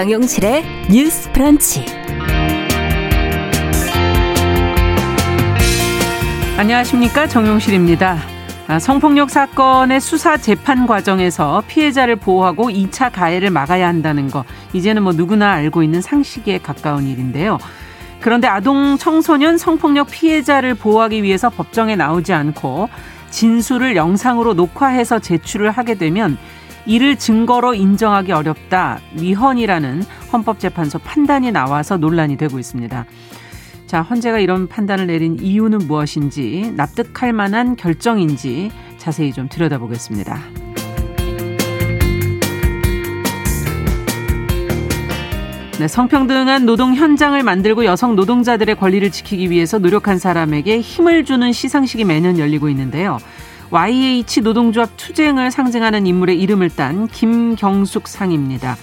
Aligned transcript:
정용실의 0.00 0.64
뉴스 0.90 1.30
프런치. 1.30 1.84
안녕하십니까. 6.56 7.26
정용실입니다. 7.26 8.16
아, 8.66 8.78
성폭력 8.78 9.28
사건의 9.28 10.00
수사 10.00 10.38
재판 10.38 10.86
과정에서 10.86 11.62
피해자를 11.66 12.16
보호하고 12.16 12.70
2차 12.70 13.12
가해를 13.12 13.50
막아야 13.50 13.88
한다는 13.88 14.30
거. 14.30 14.46
이제는 14.72 15.02
뭐 15.02 15.12
누구나 15.12 15.52
알고 15.52 15.82
있는 15.82 16.00
상식에 16.00 16.56
가까운 16.56 17.06
일인데요. 17.06 17.58
그런데 18.20 18.48
아동 18.48 18.96
청소년 18.96 19.58
성폭력 19.58 20.10
피해자를 20.10 20.76
보호하기 20.76 21.22
위해서 21.22 21.50
법정에 21.50 21.94
나오지 21.94 22.32
않고 22.32 22.88
진술을 23.28 23.96
영상으로 23.96 24.54
녹화해서 24.54 25.18
제출을 25.18 25.70
하게 25.70 25.92
되면 25.92 26.38
이를 26.90 27.14
증거로 27.14 27.74
인정하기 27.74 28.32
어렵다. 28.32 28.98
위헌이라는 29.16 30.02
헌법재판소 30.32 30.98
판단이 30.98 31.52
나와서 31.52 31.96
논란이 31.96 32.36
되고 32.36 32.58
있습니다. 32.58 33.06
자, 33.86 34.02
헌재가 34.02 34.40
이런 34.40 34.66
판단을 34.66 35.06
내린 35.06 35.38
이유는 35.40 35.86
무엇인지 35.86 36.72
납득할 36.74 37.32
만한 37.32 37.76
결정인지 37.76 38.72
자세히 38.98 39.32
좀 39.32 39.48
들여다보겠습니다. 39.48 40.40
네, 45.78 45.86
성평등한 45.86 46.66
노동 46.66 46.96
현장을 46.96 47.40
만들고 47.40 47.84
여성 47.84 48.16
노동자들의 48.16 48.74
권리를 48.74 49.08
지키기 49.12 49.48
위해서 49.48 49.78
노력한 49.78 50.18
사람에게 50.18 50.80
힘을 50.80 51.24
주는 51.24 51.52
시상식이 51.52 52.04
매년 52.04 52.36
열리고 52.40 52.68
있는데요. 52.68 53.18
YH 53.70 54.40
노동조합 54.42 54.90
투쟁을 54.96 55.50
상징하는 55.50 56.06
인물의 56.06 56.40
이름을 56.40 56.70
딴 56.70 57.06
김경숙 57.08 58.08
상입니다. 58.08 58.76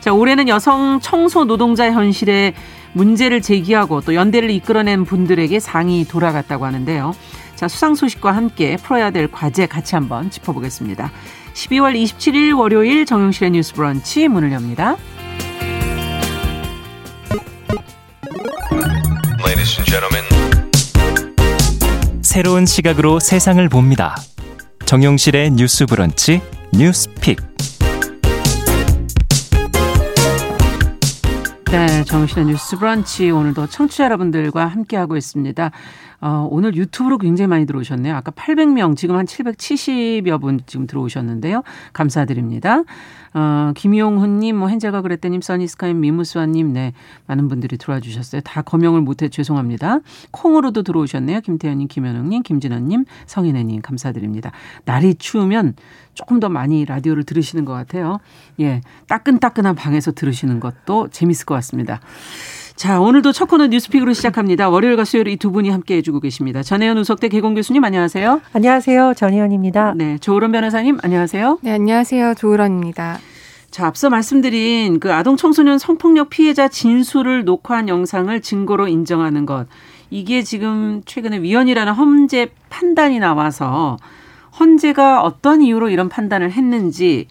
자, 0.00 0.12
올해는 0.12 0.48
여성 0.48 0.98
청소 1.00 1.44
노동자 1.44 1.90
현실에 1.90 2.54
문제를 2.92 3.42
제기하고 3.42 4.00
또 4.00 4.14
연대를 4.14 4.50
이끌어낸 4.50 5.04
분들에게 5.04 5.60
상이 5.60 6.04
돌아갔다고 6.06 6.64
하는데요. 6.64 7.12
자, 7.54 7.68
수상 7.68 7.94
소식과 7.94 8.32
함께 8.32 8.76
풀어야 8.76 9.10
될 9.10 9.30
과제 9.30 9.66
같이 9.66 9.94
한번 9.94 10.30
짚어보겠습니다. 10.30 11.12
12월 11.52 11.94
27일 11.94 12.58
월요일 12.58 13.04
정용실의 13.04 13.50
뉴스 13.50 13.74
브런치 13.74 14.28
문을 14.28 14.52
엽니다. 14.52 14.96
새로운 22.30 22.64
시각으로 22.64 23.18
세상을 23.18 23.68
봅니다. 23.68 24.14
정용실의 24.86 25.50
뉴스 25.50 25.84
브런치 25.84 26.40
뉴스픽. 26.72 27.40
네, 31.72 32.04
정신의 32.04 32.46
뉴스 32.46 32.78
브런치 32.78 33.32
오늘도 33.32 33.66
청취자 33.66 34.04
여러분들과 34.04 34.64
함께하고 34.68 35.16
있습니다. 35.16 35.72
어, 36.20 36.46
오늘 36.48 36.76
유튜브로 36.76 37.18
굉장히 37.18 37.48
많이 37.48 37.66
들어오셨네요. 37.66 38.14
아까 38.14 38.30
800명, 38.30 38.96
지금 38.96 39.16
한 39.16 39.26
770여 39.26 40.40
분 40.40 40.60
지금 40.66 40.86
들어오셨는데요. 40.86 41.64
감사드립니다. 41.92 42.84
어, 43.32 43.72
김용훈님, 43.76 44.56
뭐, 44.56 44.68
헨젤가 44.68 45.02
그랬더님, 45.02 45.40
써니스카임, 45.40 46.00
미무스와님, 46.00 46.72
네. 46.72 46.92
많은 47.26 47.48
분들이 47.48 47.78
들어와 47.78 48.00
주셨어요. 48.00 48.40
다 48.42 48.62
거명을 48.62 49.00
못해 49.00 49.28
죄송합니다. 49.28 50.00
콩으로도 50.32 50.82
들어오셨네요. 50.82 51.40
김태현님, 51.40 51.88
김현웅님, 51.88 52.42
김진아님, 52.42 53.04
성인애님, 53.26 53.82
감사드립니다. 53.82 54.50
날이 54.84 55.14
추우면 55.14 55.74
조금 56.14 56.40
더 56.40 56.48
많이 56.48 56.84
라디오를 56.84 57.24
들으시는 57.24 57.64
것 57.64 57.72
같아요. 57.72 58.18
예. 58.58 58.80
따끈따끈한 59.06 59.74
방에서 59.74 60.12
들으시는 60.12 60.60
것도 60.60 61.08
재밌을 61.08 61.46
것 61.46 61.54
같습니다. 61.54 62.00
자, 62.80 62.98
오늘도 62.98 63.32
첫 63.32 63.44
코너 63.44 63.66
뉴스픽으로 63.66 64.14
시작합니다. 64.14 64.70
월요일과 64.70 65.04
수요일 65.04 65.28
이 65.28 65.36
두 65.36 65.50
분이 65.52 65.68
함께 65.68 65.96
해주고 65.96 66.18
계십니다. 66.20 66.62
전혜연 66.62 66.96
우석대 66.96 67.28
개공 67.28 67.52
교수님 67.54 67.84
안녕하세요. 67.84 68.40
안녕하세요. 68.54 69.12
전혜연입니다. 69.18 69.92
네, 69.96 70.16
조으론 70.16 70.50
변호사님 70.50 70.96
안녕하세요. 71.02 71.58
네, 71.60 71.72
안녕하세요. 71.72 72.36
조으론입니다. 72.38 73.18
자, 73.70 73.86
앞서 73.86 74.08
말씀드린 74.08 74.98
그 74.98 75.12
아동 75.12 75.36
청소년 75.36 75.76
성폭력 75.78 76.30
피해자 76.30 76.68
진술을 76.68 77.44
녹화한 77.44 77.90
영상을 77.90 78.40
증거로 78.40 78.88
인정하는 78.88 79.44
것. 79.44 79.66
이게 80.08 80.42
지금 80.42 81.02
최근에 81.04 81.42
위헌이라는 81.42 81.92
헌재 81.92 82.48
판단이 82.70 83.18
나와서 83.18 83.98
헌재가 84.58 85.20
어떤 85.20 85.60
이유로 85.60 85.90
이런 85.90 86.08
판단을 86.08 86.50
했는지 86.50 87.26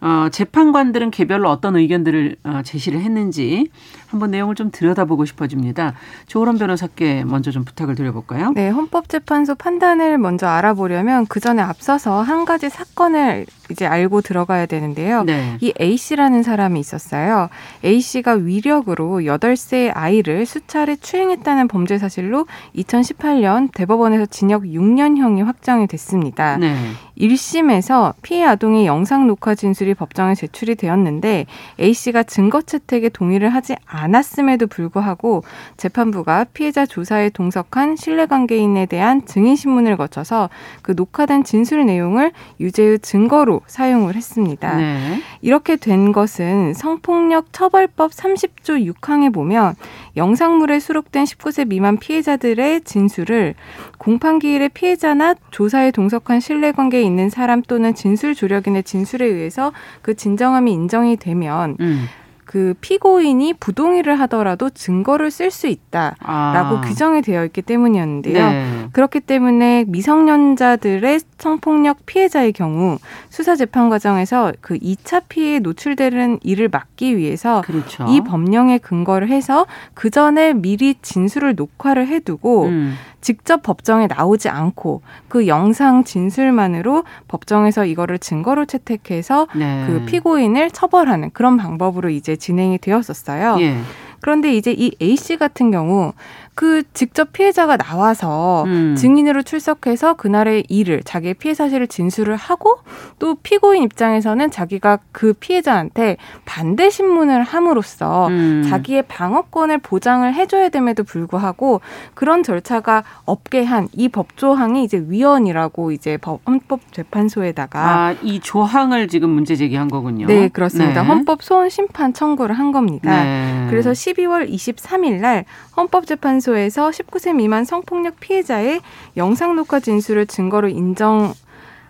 어, 0.00 0.28
재판관들은 0.30 1.10
개별로 1.10 1.48
어떤 1.50 1.74
의견들을 1.74 2.36
어, 2.44 2.60
제시를 2.64 3.00
했는지 3.00 3.68
한번 4.08 4.30
내용을 4.30 4.54
좀 4.54 4.70
들여다보고 4.70 5.24
싶어집니다. 5.24 5.94
조으론 6.26 6.58
변호사께 6.58 7.24
먼저 7.24 7.50
좀 7.50 7.64
부탁을 7.64 7.94
드려볼까요? 7.94 8.52
네, 8.54 8.68
헌법재판소 8.68 9.56
판단을 9.56 10.18
먼저 10.18 10.46
알아보려면 10.46 11.26
그 11.26 11.40
전에 11.40 11.62
앞서서 11.62 12.22
한 12.22 12.44
가지 12.44 12.68
사건을 12.68 13.46
이제 13.70 13.84
알고 13.86 14.20
들어가야 14.20 14.66
되는데요. 14.66 15.24
네. 15.24 15.56
이 15.60 15.72
A 15.80 15.96
씨라는 15.96 16.42
사람이 16.42 16.78
있었어요. 16.78 17.48
A 17.84 18.00
씨가 18.00 18.34
위력으로 18.34 19.20
8세 19.20 19.90
아이를 19.92 20.46
수차례 20.46 20.96
추행했다는 20.96 21.68
범죄 21.68 21.98
사실로 21.98 22.46
2018년 22.76 23.70
대법원에서 23.74 24.26
징역 24.26 24.62
6년형이 24.62 25.44
확정이 25.44 25.86
됐습니다. 25.86 26.56
네. 26.58 26.76
1심에서 27.18 28.14
피해 28.22 28.44
아동의 28.44 28.86
영상 28.86 29.26
녹화 29.26 29.54
진술이 29.54 29.94
법정에 29.94 30.34
제출이 30.34 30.76
되었는데 30.76 31.46
A 31.80 31.92
씨가 31.92 32.22
증거 32.24 32.62
채택에 32.62 33.08
동의를 33.08 33.48
하지 33.48 33.74
않았 33.86 33.95
음에도 34.38 34.66
불구하고 34.66 35.42
재판부가 35.76 36.44
피해자 36.52 36.86
조사에 36.86 37.30
동석한 37.30 37.96
신뢰관계인에 37.96 38.86
대한 38.86 39.24
증인 39.26 39.56
신문을 39.56 39.96
거쳐서 39.96 40.50
그 40.82 40.92
녹화된 40.96 41.44
진술 41.44 41.86
내용을 41.86 42.32
유죄의 42.60 43.00
증거로 43.00 43.62
사용을 43.66 44.14
했습니다. 44.14 44.76
네. 44.76 45.20
이렇게 45.42 45.76
된 45.76 46.12
것은 46.12 46.74
성폭력 46.74 47.52
처벌법 47.52 48.12
30조 48.12 48.92
6항에 48.92 49.32
보면 49.32 49.74
영상물에 50.16 50.80
수록된 50.80 51.24
19세 51.24 51.68
미만 51.68 51.98
피해자들의 51.98 52.82
진술을 52.82 53.54
공판기일의 53.98 54.70
피해자나 54.70 55.34
조사에 55.50 55.90
동석한 55.90 56.40
신뢰관계에 56.40 57.02
있는 57.02 57.30
사람 57.30 57.62
또는 57.62 57.94
진술 57.94 58.34
조력인의 58.34 58.84
진술에 58.84 59.26
의해서 59.26 59.72
그 60.02 60.14
진정함이 60.14 60.72
인정이 60.72 61.16
되면 61.16 61.76
음. 61.80 62.06
그 62.46 62.74
피고인이 62.80 63.54
부동의를 63.54 64.18
하더라도 64.20 64.70
증거를 64.70 65.32
쓸 65.32 65.50
수 65.50 65.66
있다라고 65.66 66.16
아. 66.24 66.80
규정이 66.86 67.20
되어 67.22 67.44
있기 67.44 67.60
때문이었는데요. 67.60 68.50
네. 68.50 68.88
그렇기 68.92 69.20
때문에 69.20 69.84
미성년자들의 69.88 71.20
성폭력 71.38 72.06
피해자의 72.06 72.52
경우 72.52 72.98
수사 73.30 73.56
재판 73.56 73.90
과정에서 73.90 74.52
그 74.60 74.78
2차 74.78 75.24
피해에 75.28 75.58
노출되는 75.58 76.38
일을 76.44 76.68
막기 76.68 77.18
위해서 77.18 77.62
그렇죠. 77.62 78.06
이 78.08 78.20
법령에 78.20 78.78
근거를 78.78 79.28
해서 79.28 79.66
그 79.94 80.08
전에 80.08 80.54
미리 80.54 80.94
진술을 81.02 81.56
녹화를 81.56 82.06
해두고 82.06 82.66
음. 82.66 82.94
직접 83.20 83.62
법정에 83.62 84.06
나오지 84.06 84.48
않고 84.48 85.02
그 85.28 85.46
영상 85.46 86.04
진술만으로 86.04 87.04
법정에서 87.28 87.84
이거를 87.84 88.18
증거로 88.18 88.66
채택해서 88.66 89.48
네. 89.54 89.84
그 89.86 90.04
피고인을 90.06 90.70
처벌하는 90.70 91.30
그런 91.32 91.56
방법으로 91.56 92.08
이제 92.08 92.36
진행이 92.36 92.78
되었었어요. 92.78 93.56
예. 93.60 93.78
그런데 94.20 94.54
이제 94.54 94.72
이 94.72 94.92
A 95.00 95.16
씨 95.16 95.36
같은 95.36 95.70
경우 95.70 96.12
그 96.56 96.82
직접 96.92 97.32
피해자가 97.32 97.76
나와서 97.76 98.64
음. 98.64 98.96
증인으로 98.96 99.42
출석해서 99.44 100.14
그날의 100.14 100.64
일을 100.68 101.02
자기의 101.04 101.34
피해 101.34 101.54
사실을 101.54 101.86
진술을 101.86 102.34
하고 102.36 102.80
또 103.18 103.36
피고인 103.36 103.84
입장에서는 103.84 104.50
자기가 104.50 104.98
그 105.12 105.32
피해자한테 105.32 106.16
반대 106.44 106.90
신문을 106.90 107.44
함으로써 107.44 108.26
음. 108.28 108.66
자기의 108.68 109.02
방어권을 109.02 109.78
보장을 109.78 110.34
해줘야 110.34 110.68
됨에도 110.68 111.04
불구하고 111.04 111.80
그런 112.14 112.42
절차가 112.42 113.04
없게 113.24 113.64
한 113.64 113.86
이 113.92 114.08
법조항이 114.08 114.84
이제 114.84 115.04
위헌이라고 115.08 115.92
이제 115.92 116.18
헌법재판소에다가 116.46 117.80
아, 117.80 118.14
이 118.22 118.40
조항을 118.40 119.08
지금 119.08 119.30
문제 119.30 119.56
제기한 119.56 119.88
거군요. 119.88 120.26
네, 120.26 120.48
그렇습니다. 120.48 121.02
네. 121.02 121.08
헌법 121.08 121.42
소원 121.42 121.68
심판 121.68 122.12
청구를 122.12 122.58
한 122.58 122.72
겁니다. 122.72 123.24
네. 123.24 123.66
그래서 123.70 123.90
12월 123.92 124.50
23일 124.50 125.20
날 125.20 125.44
헌법재판소 125.76 126.45
재판소에서 126.46 126.90
19세 126.90 127.34
미만 127.34 127.64
성폭력 127.64 128.20
피해자의 128.20 128.80
영상 129.16 129.56
녹화 129.56 129.80
진술을 129.80 130.26
증거로 130.26 130.68
인정 130.68 131.34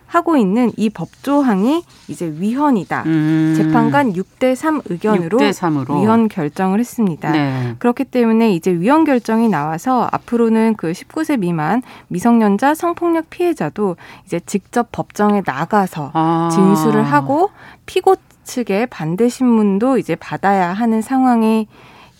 하고 0.07 0.37
있는 0.37 0.71
이 0.77 0.89
법조항이 0.89 1.83
이제 2.07 2.33
위헌이다. 2.37 3.03
음. 3.05 3.53
재판관 3.57 4.13
6대 4.13 4.55
3 4.55 4.81
의견으로 4.85 5.37
6대 5.37 5.51
3으로. 5.51 6.01
위헌 6.01 6.29
결정을 6.29 6.79
했습니다. 6.79 7.31
네. 7.31 7.75
그렇기 7.79 8.05
때문에 8.05 8.53
이제 8.53 8.71
위헌 8.71 9.03
결정이 9.03 9.49
나와서 9.49 10.07
앞으로는 10.11 10.75
그 10.77 10.93
19세 10.93 11.39
미만 11.39 11.81
미성년자 12.07 12.73
성폭력 12.73 13.29
피해자도 13.29 13.97
이제 14.25 14.39
직접 14.45 14.87
법정에 14.93 15.41
나가서 15.45 16.11
아. 16.13 16.49
진술을 16.53 17.03
하고 17.03 17.51
피고 17.85 18.15
측의 18.45 18.87
반대 18.87 19.27
신문도 19.27 19.97
이제 19.97 20.15
받아야 20.15 20.71
하는 20.71 21.01
상황이 21.01 21.67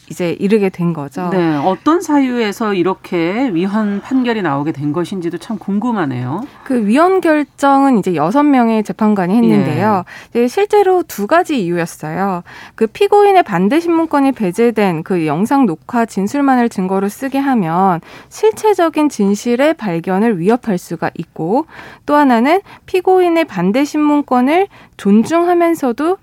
이제 0.10 0.36
이르게 0.40 0.70
된 0.70 0.94
거죠. 0.94 1.30
네. 1.32 1.58
어떤 1.58 2.02
사유에서 2.02 2.74
이렇게 2.74 3.50
위헌 3.54 4.02
판결이 4.02 4.42
나오게 4.42 4.72
된 4.72 4.94
것인지도 4.94 5.38
참 5.38 5.58
궁금하네요. 5.58 6.46
그 6.64 6.86
위헌 6.88 7.22
결정은 7.22 7.98
이제 7.98 8.16
여섯 8.16 8.44
명의 8.44 8.84
재판관이 8.84 9.36
했는데요. 9.36 10.06
예. 10.36 10.48
실제로 10.48 11.04
두 11.04 11.28
가지 11.28 11.62
이유였어요. 11.62 12.44
그 12.76 12.88
피고인의 12.88 13.44
반대 13.44 13.80
신문권이 13.80 14.32
배제된 14.32 15.04
그 15.04 15.26
영상 15.26 15.66
녹화 15.66 16.06
진술만을 16.06 16.70
증거로 16.70 17.10
쓰게 17.10 17.38
하면 17.40 18.00
실체적인 18.30 19.10
진실의 19.10 19.74
발견을 19.74 20.40
위협할 20.40 20.78
수가 20.78 21.12
있고 21.18 21.66
또 22.06 22.16
하나는 22.16 22.62
피고인의 22.86 23.46
반대 23.46 23.84
신문권을 23.84 24.68
존중하면서도 24.96 26.18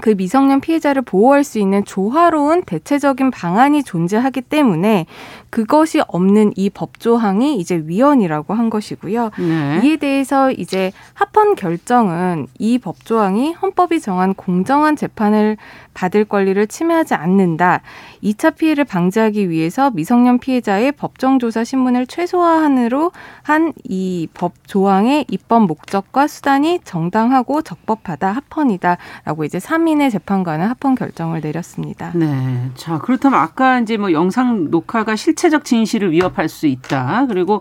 그 0.00 0.10
미성년 0.10 0.60
피해자를 0.60 1.02
보호할 1.02 1.44
수 1.44 1.58
있는 1.58 1.84
조화로운 1.84 2.62
대체적인 2.64 3.30
방안이 3.30 3.84
존재하기 3.84 4.42
때문에 4.42 5.06
그것이 5.54 6.00
없는 6.08 6.52
이 6.56 6.68
법조항이 6.68 7.60
이제 7.60 7.80
위헌이라고 7.86 8.54
한 8.54 8.70
것이고요. 8.70 9.30
네. 9.38 9.80
이에 9.84 9.96
대해서 9.98 10.50
이제 10.50 10.90
합헌 11.12 11.54
결정은 11.54 12.48
이 12.58 12.78
법조항이 12.78 13.52
헌법이 13.52 14.00
정한 14.00 14.34
공정한 14.34 14.96
재판을 14.96 15.56
받을 15.94 16.24
권리를 16.24 16.66
침해하지 16.66 17.14
않는다. 17.14 17.82
2차 18.24 18.56
피해를 18.56 18.82
방지하기 18.84 19.48
위해서 19.48 19.92
미성년 19.92 20.40
피해자의 20.40 20.90
법정조사 20.90 21.62
신문을 21.62 22.08
최소화한으로 22.08 23.12
한 23.44 23.72
이 23.88 24.26
법 24.34 24.54
조항의 24.66 25.26
입법 25.30 25.66
목적과 25.66 26.26
수단이 26.26 26.80
정당하고 26.84 27.62
적법하다, 27.62 28.32
합헌이다라고 28.32 29.44
이제 29.44 29.58
3인의 29.58 30.10
재판관은 30.10 30.66
합헌 30.66 30.96
결정을 30.96 31.40
내렸습니다. 31.40 32.10
네. 32.14 32.70
자, 32.74 32.98
그렇다면 32.98 33.38
아까 33.38 33.78
이제 33.78 33.96
뭐 33.96 34.10
영상 34.10 34.70
녹화가 34.70 35.14
실체 35.14 35.43
실체적 35.44 35.64
진실을 35.64 36.12
위협할 36.12 36.48
수 36.48 36.66
있다. 36.66 37.26
그리고 37.28 37.60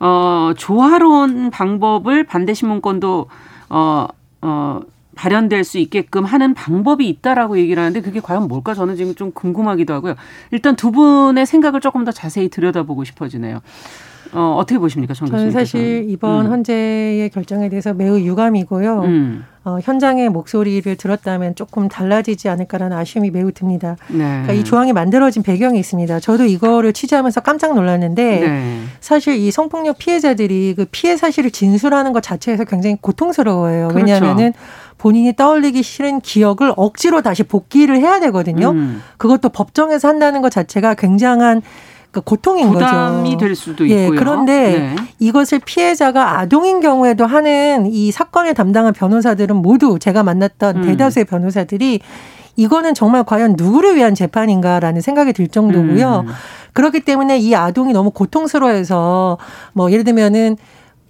어 0.00 0.52
조화로운 0.56 1.50
방법을 1.50 2.24
반대 2.24 2.52
신문권도 2.52 3.26
어 3.70 4.06
어, 4.42 4.80
발현될 5.14 5.64
수 5.64 5.78
있게끔 5.78 6.24
하는 6.24 6.52
방법이 6.54 7.08
있다라고 7.08 7.58
얘기를 7.58 7.80
하는데 7.80 8.00
그게 8.02 8.20
과연 8.20 8.48
뭘까 8.48 8.74
저는 8.74 8.96
지금 8.96 9.14
좀 9.14 9.30
궁금하기도 9.32 9.94
하고요. 9.94 10.16
일단 10.50 10.76
두 10.76 10.90
분의 10.90 11.46
생각을 11.46 11.80
조금 11.80 12.04
더 12.04 12.12
자세히 12.12 12.48
들여다보고 12.48 13.04
싶어지네요. 13.04 13.60
어, 14.32 14.56
어떻게 14.58 14.78
보십니까, 14.78 15.14
정? 15.14 15.28
저는 15.28 15.50
사실 15.50 16.06
이번 16.08 16.46
음. 16.46 16.52
헌재의 16.52 17.30
결정에 17.30 17.68
대해서 17.68 17.92
매우 17.94 18.18
유감이고요. 18.18 19.00
음. 19.02 19.44
어, 19.64 19.78
현장의 19.82 20.28
목소리를 20.28 20.94
들었다면 20.96 21.54
조금 21.54 21.88
달라지지 21.88 22.50
않을까라는 22.50 22.96
아쉬움이 22.96 23.30
매우 23.30 23.50
듭니다. 23.50 23.96
네. 24.08 24.18
그러니까 24.18 24.52
이 24.52 24.62
조항이 24.62 24.92
만들어진 24.92 25.42
배경이 25.42 25.78
있습니다. 25.78 26.20
저도 26.20 26.44
이거를 26.44 26.92
취재하면서 26.92 27.40
깜짝 27.40 27.74
놀랐는데 27.74 28.40
네. 28.40 28.80
사실 29.00 29.36
이 29.36 29.50
성폭력 29.50 29.96
피해자들이 29.98 30.74
그 30.76 30.84
피해 30.90 31.16
사실을 31.16 31.50
진술하는 31.50 32.12
것 32.12 32.22
자체에서 32.22 32.64
굉장히 32.64 32.98
고통스러워요. 33.00 33.88
그렇죠. 33.88 33.96
왜냐하면은 33.96 34.52
본인이 34.98 35.34
떠올리기 35.34 35.82
싫은 35.82 36.20
기억을 36.20 36.72
억지로 36.76 37.22
다시 37.22 37.42
복기를 37.42 37.96
해야 37.98 38.20
되거든요. 38.20 38.70
음. 38.70 39.02
그것도 39.16 39.48
법정에서 39.48 40.08
한다는 40.08 40.42
것 40.42 40.50
자체가 40.50 40.94
굉장한 40.94 41.62
그 42.14 42.20
고통인 42.20 42.68
부담이 42.68 42.84
거죠. 42.84 42.96
부담이 42.96 43.36
될 43.36 43.54
수도 43.54 43.88
예, 43.88 44.04
있고요. 44.04 44.18
그런데 44.18 44.78
네. 44.78 44.96
이것을 45.18 45.60
피해자가 45.64 46.38
아동인 46.38 46.80
경우에도 46.80 47.26
하는 47.26 47.86
이 47.86 48.12
사건에 48.12 48.52
담당한 48.52 48.92
변호사들은 48.92 49.56
모두 49.56 49.98
제가 49.98 50.22
만났던 50.22 50.76
음. 50.76 50.82
대다수의 50.82 51.24
변호사들이 51.24 52.00
이거는 52.56 52.94
정말 52.94 53.24
과연 53.24 53.54
누구를 53.58 53.96
위한 53.96 54.14
재판인가라는 54.14 55.00
생각이 55.00 55.32
들 55.32 55.48
정도고요. 55.48 56.24
음. 56.26 56.32
그렇기 56.72 57.00
때문에 57.00 57.38
이 57.38 57.54
아동이 57.54 57.92
너무 57.92 58.10
고통스러워해서 58.10 59.38
뭐 59.72 59.90
예를 59.90 60.04
들면은 60.04 60.56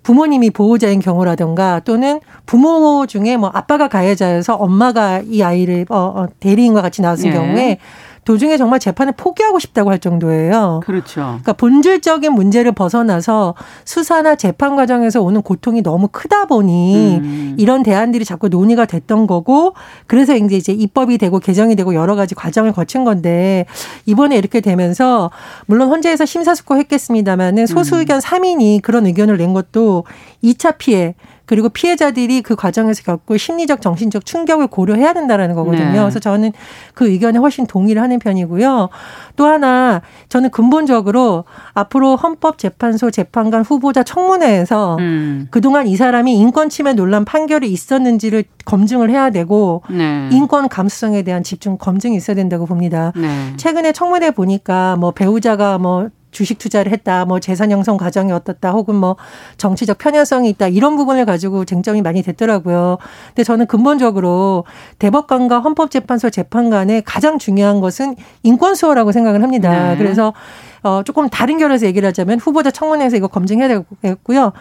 부모님이 0.03 0.51
보호자인 0.51 1.01
경우라든가 1.01 1.81
또는 1.81 2.21
부모 2.47 3.07
중에 3.07 3.37
뭐 3.37 3.51
아빠가 3.53 3.89
가해자여서 3.89 4.55
엄마가 4.55 5.23
이 5.27 5.43
아이를 5.43 5.87
어, 5.89 5.97
어 5.97 6.27
대리인과 6.41 6.83
같이 6.83 7.03
나왔을 7.03 7.27
예. 7.27 7.33
경우에 7.33 7.79
도중에 8.25 8.57
정말 8.57 8.81
재판을 8.81 9.13
포기하고 9.17 9.59
싶다고 9.59 9.91
할 9.91 9.99
정도예요. 9.99 10.81
그렇죠. 10.85 11.21
그러니까 11.21 11.53
본질적인 11.55 12.33
문제를 12.33 12.73
벗어나서 12.73 13.55
수사나 13.85 14.35
재판 14.37 14.77
과정에서 14.77 15.23
오는 15.23 15.43
고통이 15.43 15.83
너무 15.83 16.09
크다 16.11 16.47
보니 16.47 17.19
음. 17.19 17.55
이런 17.59 17.83
대안들이 17.83 18.25
자꾸 18.25 18.49
논의가 18.49 18.87
됐던 18.87 19.27
거고 19.27 19.75
그래서 20.07 20.35
이제 20.37 20.57
이제 20.57 20.73
입법이 20.73 21.19
되고 21.19 21.39
개정이 21.39 21.77
되고 21.77 21.95
여러 21.95 22.15
가지 22.15 22.35
과정을 22.35 22.73
거친 22.73 23.05
건데 23.05 23.67
이번에 24.07 24.37
이렇게 24.37 24.61
되면서 24.61 25.31
물론 25.67 25.89
헌재에서 25.89 26.25
심사숙고했겠습니다마는 26.25 27.67
소수 27.67 27.99
의견 27.99 28.19
3인이 28.21 28.83
그런 28.83 29.07
의견을 29.07 29.37
낸 29.37 29.53
것도 29.53 30.05
2차 30.43 30.79
피해 30.79 31.15
그리고 31.47 31.69
피해자들이 31.69 32.43
그 32.43 32.57
과정에서 32.57 33.03
겪고 33.03 33.37
심리적 33.37 33.81
정신적 33.81 34.25
충격을 34.25 34.69
고려해야 34.69 35.13
된다라는 35.13 35.55
거거든요. 35.55 35.93
네. 35.93 35.99
그래서 35.99 36.19
저는 36.19 36.53
그 36.95 37.09
의견에 37.09 37.39
훨씬 37.39 37.67
동의를 37.67 38.01
하는 38.01 38.19
편이고요. 38.19 38.89
또 39.37 39.47
하나 39.47 40.03
저는 40.29 40.51
근본적으로 40.51 41.45
앞으로 41.75 42.17
헌법재판소 42.17 43.11
재판관 43.11 43.63
후보자 43.63 44.03
청문회에서 44.03 44.97
음. 45.01 45.49
그동안 45.51 45.87
이 45.87 45.97
사람이 45.97 46.35
인권 46.35 46.69
침해 46.69 46.95
논란 46.95 47.25
판결이 47.25 47.71
있었는지를 47.71 48.45
검증을 48.65 49.11
해야 49.11 49.31
되고 49.31 49.83
네. 49.91 50.29
인권 50.33 50.69
감수성에 50.69 51.23
대한 51.23 51.43
집중 51.43 51.77
검증이 51.77 52.17
있어야 52.17 52.35
된다고 52.35 52.67
봅니다. 52.67 53.13
네. 53.17 53.53
최근에 53.57 53.93
청문회 53.93 54.31
보니까 54.31 54.97
뭐 54.97 55.11
배우자가 55.11 55.79
뭐 55.79 56.09
주식 56.35 56.59
투자를 56.59 56.93
했다, 56.93 57.25
뭐 57.25 57.41
재산 57.41 57.71
형성 57.71 57.97
과정이 57.97 58.33
어떻다, 58.33 58.73
혹은 58.73 58.97
뭐 58.97 59.17
정치적 59.57 59.97
편향성이 59.97 60.51
있다 60.51 60.69
이런 60.69 60.97
부분을 60.97 61.25
가지고 61.25 61.65
쟁점이 61.65 62.03
많이 62.03 62.23
됐더라고요. 62.23 62.99
근데 63.29 63.45
저는 63.45 63.67
근본적으로 63.67 64.65
대법관과 64.99 65.61
헌법재판소 65.61 66.29
재판관의 66.29 67.03
가장 67.07 67.39
중요한 67.39 67.81
것은 67.81 68.17
인권 68.43 68.75
수호라고 68.75 69.13
생각을 69.13 69.43
합니다. 69.43 69.91
네. 69.91 69.97
그래서 69.97 70.35
어 70.83 71.03
조금 71.03 71.31
다른 71.31 71.57
결에서 71.57 71.87
얘기를 71.87 72.07
하자면 72.09 72.41
후보자 72.41 72.71
청문회에서 72.71 73.17
이거 73.17 73.29
검증해야 73.29 73.69
되겠고요. 74.03 74.53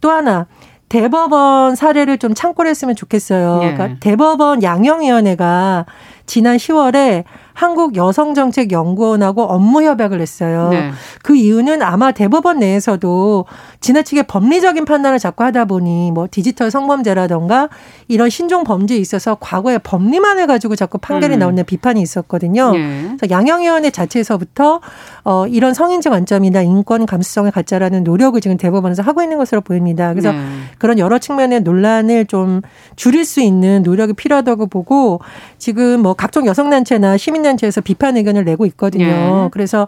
또 0.00 0.10
하나 0.10 0.46
대법원 0.92 1.74
사례를 1.74 2.18
좀 2.18 2.34
참고를 2.34 2.70
했으면 2.70 2.94
좋겠어요. 2.94 3.60
네. 3.60 3.72
그러니까 3.72 3.98
대법원 4.00 4.62
양형위원회가 4.62 5.86
지난 6.26 6.58
10월에 6.58 7.24
한국 7.54 7.96
여성정책연구원하고 7.96 9.42
업무 9.42 9.82
협약을 9.82 10.20
했어요. 10.20 10.68
네. 10.70 10.90
그 11.22 11.36
이유는 11.36 11.82
아마 11.82 12.12
대법원 12.12 12.60
내에서도 12.60 13.44
지나치게 13.80 14.22
법리적인 14.24 14.84
판단을 14.84 15.18
자꾸 15.18 15.44
하다 15.44 15.66
보니 15.66 16.12
뭐 16.12 16.28
디지털 16.30 16.70
성범죄라던가 16.70 17.68
이런 18.08 18.30
신종 18.30 18.64
범죄에 18.64 18.96
있어서 18.98 19.36
과거에 19.40 19.78
법리만을 19.78 20.46
가지고 20.46 20.76
자꾸 20.76 20.98
판결이 20.98 21.34
음. 21.34 21.38
나오는 21.40 21.64
비판이 21.64 22.00
있었거든요. 22.00 22.72
네. 22.72 23.14
그래서 23.18 23.30
양형위원회 23.30 23.90
자체에서부터 23.90 24.80
어 25.24 25.46
이런 25.46 25.74
성인지 25.74 26.08
관점이나 26.08 26.62
인권 26.62 27.06
감수성을 27.06 27.50
갖자라는 27.50 28.04
노력을 28.04 28.40
지금 28.40 28.56
대법원에서 28.56 29.02
하고 29.02 29.22
있는 29.22 29.38
것으로 29.38 29.60
보입니다. 29.60 30.10
그래서 30.10 30.32
네. 30.32 30.40
그런 30.78 30.98
여러 30.98 31.18
측면의 31.18 31.60
논란을 31.60 32.26
좀 32.26 32.62
줄일 32.96 33.24
수 33.24 33.40
있는 33.40 33.82
노력이 33.82 34.14
필요하다고 34.14 34.66
보고 34.66 35.20
지금 35.58 36.00
뭐 36.00 36.14
각종 36.14 36.46
여성단체나 36.46 37.16
시민 37.16 37.41
단체에서 37.42 37.80
비판 37.80 38.16
의견을 38.16 38.44
내고 38.44 38.66
있거든요. 38.66 39.04
예. 39.04 39.48
그래서 39.52 39.86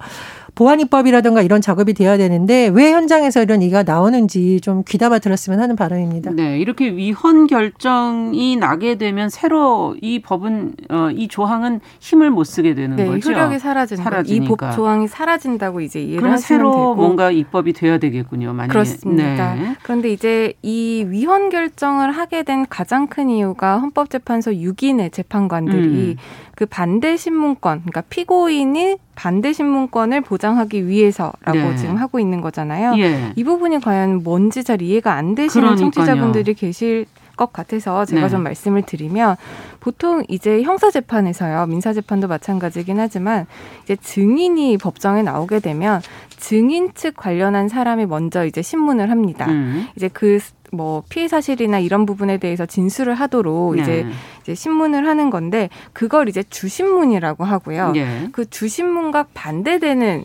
보안입법이라든가 0.55 1.43
이런 1.43 1.61
작업이 1.61 1.95
돼야 1.95 2.17
되는데 2.17 2.69
왜 2.73 2.93
현장에서 2.93 3.43
이런 3.43 3.63
얘기가 3.63 3.83
나오는지 3.83 4.61
좀 4.61 4.85
귀담아 4.87 5.19
들었으면 5.19 5.61
하는 5.61 5.77
바람입니다. 5.77 6.31
네, 6.33 6.59
이렇게 6.59 6.91
위헌 6.91 7.47
결정이 7.47 8.57
나게 8.57 8.97
되면 8.97 9.29
새로 9.29 9.97
이 10.01 10.21
법은 10.21 10.75
어, 10.91 11.09
이 11.13 11.29
조항은 11.29 11.81
힘을 11.99 12.31
못 12.31 12.45
쓰게 12.45 12.75
되는 12.75 12.97
네, 12.97 13.07
거죠. 13.07 13.31
효력이 13.31 13.59
사라지는 13.59 14.27
이법 14.27 14.75
조항이 14.75 15.09
사라진다고 15.09 15.81
이제 15.81 16.01
이해를 16.01 16.31
하시면 16.31 16.39
새로 16.39 16.71
되고 16.71 16.95
뭔가 16.95 17.31
입법이 17.31 17.73
돼야 17.73 17.99
되겠군요. 17.99 18.53
만약에. 18.53 18.73
그렇습니다. 18.73 19.55
네. 19.55 19.77
그런데 19.83 20.11
이제 20.11 20.55
이 20.63 21.05
위헌 21.09 21.51
결정을 21.51 22.13
하게 22.13 22.45
된 22.45 22.67
가장 22.69 23.09
큰 23.09 23.29
이유가 23.29 23.79
헌법재판소 23.79 24.53
6인의 24.53 25.13
재판관들이 25.13 26.13
음. 26.13 26.17
그 26.55 26.67
반대 26.67 27.17
신문권, 27.17 27.81
그러니까 27.81 28.03
피고인이 28.03 28.97
반대 29.15 29.53
신문권을 29.53 30.23
보장하기 30.23 30.87
위해서라고 30.87 31.53
네. 31.53 31.77
지금 31.77 31.97
하고 31.97 32.19
있는 32.19 32.41
거잖아요. 32.41 32.95
예. 32.99 33.33
이 33.37 33.45
부분이 33.45 33.81
과연 33.81 34.23
뭔지 34.23 34.65
잘 34.65 34.83
이해가 34.83 35.15
안 35.15 35.35
되시는 35.35 35.75
그러니까요. 35.75 35.91
청취자분들이 35.93 36.55
계실 36.55 37.07
것 37.37 37.53
같아서 37.53 38.05
제가 38.05 38.23
네. 38.23 38.29
좀 38.29 38.43
말씀을 38.43 38.83
드리면 38.83 39.37
보통 39.81 40.23
이제 40.29 40.63
형사 40.63 40.91
재판에서요 40.91 41.67
민사 41.67 41.93
재판도 41.93 42.29
마찬가지긴 42.29 43.01
하지만 43.01 43.47
이제 43.83 43.97
증인이 43.97 44.79
법정에 44.79 45.23
나오게 45.23 45.59
되면 45.59 46.01
증인 46.37 46.95
측 46.95 47.17
관련한 47.17 47.69
사람이 47.69 48.07
먼저 48.07 48.45
이제 48.45 48.63
신문을 48.63 49.11
합니다. 49.11 49.47
음. 49.49 49.89
이제 49.97 50.09
그 50.13 50.39
뭐 50.75 51.03
피해 51.09 51.29
사실이나 51.29 51.79
이런 51.79 52.07
부분에 52.07 52.39
대해서 52.39 52.67
진술을 52.67 53.15
하도록 53.15 53.77
네. 53.77 53.83
이제 53.83 54.07
이제 54.43 54.55
신문을 54.55 55.07
하는 55.07 55.31
건데 55.31 55.69
그걸 55.93 56.29
이제 56.29 56.43
주신문이라고 56.43 57.45
하고요. 57.45 57.93
네. 57.93 58.29
그 58.33 58.49
주신문과 58.49 59.27
반대되는 59.35 60.25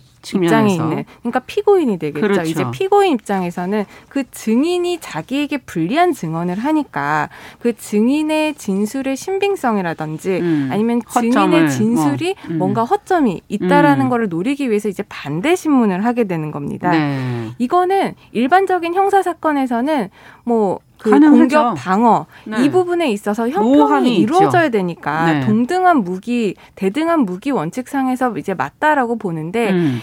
있는 0.68 1.06
그러니까 1.20 1.40
피고인이 1.40 1.98
되겠죠. 1.98 2.22
그렇죠. 2.22 2.42
이제 2.44 2.66
피고인 2.72 3.14
입장에서는 3.14 3.86
그 4.10 4.30
증인이 4.30 5.00
자기에게 5.00 5.60
불리한 5.60 6.14
증언을 6.14 6.60
하니까 6.60 7.30
그 7.60 7.76
증인의 7.76 8.56
진술의 8.56 9.16
신빙성이라든지 9.16 10.40
음, 10.40 10.70
아니면 10.72 11.02
증인의 11.10 11.70
진술이 11.70 12.36
뭐, 12.48 12.52
음. 12.52 12.58
뭔가 12.58 12.84
허점이 12.84 13.42
있다라는 13.48 14.06
음. 14.06 14.10
거를 14.10 14.30
노리기 14.30 14.70
위해서 14.70 14.90
이제 14.90 15.04
반대 15.08 15.56
신문을 15.56 16.06
하게 16.06 16.26
되는 16.26 16.52
겁니다. 16.52 16.92
네. 16.92 17.50
이거는 17.58 18.16
일반적인 18.32 18.94
형사 18.94 19.22
사건에서는 19.22 20.10
뭐 20.44 20.80
그 21.00 21.18
공격 21.18 21.76
방어 21.76 22.26
네. 22.46 22.64
이 22.64 22.70
부분에 22.70 23.10
있어서 23.12 23.50
형평이 23.50 24.18
이루어져야 24.18 24.66
있죠. 24.66 24.72
되니까 24.72 25.34
네. 25.34 25.46
동등한 25.46 26.04
무기 26.04 26.56
대등한 26.76 27.22
무기 27.22 27.52
원칙상에서 27.52 28.38
이제 28.38 28.54
맞다라고 28.54 29.18
보는데 29.18 29.72
음. 29.72 30.00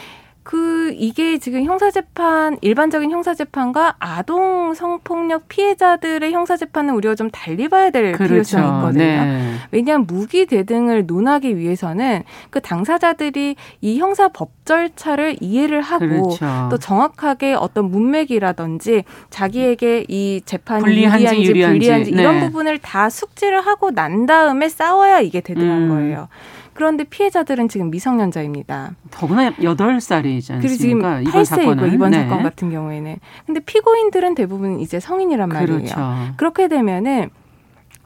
그 0.47 0.95
이게 0.97 1.39
지금 1.39 1.65
형사재판 1.65 2.59
일반적인 2.61 3.11
형사재판과 3.11 3.97
아동 3.99 4.75
성폭력 4.75 5.49
피해자들의 5.49 6.33
형사재판은 6.33 6.95
우리가 6.95 7.17
좀 7.17 7.31
달리 7.33 7.69
봐야 7.69 7.91
될 7.91 8.13
그렇죠. 8.13 8.33
필요성이 8.33 8.65
있거든요. 8.65 9.05
네. 9.05 9.55
왜냐하면 9.73 10.07
무기 10.07 10.47
대등을 10.47 11.07
논하기 11.07 11.57
위해서는 11.57 12.23
그 12.51 12.61
당사자들이 12.61 13.57
이 13.81 13.99
형사 13.99 14.29
법 14.29 14.51
절차를 14.65 15.39
이해를 15.41 15.83
하고 15.83 16.07
그렇죠. 16.07 16.69
또 16.71 16.79
정확하게 16.79 17.55
어떤 17.55 17.91
문맥이라든지 17.91 19.03
자기에게 19.31 20.05
이 20.07 20.43
재판이 20.45 20.85
불리한지, 20.85 21.25
유리한지, 21.25 21.53
불리한지 21.53 22.13
네. 22.13 22.23
이런 22.23 22.39
부분을 22.39 22.79
다 22.79 23.11
숙지를 23.11 23.67
하고 23.67 23.91
난 23.91 24.27
다음에 24.27 24.69
싸워야 24.69 25.19
이게 25.19 25.41
대등한 25.41 25.83
음. 25.83 25.89
거예요. 25.89 26.29
그런데 26.77 27.05
피해자들은 27.05 27.69
지금 27.69 27.91
미성년자입니다. 27.91 28.93
더구나 29.11 29.51
8살이지 29.53 30.53
않습니까? 30.55 30.59
그리고 30.61 30.75
지금 30.77 31.01
8세이고 31.01 31.93
이번 31.95 32.11
네. 32.11 32.23
사건 32.23 32.43
같은 32.43 32.71
경우에는. 32.71 33.17
근데 33.47 33.61
피고인들은 33.61 34.35
대부분 34.35 34.79
이제 34.81 35.01
성인이란 35.01 35.49
말이에요. 35.49 35.79
그렇죠. 35.79 35.97
그렇게 36.37 36.69
되면은 36.69 37.31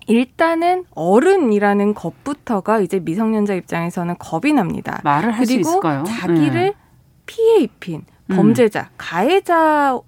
일단은 0.07 0.85
어른이라는 0.95 1.95
것부터가 1.95 2.81
이제 2.81 2.99
미성년자 3.01 3.55
입장에서는 3.55 4.17
겁이 4.19 4.53
납니다. 4.53 5.01
말을 5.05 5.33
할 5.33 5.47
수 5.47 5.53
있을까요? 5.59 6.05
자기를 6.05 6.53
네. 6.71 6.75
피해 7.27 7.61
입힌 7.61 8.05
범죄자, 8.29 8.83
음. 8.83 8.95
가해자 8.97 9.99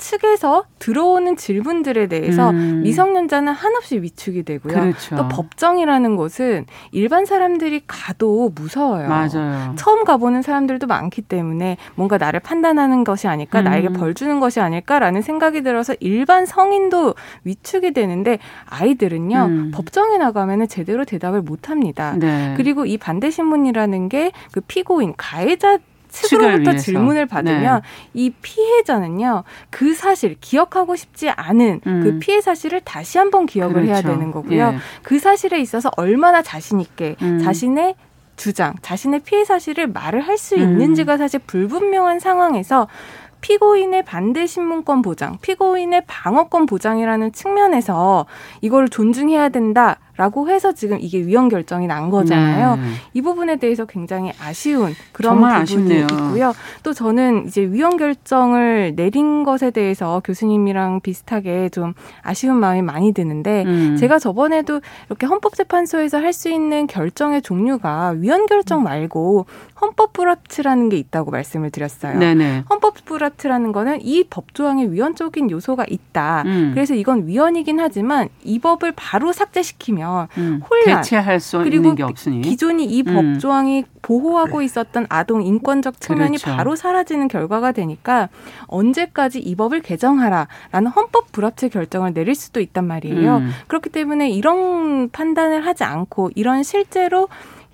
측에서 0.00 0.64
들어오는 0.80 1.36
질문들에 1.36 2.08
대해서 2.08 2.50
음. 2.50 2.80
미성년자는 2.82 3.52
한없이 3.52 4.02
위축이 4.02 4.42
되고요. 4.42 4.74
그렇죠. 4.74 5.14
또 5.14 5.28
법정이라는 5.28 6.16
곳은 6.16 6.66
일반 6.90 7.24
사람들이 7.24 7.82
가도 7.86 8.50
무서워요. 8.54 9.08
맞아요. 9.08 9.74
처음 9.76 10.02
가보는 10.04 10.42
사람들도 10.42 10.88
많기 10.88 11.22
때문에 11.22 11.76
뭔가 11.94 12.18
나를 12.18 12.40
판단하는 12.40 13.04
것이 13.04 13.28
아닐까, 13.28 13.60
음. 13.60 13.64
나에게 13.64 13.90
벌 13.90 14.14
주는 14.14 14.40
것이 14.40 14.58
아닐까라는 14.58 15.22
생각이 15.22 15.62
들어서 15.62 15.94
일반 16.00 16.46
성인도 16.46 17.14
위축이 17.44 17.92
되는데 17.92 18.38
아이들은요 18.66 19.44
음. 19.44 19.70
법정에 19.72 20.18
나가면은 20.18 20.66
제대로 20.66 21.04
대답을 21.04 21.42
못 21.42 21.70
합니다. 21.70 22.16
네. 22.18 22.54
그리고 22.56 22.86
이 22.86 22.98
반대 22.98 23.30
신문이라는 23.30 24.08
게 24.08 24.32
그 24.52 24.60
피고인 24.60 25.14
가해자 25.16 25.78
측으로부터 26.10 26.76
질문을 26.76 27.26
받으면 27.26 27.82
네. 27.82 27.88
이 28.14 28.30
피해자는요 28.30 29.44
그 29.70 29.94
사실 29.94 30.36
기억하고 30.40 30.96
싶지 30.96 31.30
않은 31.30 31.80
그 31.82 31.90
음. 31.90 32.00
그 32.02 32.18
피해 32.18 32.40
사실을 32.40 32.80
다시 32.80 33.18
한번 33.18 33.46
기억을 33.46 33.74
그렇죠. 33.74 33.90
해야 33.90 34.02
되는 34.02 34.30
거고요. 34.30 34.72
예. 34.74 34.78
그 35.02 35.18
사실에 35.18 35.60
있어서 35.60 35.90
얼마나 35.96 36.42
자신 36.42 36.80
있게 36.80 37.16
음. 37.22 37.38
자신의 37.38 37.94
주장, 38.36 38.74
자신의 38.80 39.20
피해 39.20 39.44
사실을 39.44 39.86
말을 39.88 40.22
할수 40.22 40.54
음. 40.54 40.60
있는지가 40.60 41.18
사실 41.18 41.40
불분명한 41.46 42.20
상황에서 42.20 42.88
피고인의 43.40 44.04
반대 44.04 44.46
신문권 44.46 45.02
보장, 45.02 45.38
피고인의 45.42 46.04
방어권 46.06 46.66
보장이라는 46.66 47.32
측면에서 47.32 48.26
이걸 48.60 48.88
존중해야 48.88 49.48
된다. 49.50 49.98
라고 50.20 50.50
해서 50.50 50.72
지금 50.72 50.98
이게 51.00 51.18
위헌 51.24 51.48
결정이 51.48 51.86
난 51.86 52.10
거잖아요. 52.10 52.76
네. 52.76 52.82
이 53.14 53.22
부분에 53.22 53.56
대해서 53.56 53.86
굉장히 53.86 54.32
아쉬운 54.38 54.92
그런 55.12 55.36
부분이 55.36 55.50
아쉽네요. 55.54 56.06
있고요. 56.12 56.52
또 56.82 56.92
저는 56.92 57.46
이제 57.46 57.62
위헌 57.62 57.96
결정을 57.96 58.92
내린 58.96 59.44
것에 59.44 59.70
대해서 59.70 60.20
교수님이랑 60.22 61.00
비슷하게 61.00 61.70
좀 61.70 61.94
아쉬운 62.20 62.56
마음이 62.56 62.82
많이 62.82 63.12
드는데 63.12 63.64
음. 63.66 63.96
제가 63.98 64.18
저번에도 64.18 64.82
이렇게 65.08 65.26
헌법재판소에서 65.26 66.18
할 66.18 66.30
수 66.30 66.48
있는 66.50 66.86
결정의 66.86 67.42
종류가 67.42 68.14
위헌 68.18 68.46
결정 68.46 68.82
말고 68.84 69.46
헌법 69.80 70.12
불합치라는 70.12 70.90
게 70.90 70.96
있다고 70.98 71.30
말씀을 71.32 71.70
드렸어요. 71.70 72.18
네네. 72.18 72.64
헌법 72.70 72.94
불합치라는 73.04 73.72
거는 73.72 73.98
이 74.02 74.24
법조항에 74.24 74.86
위헌적인 74.90 75.50
요소가 75.50 75.86
있다. 75.88 76.42
음. 76.46 76.70
그래서 76.74 76.94
이건 76.94 77.26
위헌이긴 77.26 77.80
하지만 77.80 78.28
이 78.44 78.58
법을 78.60 78.92
바로 78.94 79.32
삭제시키면 79.32 80.09
음. 80.38 80.62
혼란 80.68 81.02
대체할 81.02 81.40
수 81.40 81.58
그리고 81.58 81.76
있는 81.76 81.94
게 81.94 82.02
없으니 82.02 82.40
기존이 82.42 82.84
이 82.84 83.02
음. 83.06 83.34
법조항이 83.34 83.84
보호하고 84.02 84.62
있었던 84.62 85.06
아동 85.08 85.42
인권적 85.42 86.00
측면이 86.00 86.38
그렇죠. 86.38 86.56
바로 86.56 86.76
사라지는 86.76 87.28
결과가 87.28 87.72
되니까 87.72 88.28
언제까지 88.66 89.40
이 89.40 89.54
법을 89.54 89.80
개정하라라는 89.82 90.90
헌법 90.94 91.32
불합치 91.32 91.68
결정을 91.68 92.14
내릴 92.14 92.34
수도 92.34 92.60
있단 92.60 92.86
말이에요. 92.86 93.36
음. 93.38 93.50
그렇기 93.66 93.90
때문에 93.90 94.30
이런 94.30 95.10
판단을 95.10 95.66
하지 95.66 95.84
않고 95.84 96.30
이런 96.34 96.62
실제로 96.62 97.28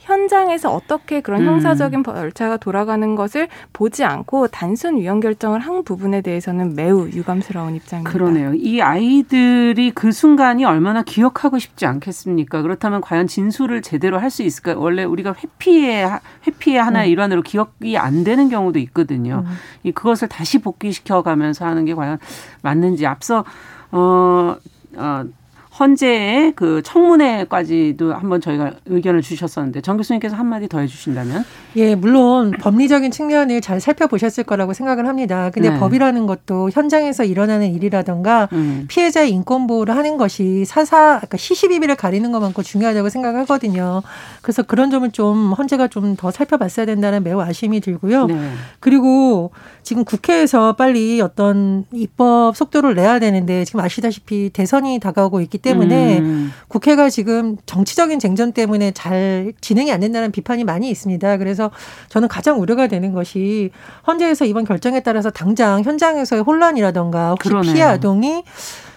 현장에서 0.07 0.73
어떻게 0.73 1.21
그런 1.21 1.43
음. 1.43 1.47
형사적인 1.47 2.05
절차가 2.05 2.59
돌아가는 2.59 3.15
것을 3.17 3.49
보지 3.73 4.05
않고 4.05 4.49
단순 4.49 4.99
위헌 4.99 5.19
결정을 5.21 5.59
한 5.59 5.83
부분에 5.83 6.21
대해서는 6.21 6.77
매우 6.77 7.09
유감스러운 7.09 7.75
입장입니다. 7.75 8.11
그러네요. 8.11 8.55
이 8.55 8.81
아이들이 8.81 9.91
그 9.91 10.13
순간이 10.13 10.65
얼마나 10.65 11.03
기억하고 11.03 11.59
싶지 11.59 11.87
않겠습니까? 11.87 12.63
그렇다면 12.63 13.01
과연 13.01 13.27
진술을 13.27 13.83
제대로 13.83 14.19
할 14.21 14.37
수 14.37 14.43
있을까? 14.43 14.75
원래 14.77 15.03
우리가 15.03 15.35
회피의 15.35 16.11
회피의 16.47 16.83
하나의 16.83 17.09
음. 17.09 17.13
일환으로 17.13 17.43
기억이 17.43 17.97
안 17.97 18.23
되는 18.23 18.49
경우도 18.51 18.79
있거든요. 18.81 19.45
음. 19.47 19.53
이 19.83 19.93
그것을 19.93 20.29
다시 20.29 20.59
복귀시켜 20.59 21.23
가면서 21.23 21.65
하는 21.65 21.85
게 21.87 21.95
과연 21.95 22.19
맞는지 22.61 23.07
앞서 23.07 23.45
어 23.93 24.57
어, 24.97 25.25
헌재의 25.79 26.55
그 26.57 26.83
청문회까지도 26.83 28.15
한번 28.15 28.41
저희가 28.41 28.73
의견을 28.87 29.23
주셨었는데 29.23 29.83
정 29.83 29.97
교수님께서 29.97 30.35
한마디 30.35 30.69
더 30.69 30.81
해주신다면? 30.81 31.45
예, 31.77 31.95
물론 31.95 32.51
법리적인 32.53 33.11
측면을 33.11 33.61
잘 33.61 33.81
살펴보셨을 33.81 34.45
거라고 34.45 34.73
생각을 34.73 35.07
합니다. 35.07 35.51
근데 35.53 35.71
네. 35.71 35.79
법이라는 35.79 36.27
것도 36.27 36.71
현장에서 36.71 37.25
일어나는 37.25 37.73
일이라던가 37.73 38.49
음. 38.53 38.87
피해자의 38.89 39.31
인권 39.31 39.67
보호를 39.67 39.95
하는 39.97 40.17
것이 40.17 40.65
사사, 40.65 41.19
그러니까 41.19 41.37
시시비비를 41.37 41.95
가리는 41.97 42.33
것만큼 42.33 42.65
중요하다고 42.65 43.11
생각하거든요. 43.11 44.03
그래서 44.41 44.63
그런 44.63 44.91
점을 44.91 45.09
좀 45.13 45.53
헌재가 45.53 45.89
좀 45.89 46.17
더 46.17 46.31
살펴봤어야 46.31 46.87
된다는 46.87 47.23
매우 47.23 47.41
아쉬움이 47.41 47.81
들고요. 47.81 48.27
네. 48.27 48.53
그리고 48.81 49.51
지금 49.83 50.05
국회에서 50.05 50.75
빨리 50.75 51.21
어떤 51.21 51.85
입법 51.93 52.57
속도를 52.57 52.95
내야 52.95 53.19
되는데 53.19 53.65
지금 53.65 53.81
아시다시피 53.81 54.51
대선이 54.53 54.99
다가오고 54.99 55.41
있기 55.43 55.59
때문에 55.59 55.66
음. 55.75 56.53
국회가 56.69 57.09
지금 57.09 57.57
정치적인 57.67 58.19
쟁전 58.19 58.53
때문에 58.53 58.93
잘 58.93 59.53
진행이 59.61 59.93
안 59.93 60.01
된다는 60.01 60.31
비판이 60.33 60.65
많이 60.65 60.91
있습니다. 60.91 61.37
그래서 61.39 61.71
저는 62.09 62.29
가장 62.29 62.61
우려가 62.61 62.87
되는 62.87 63.13
것이 63.13 63.71
헌재에서 64.07 64.45
이번 64.45 64.65
결정에 64.65 65.01
따라서 65.01 65.31
당장 65.31 65.83
현장에서의 65.83 66.43
혼란이라던가 66.43 67.31
혹시 67.31 67.49
그러네요. 67.49 67.73
피해 67.73 67.85
아동이 67.85 68.45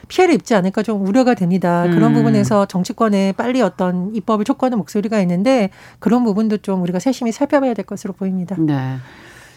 피해를 0.10 0.36
입지 0.36 0.56
않을까 0.56 0.84
좀 0.84 1.08
우려가 1.08 1.36
됩니다. 1.36 1.86
음. 1.86 1.92
그런 1.92 2.14
부분에서 2.14 2.66
정치권에 2.66 3.34
빨리 3.34 3.62
어떤 3.62 4.14
입법을 4.14 4.44
촉구하는 4.44 4.78
목소리가 4.80 5.22
있는데 5.22 5.70
그런 6.00 6.24
부분도 6.24 6.58
좀 6.58 6.82
우리가 6.82 7.00
세심히 7.00 7.32
살펴봐야 7.32 7.74
될 7.74 7.86
것으로 7.86 8.14
보입니다. 8.14 8.56
네. 8.60 8.98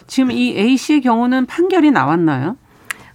지금 0.06 0.30
이 0.30 0.54
A 0.56 0.76
씨의 0.76 1.00
경우는 1.00 1.46
판결이 1.46 1.90
나왔나요? 1.90 2.56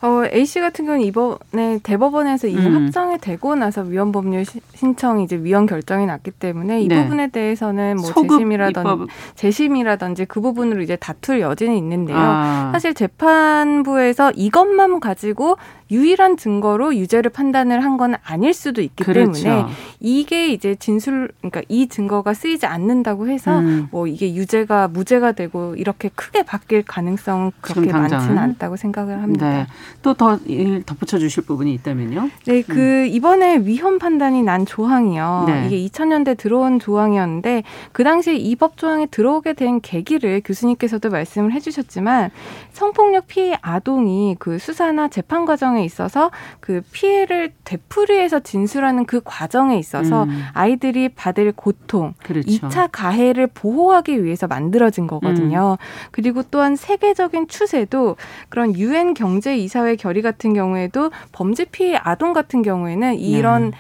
어, 0.02 0.24
A 0.34 0.46
씨 0.46 0.60
같은 0.60 0.86
경우는 0.86 1.06
이번에 1.06 1.80
대법원에서 1.84 2.48
이미 2.48 2.66
음. 2.66 2.86
확정이 2.86 3.18
되고 3.18 3.56
나서 3.56 3.82
위헌 3.82 4.12
법률 4.12 4.46
신청이 4.76 5.24
이제 5.24 5.38
위헌 5.38 5.66
결정이 5.66 6.06
났기 6.06 6.32
때문에 6.32 6.82
이 6.82 6.88
네. 6.88 7.04
부분에 7.04 7.28
대해서는 7.28 7.98
뭐 7.98 8.14
재심이라든지 8.14 9.12
재심이라든지 9.36 10.26
그 10.26 10.42
부분으로 10.42 10.82
이제 10.82 10.96
다툴 10.96 11.42
여지는 11.42 11.76
있는데요. 11.78 12.18
아. 12.18 12.70
사실 12.74 12.94
재판부에서 12.94 14.32
이것만 14.32 15.00
가지고 15.00 15.58
유일한 15.92 16.38
증거로 16.38 16.96
유죄를 16.96 17.32
판단을 17.32 17.84
한 17.84 17.98
건 17.98 18.16
아닐 18.24 18.54
수도 18.54 18.82
있기 18.82 19.04
그렇죠. 19.04 19.42
때문에 19.42 19.66
이게 20.00 20.50
이제 20.50 20.76
진술 20.76 21.30
그러니까 21.40 21.62
이 21.68 21.88
증거가 21.88 22.34
쓰이지 22.36 22.68
않는다고 22.68 23.28
해서 23.28 23.58
음. 23.60 23.88
뭐 23.90 24.06
이게 24.06 24.36
유죄가 24.36 24.88
무죄가 24.88 25.32
되고 25.32 25.74
이렇게 25.76 26.10
크게 26.14 26.44
바뀔 26.44 26.84
가능성 26.84 27.54
그렇게 27.62 27.92
많지는 27.92 28.38
않다고 28.38 28.76
생각을 28.76 29.24
합니다. 29.24 29.50
네. 29.50 29.68
또더 30.04 30.40
덧붙여 30.86 31.18
주실 31.18 31.44
부분이 31.46 31.74
있다면요? 31.74 32.30
네, 32.46 32.62
그 32.62 33.06
음. 33.06 33.08
이번에 33.10 33.58
위헌 33.66 33.98
판단이 33.98 34.44
난 34.44 34.66
조항이요. 34.68 35.46
네. 35.48 35.66
이게 35.68 35.88
2000년대 35.88 36.38
들어온 36.38 36.80
조항이었는데 36.80 37.64
그 37.94 38.04
당시에 38.04 38.36
이 38.36 38.56
법 38.58 38.76
조항에 38.78 39.06
들어오게 39.08 39.54
된 39.54 39.82
계기를 39.82 40.42
교수님께서도 40.44 41.10
말씀을 41.10 41.52
해주셨지만 41.54 42.32
성폭력 42.74 43.28
피해 43.28 43.58
아동이 43.62 44.36
그 44.40 44.58
수사나 44.60 45.08
재판 45.08 45.46
과정에 45.46 45.77
있어서 45.84 46.32
그 46.60 46.82
피해를 46.92 47.54
되풀이해서 47.64 48.40
진술하는 48.40 49.06
그 49.06 49.22
과정에 49.24 49.78
있어서 49.78 50.24
음. 50.24 50.44
아이들이 50.54 51.10
받을 51.10 51.52
고통, 51.52 52.14
그렇죠. 52.24 52.48
2차 52.48 52.90
가해를 52.92 53.48
보호하기 53.48 54.24
위해서 54.24 54.48
만들어진 54.48 55.08
거거든요. 55.08 55.78
음. 55.80 56.10
그리고 56.12 56.44
또한 56.44 56.76
세계적인 56.76 57.48
추세도 57.48 58.16
그런 58.50 58.76
유엔 58.76 59.14
경제 59.14 59.58
이사회 59.58 59.96
결의 59.96 60.22
같은 60.22 60.54
경우에도 60.54 61.12
범죄 61.32 61.66
피해 61.66 61.98
아동 62.02 62.34
같은 62.34 62.62
경우에는 62.62 63.16
이런 63.16 63.72
네. 63.72 63.78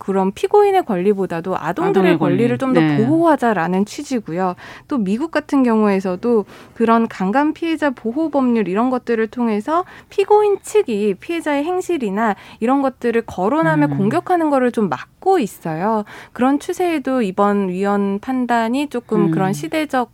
그런 0.00 0.32
피고인의 0.32 0.86
권리보다도 0.86 1.56
아동들의 1.56 2.18
권리를 2.18 2.56
좀더 2.56 2.80
네. 2.80 2.96
보호하자라는 2.96 3.84
취지고요. 3.84 4.56
또 4.88 4.96
미국 4.96 5.30
같은 5.30 5.62
경우에서도 5.62 6.46
그런 6.74 7.06
강간 7.06 7.52
피해자 7.52 7.90
보호 7.90 8.30
법률 8.30 8.66
이런 8.66 8.88
것들을 8.88 9.24
통해서 9.28 9.84
피고인 10.08 10.58
측이 10.62 11.16
피해자의 11.20 11.64
행실이나 11.64 12.34
이런 12.60 12.80
것들을 12.80 13.20
거론하며 13.26 13.86
음. 13.86 13.96
공격하는 13.98 14.48
거를 14.48 14.72
좀 14.72 14.88
막고 14.88 15.38
있어요. 15.38 16.04
그런 16.32 16.58
추세에도 16.58 17.20
이번 17.20 17.68
위원 17.68 18.20
판단이 18.20 18.88
조금 18.88 19.26
음. 19.26 19.30
그런 19.30 19.52
시대적 19.52 20.12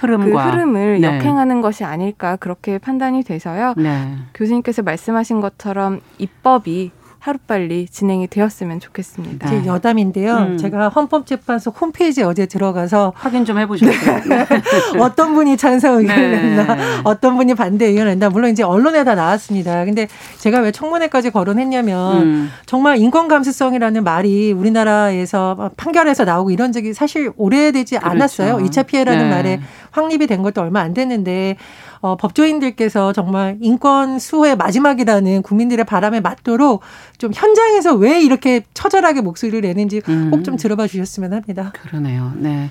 흐름과 0.00 0.44
그 0.44 0.50
흐름을 0.50 1.00
네. 1.00 1.06
역행하는 1.06 1.60
것이 1.60 1.84
아닐까 1.84 2.36
그렇게 2.36 2.78
판단이 2.78 3.22
돼서요. 3.22 3.74
네. 3.76 4.16
교수님께서 4.34 4.82
말씀하신 4.82 5.40
것처럼 5.40 6.00
입법이 6.18 6.90
하루빨리 7.28 7.88
진행이 7.90 8.28
되었으면 8.28 8.80
좋겠습니다. 8.80 9.48
제 9.48 9.66
여담인데요. 9.66 10.34
음. 10.36 10.56
제가 10.56 10.88
헌법재판소 10.88 11.70
홈페이지에 11.70 12.24
어제 12.24 12.46
들어가서 12.46 13.12
확인 13.14 13.44
좀 13.44 13.58
해보셨어요. 13.58 14.22
네. 14.24 14.46
어떤 14.98 15.34
분이 15.34 15.58
찬성 15.58 15.98
의견을 15.98 16.30
네. 16.30 16.42
냈나, 16.42 16.76
어떤 17.04 17.36
분이 17.36 17.54
반대 17.54 17.86
의견을 17.86 18.12
냈나. 18.12 18.30
물론 18.30 18.50
이제 18.50 18.62
언론에 18.62 19.04
다 19.04 19.14
나왔습니다. 19.14 19.84
근데 19.84 20.08
제가 20.38 20.60
왜 20.60 20.72
청문회까지 20.72 21.30
거론했냐면 21.30 22.22
음. 22.22 22.50
정말 22.64 22.96
인권 22.96 23.28
감수성이라는 23.28 24.04
말이 24.04 24.52
우리나라에서 24.52 25.70
판결에서 25.76 26.24
나오고 26.24 26.50
이런 26.50 26.72
적이 26.72 26.94
사실 26.94 27.30
오래되지 27.36 27.98
그렇죠. 27.98 28.10
않았어요. 28.10 28.56
2차 28.56 28.86
피해라는 28.86 29.28
네. 29.28 29.34
말에 29.34 29.60
확립이 29.90 30.26
된 30.26 30.42
것도 30.42 30.62
얼마 30.62 30.80
안 30.80 30.94
됐는데 30.94 31.56
어, 32.00 32.16
법조인들께서 32.16 33.12
정말 33.12 33.58
인권 33.60 34.18
수호의 34.18 34.56
마지막이라는 34.56 35.42
국민들의 35.42 35.84
바람에 35.84 36.20
맞도록 36.20 36.82
좀 37.18 37.32
현장에서 37.34 37.94
왜 37.94 38.20
이렇게 38.20 38.64
처절하게 38.74 39.20
목소리를 39.20 39.60
내는지 39.60 40.00
꼭좀 40.00 40.54
음. 40.54 40.56
들어봐 40.56 40.86
주셨으면 40.86 41.32
합니다. 41.32 41.72
그러네요. 41.74 42.32
네. 42.36 42.70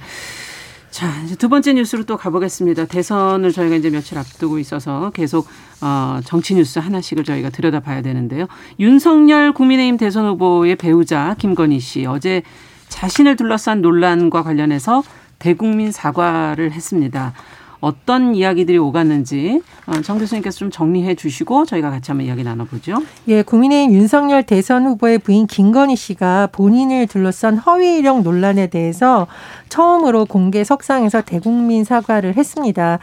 자, 0.90 1.22
이제 1.24 1.36
두 1.36 1.48
번째 1.48 1.74
뉴스로 1.74 2.06
또 2.06 2.18
가보겠습니다. 2.18 2.86
대선을 2.86 3.52
저희가 3.52 3.76
이제 3.76 3.90
며칠 3.92 4.18
앞두고 4.18 4.58
있어서 4.58 5.12
계속 5.12 5.48
어, 5.82 6.20
정치 6.26 6.56
뉴스 6.56 6.80
하나씩을 6.80 7.24
저희가 7.24 7.50
들여다봐야 7.50 8.02
되는데요. 8.02 8.48
윤석열 8.80 9.52
국민의힘 9.52 9.98
대선 9.98 10.26
후보의 10.26 10.76
배우자 10.76 11.36
김건희 11.38 11.80
씨 11.80 12.06
어제 12.06 12.42
자신을 12.90 13.36
둘러싼 13.36 13.82
논란과 13.82 14.42
관련해서 14.42 15.04
대국민 15.40 15.92
사과를 15.92 16.72
했습니다. 16.72 17.34
어떤 17.80 18.36
이야기들이 18.36 18.78
오갔는지 18.78 19.62
어, 19.86 20.02
정 20.02 20.18
교수님께서 20.18 20.58
좀 20.58 20.72
정리해 20.72 21.16
주시고 21.16 21.66
저희가 21.66 21.90
같이 21.90 22.12
한번 22.12 22.26
이야기 22.26 22.44
나눠보죠. 22.44 22.98
예, 23.28 23.42
국민의힘 23.42 23.96
윤석열 23.96 24.44
대선 24.44 24.86
후보의 24.86 25.20
부인 25.20 25.48
김건희 25.48 25.96
씨가 25.96 26.48
본인을 26.52 27.08
둘러싼 27.08 27.58
허위 27.58 27.98
이력 27.98 28.22
논란에 28.22 28.68
대해서 28.68 29.28
처음으로 29.70 30.26
공개 30.26 30.64
석상에서 30.64 31.22
대국민 31.22 31.84
사과를 31.84 32.36
했습니다. 32.36 33.00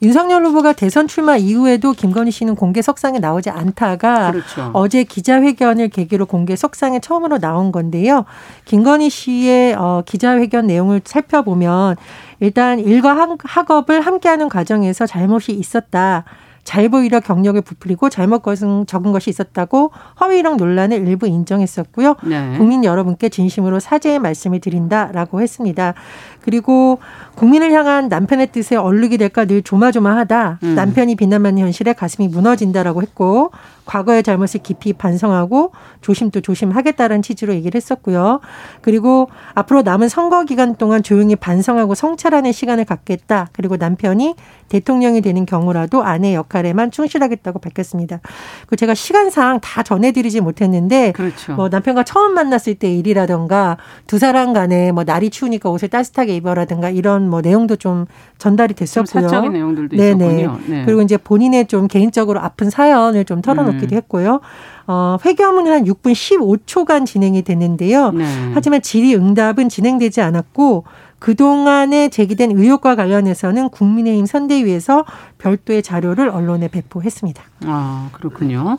윤석열 0.00 0.44
후보가 0.44 0.74
대선 0.74 1.08
출마 1.08 1.36
이후에도 1.36 1.92
김건희 1.92 2.30
씨는 2.30 2.54
공개 2.54 2.82
석상에 2.82 3.18
나오지 3.18 3.50
않다가 3.50 4.30
그렇죠. 4.30 4.70
어제 4.72 5.02
기자회견을 5.02 5.88
계기로 5.88 6.26
공개 6.26 6.54
석상에 6.54 7.00
처음으로 7.00 7.38
나온 7.38 7.72
건데요. 7.72 8.24
김건희 8.64 9.10
씨의 9.10 9.74
어, 9.74 10.02
기자회견 10.06 10.68
내용을 10.68 11.00
살펴보면 11.04 11.96
일단 12.40 12.78
일과 12.78 13.36
학업을 13.42 14.00
함께하는 14.00 14.48
과정에서 14.48 15.06
잘못이 15.06 15.52
있었다. 15.52 16.24
잘 16.68 16.90
보이려 16.90 17.18
경력을 17.20 17.58
부풀리고 17.62 18.10
잘못 18.10 18.42
것은 18.42 18.84
적은 18.84 19.10
것이 19.12 19.30
있었다고 19.30 19.90
허위 20.20 20.40
이력 20.40 20.56
논란을 20.56 20.98
일부 20.98 21.26
인정했었고요. 21.26 22.16
네. 22.24 22.58
국민 22.58 22.84
여러분께 22.84 23.30
진심으로 23.30 23.80
사죄의 23.80 24.18
말씀을 24.18 24.60
드린다라고 24.60 25.40
했습니다. 25.40 25.94
그리고 26.40 26.98
국민을 27.34 27.72
향한 27.72 28.08
남편의 28.08 28.48
뜻에 28.52 28.76
얼룩이 28.76 29.18
될까 29.18 29.44
늘 29.44 29.62
조마조마하다. 29.62 30.58
음. 30.62 30.74
남편이 30.74 31.16
비난받는 31.16 31.62
현실에 31.62 31.92
가슴이 31.92 32.28
무너진다라고 32.28 33.02
했고 33.02 33.50
과거의 33.88 34.22
잘못을 34.22 34.60
깊이 34.62 34.92
반성하고 34.92 35.72
조심도 36.02 36.42
조심하겠다는 36.42 37.22
취지로 37.22 37.54
얘기를 37.54 37.76
했었고요. 37.76 38.40
그리고 38.82 39.30
앞으로 39.54 39.82
남은 39.82 40.08
선거 40.08 40.44
기간 40.44 40.76
동안 40.76 41.02
조용히 41.02 41.36
반성하고 41.36 41.94
성찰하는 41.94 42.52
시간을 42.52 42.84
갖겠다. 42.84 43.48
그리고 43.52 43.76
남편이 43.76 44.34
대통령이 44.68 45.22
되는 45.22 45.46
경우라도 45.46 46.04
아내 46.04 46.34
역할에만 46.34 46.90
충실하겠다고 46.90 47.60
밝혔습니다. 47.60 48.20
그 48.66 48.76
제가 48.76 48.94
시간상 48.94 49.60
다 49.60 49.82
전해드리지 49.82 50.42
못했는데 50.42 51.12
그렇죠. 51.12 51.54
뭐 51.54 51.68
남편과 51.70 52.04
처음 52.04 52.34
만났을 52.34 52.74
때 52.74 52.92
일이라던가 52.94 53.78
두 54.06 54.18
사람 54.18 54.52
간에 54.52 54.92
뭐 54.92 55.04
날이 55.04 55.30
추우니까 55.30 55.70
옷을 55.70 55.88
따뜻하게 55.88 56.36
입어라든가 56.38 56.90
이런 56.90 57.28
뭐 57.28 57.40
내용도 57.40 57.76
좀 57.76 58.06
전달이 58.38 58.74
됐었고요. 58.74 59.22
좀 59.22 59.28
사적인 59.28 59.52
내용들도 59.52 59.96
네네. 59.96 60.40
있었군요. 60.40 60.58
네. 60.66 60.84
그리고 60.84 61.02
이제 61.02 61.16
본인의 61.16 61.66
좀 61.66 61.86
개인적으로 61.86 62.40
아픈 62.40 62.70
사연을 62.70 63.24
좀 63.24 63.42
털어놓기도 63.42 63.94
음. 63.94 63.96
했고요. 63.96 64.40
어, 64.86 65.18
회견은 65.24 65.70
한 65.70 65.84
6분 65.84 66.12
15초간 66.12 67.04
진행이 67.04 67.42
됐는데요. 67.42 68.12
네. 68.12 68.24
하지만 68.54 68.80
질의응답은 68.80 69.68
진행되지 69.68 70.22
않았고 70.22 70.84
그동안에 71.18 72.08
제기된 72.08 72.52
의혹과 72.56 72.96
관련해서는 72.96 73.70
국민의힘 73.70 74.26
선대위에서 74.26 75.04
별도의 75.38 75.82
자료를 75.82 76.28
언론에 76.28 76.68
배포했습니다. 76.68 77.42
아, 77.66 78.08
그렇군요. 78.12 78.78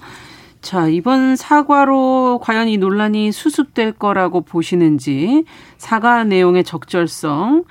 자, 0.61 0.87
이번 0.87 1.37
사과로 1.37 2.39
과연 2.43 2.67
이 2.67 2.77
논란이 2.77 3.31
수습될 3.31 3.93
거라고 3.93 4.41
보시는지 4.41 5.45
사과 5.77 6.25
내용의 6.25 6.65
적절성 6.65 7.63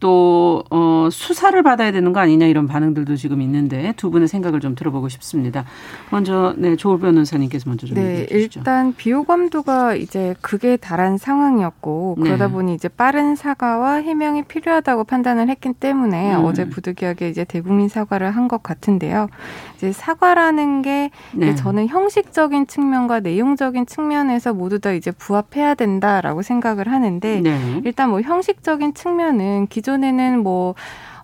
또 0.00 0.64
어, 0.70 1.08
수사를 1.10 1.60
받아야 1.62 1.92
되는 1.92 2.12
거 2.12 2.20
아니냐 2.20 2.46
이런 2.46 2.66
반응들도 2.66 3.16
지금 3.16 3.40
있는데 3.42 3.94
두 3.96 4.10
분의 4.10 4.28
생각을 4.28 4.60
좀 4.60 4.74
들어보고 4.74 5.08
싶습니다. 5.08 5.64
먼저 6.10 6.54
네 6.56 6.76
조을 6.76 6.98
변호사님께서 6.98 7.68
먼저 7.70 7.86
좀 7.86 7.96
네, 7.96 8.26
주시죠. 8.26 8.60
일단 8.60 8.94
비호감도가 8.94 9.94
이제 9.94 10.34
극에 10.40 10.76
달한 10.76 11.18
상황이었고 11.18 12.16
그러다 12.20 12.46
네. 12.48 12.52
보니 12.52 12.74
이제 12.74 12.88
빠른 12.88 13.36
사과와 13.36 13.96
해명이 13.96 14.44
필요하다고 14.44 15.04
판단을 15.04 15.48
했기 15.48 15.72
때문에 15.72 16.34
음. 16.36 16.44
어제 16.44 16.68
부득이하게 16.68 17.28
이제 17.28 17.44
대국민 17.44 17.88
사과를 17.88 18.30
한 18.30 18.46
것 18.46 18.62
같은데요. 18.62 19.26
이제 19.74 19.90
사과라는 19.90 20.82
게 20.82 21.10
네. 21.34 21.56
저는 21.56 21.88
형식적인 21.88 22.68
측면과 22.68 23.18
내용적인 23.20 23.86
측면에서 23.86 24.54
모두 24.54 24.78
다 24.78 24.92
이제 24.92 25.10
부합해야 25.10 25.74
된다라고 25.74 26.42
생각을 26.42 26.86
하는데 26.86 27.40
네. 27.40 27.80
일단 27.84 28.10
뭐 28.10 28.20
형식적인 28.20 28.94
측면은 28.94 29.66
기 29.68 29.82
기존에는 29.86 30.40
뭐 30.40 30.74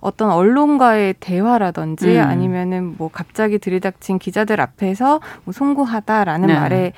어떤 0.01 0.31
언론과의 0.31 1.14
대화라든지 1.20 2.16
음. 2.16 2.22
아니면은 2.22 2.94
뭐 2.96 3.11
갑자기 3.12 3.59
들이닥친 3.59 4.18
기자들 4.18 4.61
앞에서 4.61 5.20
뭐 5.44 5.53
송구하다라는 5.53 6.46
네. 6.48 6.55
말에 6.55 6.92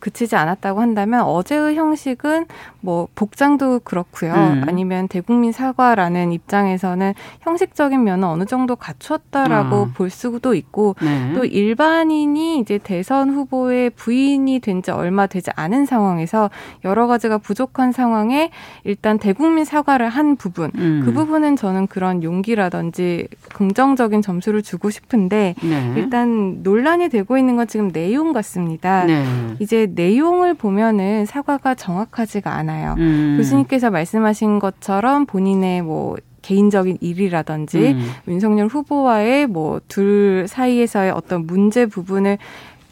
그치지 0.00 0.34
않았다고 0.34 0.80
한다면 0.80 1.22
어제의 1.22 1.76
형식은 1.76 2.46
뭐 2.80 3.06
복장도 3.14 3.80
그렇고요. 3.84 4.32
음. 4.32 4.64
아니면 4.66 5.06
대국민 5.06 5.52
사과라는 5.52 6.32
입장에서는 6.32 7.14
형식적인 7.42 8.02
면은 8.02 8.26
어느 8.26 8.44
정도 8.44 8.74
갖추었다라고 8.74 9.76
어. 9.76 9.90
볼 9.94 10.10
수도 10.10 10.54
있고 10.54 10.96
네. 11.00 11.32
또 11.34 11.44
일반인이 11.44 12.58
이제 12.58 12.78
대선 12.78 13.30
후보의 13.30 13.90
부인이 13.90 14.58
된 14.60 14.80
지 14.80 14.90
얼마 14.90 15.26
되지 15.26 15.50
않은 15.56 15.84
상황에서 15.84 16.48
여러 16.86 17.06
가지가 17.06 17.36
부족한 17.36 17.92
상황에 17.92 18.50
일단 18.84 19.18
대국민 19.18 19.66
사과를 19.66 20.08
한 20.08 20.36
부분 20.36 20.70
음. 20.76 21.02
그 21.04 21.12
부분은 21.12 21.56
저는 21.56 21.86
그런 21.86 22.22
용기라든지 22.22 23.28
긍정적인 23.54 24.22
점수를 24.22 24.62
주고 24.62 24.88
싶은데 24.88 25.54
네. 25.62 25.92
일단 25.96 26.62
논란이 26.62 27.10
되고 27.10 27.36
있는 27.36 27.56
건 27.56 27.66
지금 27.66 27.92
내용 27.92 28.32
같습니다. 28.32 29.04
네. 29.04 29.22
이제 29.58 29.89
내용을 29.94 30.54
보면은 30.54 31.26
사과가 31.26 31.74
정확하지가 31.74 32.52
않아요. 32.52 32.94
음. 32.98 33.36
교수님께서 33.38 33.90
말씀하신 33.90 34.58
것처럼 34.58 35.26
본인의 35.26 35.82
뭐 35.82 36.16
개인적인 36.42 36.98
일이라든지 37.00 37.92
음. 37.92 38.10
윤석열 38.28 38.66
후보와의 38.66 39.46
뭐 39.46 39.80
둘 39.88 40.46
사이에서의 40.48 41.10
어떤 41.10 41.46
문제 41.46 41.86
부분을 41.86 42.38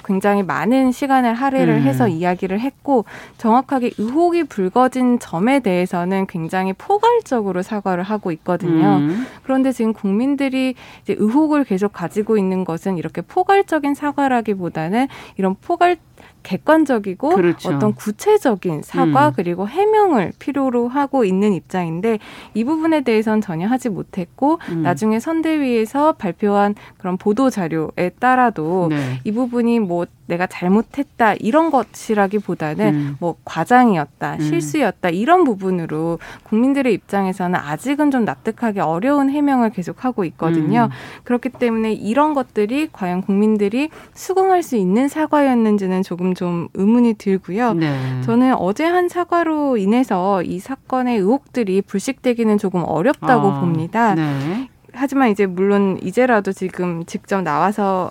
굉장히 0.05 0.43
많은 0.43 0.91
시간을 0.91 1.35
할애를 1.35 1.75
음. 1.75 1.83
해서 1.83 2.09
이야기를 2.09 2.61
했고 2.61 3.05
정확하게 3.37 3.91
의혹이 3.99 4.45
불거진 4.45 5.19
점에 5.19 5.61
대해서는 5.61 6.27
굉장히 6.27 6.73
포괄적으로 6.73 7.61
사과를 7.61 8.05
하고 8.05 8.33
있거든요. 8.33 8.97
음. 9.01 9.27
그런데 9.43 9.71
지금 9.71 9.93
국민들이 9.93 10.75
이제 11.03 11.15
의혹을 11.19 11.65
계속 11.65 11.93
가지고 11.93 12.39
있는 12.39 12.65
것은 12.65 12.97
이렇게 12.97 13.21
포괄적인 13.21 13.95
사과라기보다는 13.95 15.09
이런 15.37 15.57
포괄 15.61 15.99
객관적이고 16.43 17.31
그렇죠. 17.31 17.69
어떤 17.71 17.95
구체적인 17.95 18.83
사과 18.83 19.29
음. 19.29 19.33
그리고 19.37 19.69
해명을 19.69 20.33
필요로 20.39 20.89
하고 20.89 21.25
있는 21.25 21.53
입장인데 21.53 22.19
이 22.55 22.65
부분에 22.65 23.03
대해서는 23.03 23.41
전혀 23.41 23.67
하지 23.67 23.89
못했고 23.89 24.59
음. 24.71 24.83
나중에 24.83 25.21
선대위에서 25.21 26.13
발표한 26.13 26.75
그런 26.99 27.17
보도 27.17 27.51
자료에 27.51 28.11
따라도 28.19 28.89
네. 28.91 29.21
이 29.25 29.33
부분이 29.33 29.81
뭐 29.81 30.07
내가 30.29 30.47
잘못했다 30.47 31.35
이런 31.35 31.71
것이라기보다는 31.71 32.95
음. 32.95 33.17
뭐 33.19 33.37
과장이었다 33.45 34.35
음. 34.35 34.41
실수였다 34.41 35.09
이런 35.09 35.45
부분으로 35.45 36.19
국민들의 36.45 36.93
입장에서는 36.93 37.59
아직은 37.59 38.11
좀 38.11 38.25
납득하기 38.25 38.81
어려운 38.81 39.31
해명을 39.31 39.71
계속하고 39.71 40.25
있거든요. 40.27 40.91
음. 40.91 41.25
그렇기 41.25 41.49
때문에 41.49 41.95
이런 41.95 42.35
것들이 42.35 42.89
과연 42.93 43.23
국민들이 43.23 43.89
수긍할 44.13 44.63
수 44.63 44.77
있는 44.77 45.09
사과였는지는 45.09 46.03
조금 46.03 46.35
좀 46.35 46.69
의문이 46.75 47.15
들고요. 47.15 47.75
네. 47.75 48.21
저는 48.23 48.55
어제 48.55 48.85
한 48.85 49.09
사과로 49.09 49.79
인해서 49.79 50.43
이 50.43 50.59
사건의 50.59 51.19
의혹들이 51.19 51.83
불식되기는 51.83 52.59
조금 52.59 52.85
어렵다고 52.85 53.49
아, 53.49 53.61
봅니다. 53.61 54.15
네. 54.15 54.69
하지만 54.93 55.31
이제 55.31 55.47
물론 55.47 55.99
이제라도 56.03 56.53
지금 56.53 57.05
직접 57.07 57.43
나와서 57.43 58.11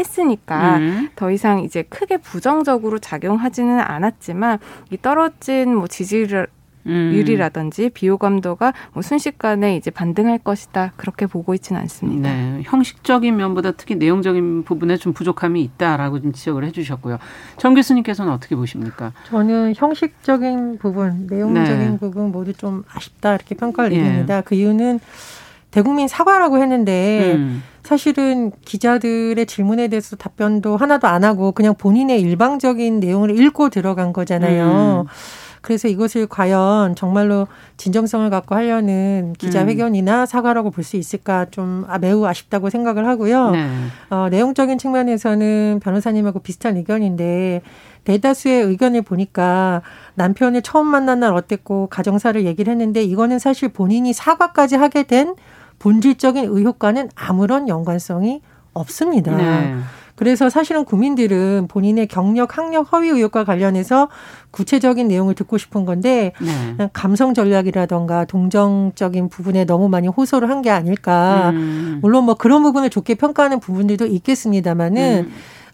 했으니까 0.00 0.78
음. 0.78 1.08
더 1.14 1.30
이상 1.30 1.60
이제 1.60 1.82
크게 1.82 2.16
부정적으로 2.16 2.98
작용하지는 2.98 3.78
않았지만 3.80 4.58
이 4.90 4.98
떨어진 5.00 5.74
뭐 5.76 5.86
지지율 5.86 6.48
음. 6.86 7.12
유리라든지 7.14 7.90
비호감도가 7.90 8.72
뭐 8.92 9.02
순식간에 9.02 9.76
이제 9.76 9.90
반등할 9.90 10.38
것이다 10.38 10.92
그렇게 10.96 11.26
보고 11.26 11.54
있지는 11.54 11.80
않습니다. 11.82 12.30
네, 12.30 12.62
형식적인 12.64 13.36
면보다 13.36 13.72
특히 13.72 13.96
내용적인 13.96 14.64
부분에 14.64 14.96
좀 14.96 15.12
부족함이 15.12 15.62
있다라고 15.62 16.20
좀 16.20 16.32
지적을 16.32 16.64
해주셨고요. 16.64 17.18
정 17.58 17.74
교수님께서는 17.74 18.32
어떻게 18.32 18.56
보십니까? 18.56 19.12
저는 19.26 19.74
형식적인 19.76 20.78
부분, 20.78 21.26
내용적인 21.28 21.92
네. 21.92 21.98
부분 21.98 22.32
모두 22.32 22.52
좀 22.52 22.84
아쉽다 22.92 23.34
이렇게 23.34 23.54
평가를 23.54 23.90
드립니다. 23.90 24.38
예. 24.38 24.42
그 24.44 24.54
이유는 24.54 25.00
대국민 25.70 26.08
사과라고 26.08 26.58
했는데 26.58 27.34
음. 27.36 27.62
사실은 27.82 28.52
기자들의 28.64 29.44
질문에 29.46 29.88
대해서 29.88 30.16
답변도 30.16 30.76
하나도 30.76 31.06
안 31.08 31.24
하고 31.24 31.52
그냥 31.52 31.74
본인의 31.76 32.20
일방적인 32.20 33.00
내용을 33.00 33.38
읽고 33.38 33.70
들어간 33.70 34.12
거잖아요. 34.12 35.06
음. 35.06 35.10
그래서 35.62 35.88
이것을 35.88 36.26
과연 36.26 36.94
정말로 36.94 37.46
진정성을 37.76 38.28
갖고 38.30 38.54
하려는 38.54 39.34
기자회견이나 39.38 40.22
음. 40.22 40.26
사과라고 40.26 40.70
볼 40.70 40.84
수 40.84 40.96
있을까 40.96 41.44
좀 41.50 41.84
아, 41.88 41.98
매우 41.98 42.24
아쉽다고 42.24 42.70
생각을 42.70 43.06
하고요. 43.06 43.50
네. 43.50 43.68
어, 44.08 44.28
내용적인 44.30 44.78
측면에서는 44.78 45.80
변호사님하고 45.82 46.38
비슷한 46.40 46.76
의견인데 46.78 47.60
대다수의 48.04 48.62
의견을 48.64 49.02
보니까 49.02 49.82
남편을 50.14 50.62
처음 50.62 50.86
만난 50.86 51.20
날 51.20 51.34
어땠고 51.34 51.88
가정사를 51.88 52.44
얘기를 52.46 52.70
했는데 52.70 53.02
이거는 53.02 53.38
사실 53.38 53.68
본인이 53.68 54.14
사과까지 54.14 54.76
하게 54.76 55.02
된 55.02 55.34
본질적인 55.80 56.44
의혹과는 56.44 57.10
아무런 57.16 57.68
연관성이 57.68 58.40
없습니다. 58.72 59.36
네. 59.36 59.76
그래서 60.14 60.50
사실은 60.50 60.84
국민들은 60.84 61.66
본인의 61.68 62.06
경력, 62.06 62.58
학력, 62.58 62.92
허위 62.92 63.08
의혹과 63.08 63.44
관련해서 63.44 64.08
구체적인 64.50 65.08
내용을 65.08 65.34
듣고 65.34 65.56
싶은 65.56 65.86
건데 65.86 66.32
네. 66.76 66.90
감성 66.92 67.32
전략이라던가 67.32 68.26
동정적인 68.26 69.30
부분에 69.30 69.64
너무 69.64 69.88
많이 69.88 70.08
호소를 70.08 70.50
한 70.50 70.60
게 70.60 70.68
아닐까. 70.68 71.50
음. 71.54 72.00
물론 72.02 72.24
뭐 72.24 72.34
그런 72.34 72.62
부분을 72.62 72.90
좋게 72.90 73.14
평가하는 73.14 73.60
부분들도 73.60 74.04
있겠습니다만은 74.06 75.24
음. 75.26 75.32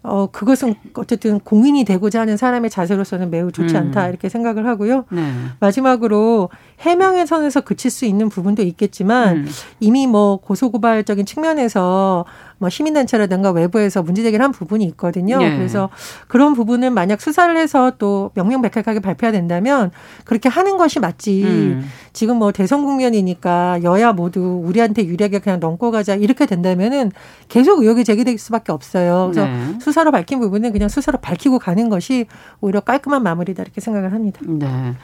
어, 0.08 0.28
그것은 0.30 0.76
어쨌든 0.94 1.40
공인이 1.40 1.84
되고자 1.84 2.20
하는 2.20 2.36
사람의 2.36 2.70
자세로서는 2.70 3.28
매우 3.30 3.50
좋지 3.50 3.74
음. 3.74 3.80
않다 3.80 4.08
이렇게 4.08 4.28
생각을 4.28 4.66
하고요. 4.66 5.04
네. 5.10 5.32
마지막으로 5.58 6.48
해명의 6.80 7.26
선에서 7.26 7.62
그칠 7.62 7.90
수 7.90 8.04
있는 8.04 8.28
부분도 8.28 8.62
있겠지만 8.62 9.38
음. 9.38 9.48
이미 9.80 10.06
뭐 10.06 10.36
고소고발적인 10.36 11.26
측면에서 11.26 12.24
뭐 12.58 12.70
시민단체라든가 12.70 13.50
외부에서 13.50 14.02
문제제기를 14.02 14.42
한 14.42 14.52
부분이 14.52 14.84
있거든요. 14.86 15.38
네. 15.38 15.56
그래서 15.56 15.90
그런 16.28 16.54
부분을 16.54 16.90
만약 16.90 17.20
수사를 17.20 17.54
해서 17.56 17.92
또 17.98 18.30
명명백백하게 18.34 19.00
발표가 19.00 19.32
된다면 19.32 19.90
그렇게 20.24 20.48
하는 20.48 20.76
것이 20.76 21.00
맞지. 21.00 21.42
음. 21.44 21.90
지금 22.12 22.38
뭐 22.38 22.52
대선 22.52 22.84
국면이니까 22.84 23.80
여야 23.82 24.12
모두 24.12 24.62
우리한테 24.64 25.04
유리하게 25.04 25.40
그냥 25.40 25.60
넘고 25.60 25.90
가자 25.90 26.14
이렇게 26.14 26.46
된다면은 26.46 27.12
계속 27.48 27.80
의혹이 27.80 28.04
제기될 28.04 28.38
수밖에 28.38 28.72
없어요. 28.72 29.30
그래서 29.32 29.46
네. 29.46 29.78
수사로 29.80 30.10
밝힌 30.10 30.40
부분은 30.40 30.72
그냥 30.72 30.88
수사로 30.88 31.18
밝히고 31.18 31.58
가는 31.58 31.88
것이 31.90 32.26
오히려 32.60 32.80
깔끔한 32.80 33.22
마무리다 33.22 33.62
이렇게 33.62 33.80
생각을 33.80 34.12
합니다. 34.12 34.40
네. 34.46 34.94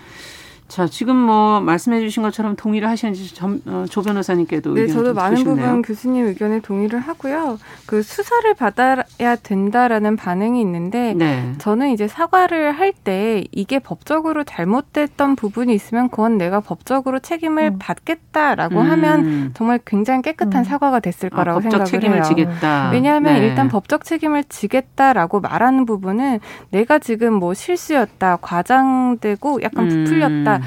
자, 0.72 0.86
지금 0.86 1.16
뭐 1.16 1.60
말씀해 1.60 2.00
주신 2.00 2.22
것처럼 2.22 2.56
동의를 2.56 2.88
하시는지 2.88 3.34
점, 3.34 3.60
어, 3.66 3.84
조 3.90 4.00
변호사님께도 4.00 4.72
네, 4.72 4.86
저도 4.86 5.12
많은 5.12 5.36
싶네요. 5.36 5.54
부분 5.66 5.82
교수님 5.82 6.24
의견에 6.24 6.60
동의를 6.60 6.98
하고요. 6.98 7.58
그 7.84 8.02
수사를 8.02 8.54
받아야 8.54 9.36
된다라는 9.42 10.16
반응이 10.16 10.58
있는데 10.62 11.12
네. 11.14 11.52
저는 11.58 11.90
이제 11.90 12.08
사과를 12.08 12.72
할 12.72 12.92
때 13.04 13.44
이게 13.52 13.78
법적으로 13.80 14.44
잘못됐던 14.44 15.34
부분이 15.34 15.74
있으면 15.74 16.08
그건 16.08 16.38
내가 16.38 16.60
법적으로 16.60 17.18
책임을 17.18 17.64
음. 17.72 17.78
받겠다라고 17.78 18.80
음. 18.80 18.90
하면 18.90 19.50
정말 19.54 19.80
굉장히 19.84 20.22
깨끗한 20.22 20.60
음. 20.60 20.64
사과가 20.64 21.00
됐을 21.00 21.30
아, 21.32 21.36
거라고 21.36 21.58
아, 21.58 21.62
생각을 21.62 21.84
책임을 21.86 22.16
해요. 22.16 22.24
지겠다. 22.24 22.90
왜냐하면 22.92 23.40
네. 23.40 23.48
일단 23.48 23.68
법적 23.68 24.04
책임을 24.04 24.44
지겠다라고 24.44 25.40
말하는 25.40 25.84
부분은 25.84 26.38
내가 26.70 26.98
지금 26.98 27.34
뭐 27.34 27.54
실수였다, 27.54 28.38
과장되고 28.40 29.62
약간 29.62 29.90
음. 29.90 30.04
부풀렸다. 30.04 30.61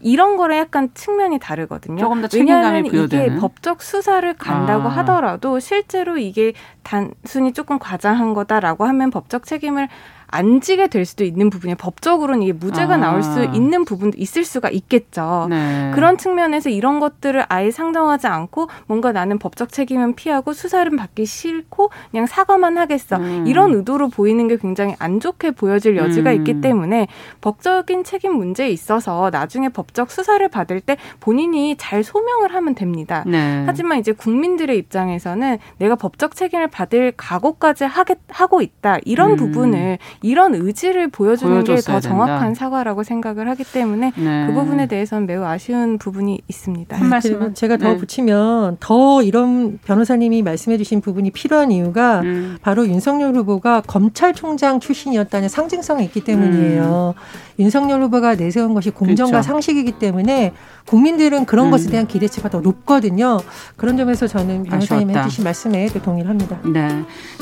이런 0.00 0.36
거랑 0.36 0.58
약간 0.58 0.90
측면이 0.94 1.38
다르거든요. 1.38 1.98
조금 1.98 2.22
더 2.22 2.28
책임감이 2.28 2.90
부여되는. 2.90 3.26
이게 3.26 3.36
법적 3.36 3.82
수사를 3.82 4.34
간다고 4.34 4.88
아. 4.88 4.96
하더라도 4.98 5.60
실제로 5.60 6.18
이게 6.18 6.52
단순히 6.82 7.52
조금 7.52 7.78
과장한 7.78 8.34
거다라고 8.34 8.84
하면 8.84 9.10
법적 9.10 9.44
책임을 9.44 9.88
안 10.32 10.60
지게 10.62 10.88
될 10.88 11.04
수도 11.04 11.24
있는 11.24 11.50
부분이 11.50 11.74
법적으로는 11.74 12.42
이게 12.42 12.52
무죄가 12.52 12.94
아. 12.94 12.96
나올 12.96 13.22
수 13.22 13.44
있는 13.54 13.84
부분도 13.84 14.16
있을 14.18 14.44
수가 14.44 14.70
있겠죠. 14.70 15.46
네. 15.50 15.92
그런 15.94 16.16
측면에서 16.16 16.70
이런 16.70 17.00
것들을 17.00 17.44
아예 17.48 17.70
상정하지 17.70 18.26
않고 18.26 18.68
뭔가 18.86 19.12
나는 19.12 19.38
법적 19.38 19.70
책임은 19.70 20.14
피하고 20.14 20.54
수사를 20.54 20.90
받기 20.96 21.26
싫고 21.26 21.90
그냥 22.10 22.26
사과만 22.26 22.78
하겠어. 22.78 23.16
음. 23.16 23.44
이런 23.46 23.74
의도로 23.74 24.08
보이는 24.08 24.48
게 24.48 24.56
굉장히 24.56 24.94
안 24.98 25.20
좋게 25.20 25.52
보여질 25.52 25.96
여지가 25.98 26.30
음. 26.30 26.36
있기 26.36 26.60
때문에 26.62 27.08
법적인 27.42 28.02
책임 28.04 28.34
문제에 28.34 28.70
있어서 28.70 29.28
나중에 29.30 29.68
법적 29.68 30.10
수사를 30.10 30.46
받을 30.48 30.80
때 30.80 30.96
본인이 31.20 31.76
잘 31.76 32.02
소명을 32.02 32.54
하면 32.54 32.74
됩니다. 32.74 33.22
네. 33.26 33.64
하지만 33.66 33.98
이제 33.98 34.12
국민들의 34.12 34.78
입장에서는 34.78 35.58
내가 35.76 35.94
법적 35.94 36.36
책임을 36.36 36.68
받을 36.68 37.12
각오까지 37.16 37.84
하겠, 37.84 38.18
하고 38.28 38.62
있다. 38.62 38.98
이런 39.04 39.32
음. 39.32 39.36
부분을 39.36 39.98
이런 40.22 40.54
의지를 40.54 41.08
보여주는 41.08 41.62
게 41.64 41.82
더 41.82 42.00
정확한 42.00 42.54
사과라고 42.54 43.02
생각을 43.02 43.48
하기 43.50 43.64
때문에 43.64 44.12
네. 44.16 44.46
그 44.46 44.52
부분에 44.52 44.86
대해서는 44.86 45.26
매우 45.26 45.42
아쉬운 45.44 45.98
부분이 45.98 46.40
있습니다. 46.48 46.96
한 46.96 47.08
말씀 47.08 47.54
제가 47.54 47.76
더 47.76 47.90
네. 47.90 47.96
붙이면 47.96 48.76
더 48.80 49.22
이런 49.22 49.78
변호사님이 49.84 50.42
말씀해주신 50.42 51.00
부분이 51.00 51.30
필요한 51.32 51.72
이유가 51.72 52.20
음. 52.20 52.56
바로 52.62 52.86
윤석열 52.86 53.34
후보가 53.34 53.82
검찰총장 53.86 54.80
출신이었다는 54.80 55.48
상징성이 55.48 56.04
있기 56.04 56.22
때문이에요. 56.24 57.14
음. 57.16 57.22
윤석열 57.58 58.02
후보가 58.02 58.36
내세운 58.36 58.74
것이 58.74 58.90
공정과 58.90 59.30
그렇죠. 59.30 59.46
상식이기 59.46 59.92
때문에 59.92 60.52
국민들은 60.86 61.44
그런 61.44 61.66
음. 61.66 61.70
것에 61.70 61.90
대한 61.90 62.06
기대치가 62.06 62.48
더 62.48 62.60
높거든요. 62.60 63.38
그런 63.76 63.96
점에서 63.96 64.26
저는 64.26 64.64
변호사님이 64.64 65.14
해주신 65.14 65.44
말씀에 65.44 65.88
동의를 65.88 66.30
합니다. 66.30 66.58
네. 66.64 66.88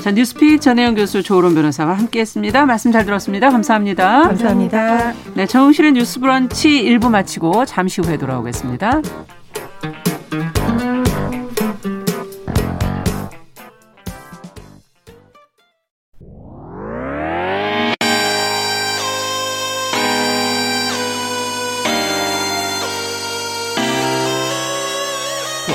자, 0.02 0.10
뉴스픽 0.10 0.60
전혜영 0.60 0.94
교수 0.94 1.22
조론 1.22 1.54
변호사와 1.54 1.94
함께했습니다. 1.94 2.66
말씀 2.70 2.92
잘 2.92 3.04
들었습니다. 3.04 3.50
감사합니다. 3.50 4.22
감사합니다. 4.28 5.12
네, 5.34 5.44
정우실의 5.44 5.90
뉴스 5.90 6.20
브런치 6.20 6.84
1부 6.84 7.10
마치고 7.10 7.64
잠시 7.64 8.00
후에 8.00 8.16
돌아오겠습니다. 8.16 9.02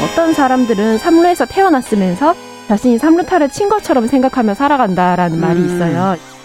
어떤 0.02 0.34
사람들은 0.34 0.98
삼루에서 0.98 1.46
태어났으면서 1.46 2.34
자신이 2.70 2.98
삼루타를 2.98 3.50
친 3.50 3.68
것처럼 3.68 4.08
생각하며 4.08 4.54
살아간다라는 4.54 5.38
음. 5.38 5.42
말이 5.42 5.60
있어요. 5.66 6.16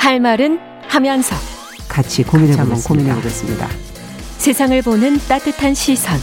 할 0.00 0.18
말은 0.18 0.58
하면서 0.88 1.36
같이 1.86 2.22
고민해 2.22 2.56
한번 2.56 2.80
고민해 2.80 3.14
보겠습니다. 3.16 3.68
세상을 4.38 4.80
보는 4.80 5.18
따뜻한 5.28 5.74
시선. 5.74 6.18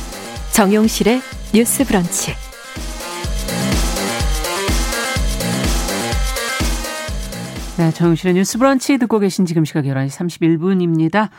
정용실의 0.51 1.21
뉴스 1.53 1.85
브런치. 1.85 2.33
네, 7.77 7.91
정용실의 7.91 8.33
뉴스 8.33 8.57
브런치 8.57 8.97
듣고 8.97 9.19
계신 9.19 9.45
지금 9.45 9.63
시각 9.63 9.83
11시 9.85 10.09
31분입니다. 10.09 11.29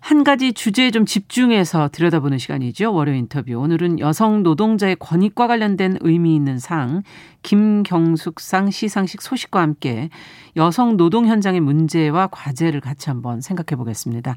한 0.00 0.24
가지 0.24 0.54
주제에 0.54 0.90
좀 0.90 1.04
집중해서 1.04 1.90
들여다보는 1.92 2.38
시간이죠. 2.38 2.92
월요 2.92 3.12
인터뷰. 3.14 3.52
오늘은 3.60 4.00
여성 4.00 4.42
노동자의 4.42 4.96
권익과 4.96 5.46
관련된 5.46 5.98
의미 6.00 6.34
있는 6.34 6.58
상, 6.58 7.02
김경숙상 7.42 8.70
시상식 8.70 9.20
소식과 9.20 9.60
함께 9.60 10.08
여성 10.56 10.96
노동 10.96 11.26
현장의 11.26 11.60
문제와 11.60 12.28
과제를 12.28 12.80
같이 12.80 13.10
한번 13.10 13.42
생각해 13.42 13.76
보겠습니다. 13.76 14.36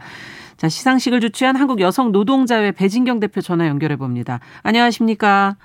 자, 0.57 0.69
시상식을 0.69 1.21
주최한 1.21 1.55
한국 1.55 1.79
여성 1.79 2.11
노동자회 2.11 2.71
배진경 2.71 3.21
대표 3.21 3.39
전화 3.39 3.67
연결해 3.67 3.95
봅니다. 3.95 4.41
안녕하십니까? 4.63 5.55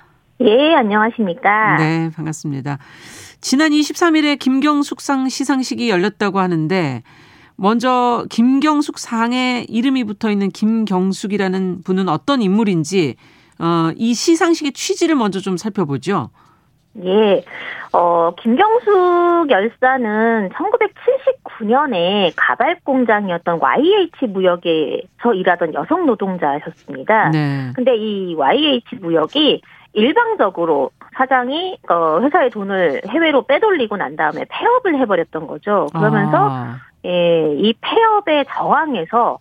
예, 0.41 0.75
안녕하십니까? 0.75 1.75
네, 1.77 2.09
반갑습니다. 2.15 2.77
지난 3.41 3.71
23일에 3.71 4.39
김경숙상 4.39 5.27
시상식이 5.27 5.89
열렸다고 5.89 6.39
하는데 6.39 7.03
먼저 7.59 8.25
김경숙 8.29 8.97
상에 8.97 9.65
이름이 9.67 10.05
붙어 10.05 10.29
있는 10.29 10.49
김경숙이라는 10.49 11.83
분은 11.83 12.07
어떤 12.07 12.41
인물인지 12.41 13.15
어, 13.59 13.91
이 13.97 14.13
시상식의 14.13 14.71
취지를 14.71 15.15
먼저 15.15 15.39
좀 15.39 15.57
살펴보죠. 15.57 16.29
예. 17.03 17.43
어, 17.91 18.33
김경숙 18.39 19.49
열사는 19.49 20.49
1979년에 20.49 22.31
가발 22.35 22.79
공장이었던 22.83 23.59
YH 23.59 24.27
무역에서 24.29 25.33
일하던 25.33 25.73
여성 25.73 26.05
노동자셨습니다. 26.05 27.31
네. 27.31 27.73
근데 27.75 27.95
이 27.97 28.35
YH 28.35 28.95
무역이 29.01 29.61
일방적으로 29.93 30.91
사장이 31.17 31.77
어, 31.89 32.21
회사의 32.21 32.51
돈을 32.51 33.01
해외로 33.09 33.41
빼돌리고 33.41 33.97
난 33.97 34.15
다음에 34.15 34.45
폐업을 34.47 34.97
해버렸던 34.99 35.47
거죠. 35.47 35.87
그러면서 35.93 36.37
아. 36.49 36.88
예, 37.05 37.53
이 37.55 37.73
폐업의 37.81 38.45
저항에서 38.49 39.39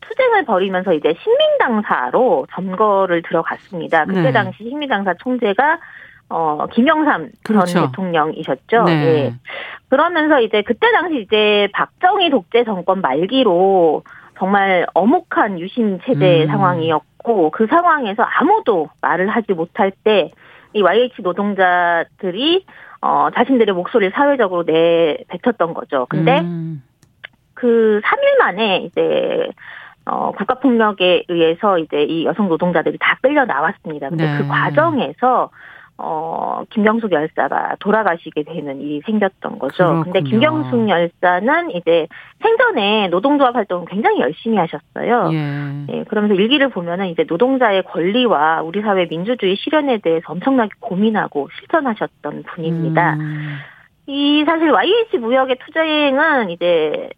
투쟁을 0.00 0.44
벌이면서 0.44 0.92
이제 0.92 1.14
신민당사로 1.22 2.46
점거를 2.52 3.22
들어갔습니다. 3.22 4.04
그때 4.06 4.22
네. 4.22 4.32
당시 4.32 4.64
신민당사 4.64 5.14
총재가 5.14 5.78
어 6.28 6.66
김영삼 6.72 7.30
그렇죠. 7.44 7.66
전 7.66 7.86
대통령이셨죠. 7.86 8.84
네. 8.84 8.92
예. 8.92 9.34
그러면서 9.88 10.40
이제 10.40 10.62
그때 10.62 10.90
당시 10.92 11.20
이제 11.20 11.68
박정희 11.72 12.30
독재 12.30 12.64
정권 12.64 13.00
말기로 13.00 14.02
정말 14.38 14.86
어목한 14.94 15.60
유신 15.60 16.00
체제 16.04 16.44
음. 16.44 16.46
상황이었고 16.48 17.50
그 17.50 17.66
상황에서 17.66 18.22
아무도 18.22 18.88
말을 19.00 19.28
하지 19.28 19.52
못할 19.52 19.92
때 20.04 20.30
이 20.72 20.82
YH 20.82 21.22
노동자들이 21.22 22.64
어 23.02 23.28
자신들의 23.34 23.74
목소리를 23.74 24.12
사회적으로 24.14 24.62
내뱉었던 24.64 25.74
거죠. 25.74 26.06
근데 26.08 26.40
음. 26.40 26.82
그 27.60 28.00
3일 28.02 28.38
만에 28.38 28.78
이제 28.78 29.50
어, 30.06 30.32
국가폭력에 30.32 31.24
의해서 31.28 31.78
이제 31.78 32.02
이 32.04 32.24
여성 32.24 32.48
노동자들이 32.48 32.96
다 32.98 33.18
끌려 33.20 33.44
나왔습니다. 33.44 34.08
근데 34.08 34.26
그 34.26 34.32
네. 34.32 34.38
그 34.38 34.48
과정에서 34.48 35.50
어, 35.98 36.62
김경숙 36.70 37.12
열사가 37.12 37.76
돌아가시게 37.78 38.44
되는 38.44 38.80
일이 38.80 39.02
생겼던 39.04 39.58
거죠. 39.58 39.76
그렇군요. 39.76 40.04
근데 40.04 40.22
김경숙 40.22 40.88
열사는 40.88 41.70
이제 41.72 42.06
생전에 42.42 43.08
노동조합 43.08 43.54
활동을 43.54 43.84
굉장히 43.86 44.20
열심히 44.20 44.56
하셨어요. 44.56 45.28
예. 45.34 45.86
예. 45.90 46.04
그러면서 46.04 46.34
일기를 46.34 46.70
보면은 46.70 47.08
이제 47.08 47.26
노동자의 47.28 47.82
권리와 47.82 48.62
우리 48.62 48.80
사회 48.80 49.06
민주주의 49.06 49.56
실현에 49.56 49.98
대해서 49.98 50.32
엄청나게 50.32 50.70
고민하고 50.80 51.50
실천하셨던 51.58 52.44
분입니다. 52.44 53.16
음. 53.16 53.58
이 54.06 54.42
사실 54.44 54.70
YH 54.70 55.18
무역의 55.18 55.56
투쟁은 55.64 56.50
이제 56.50 57.10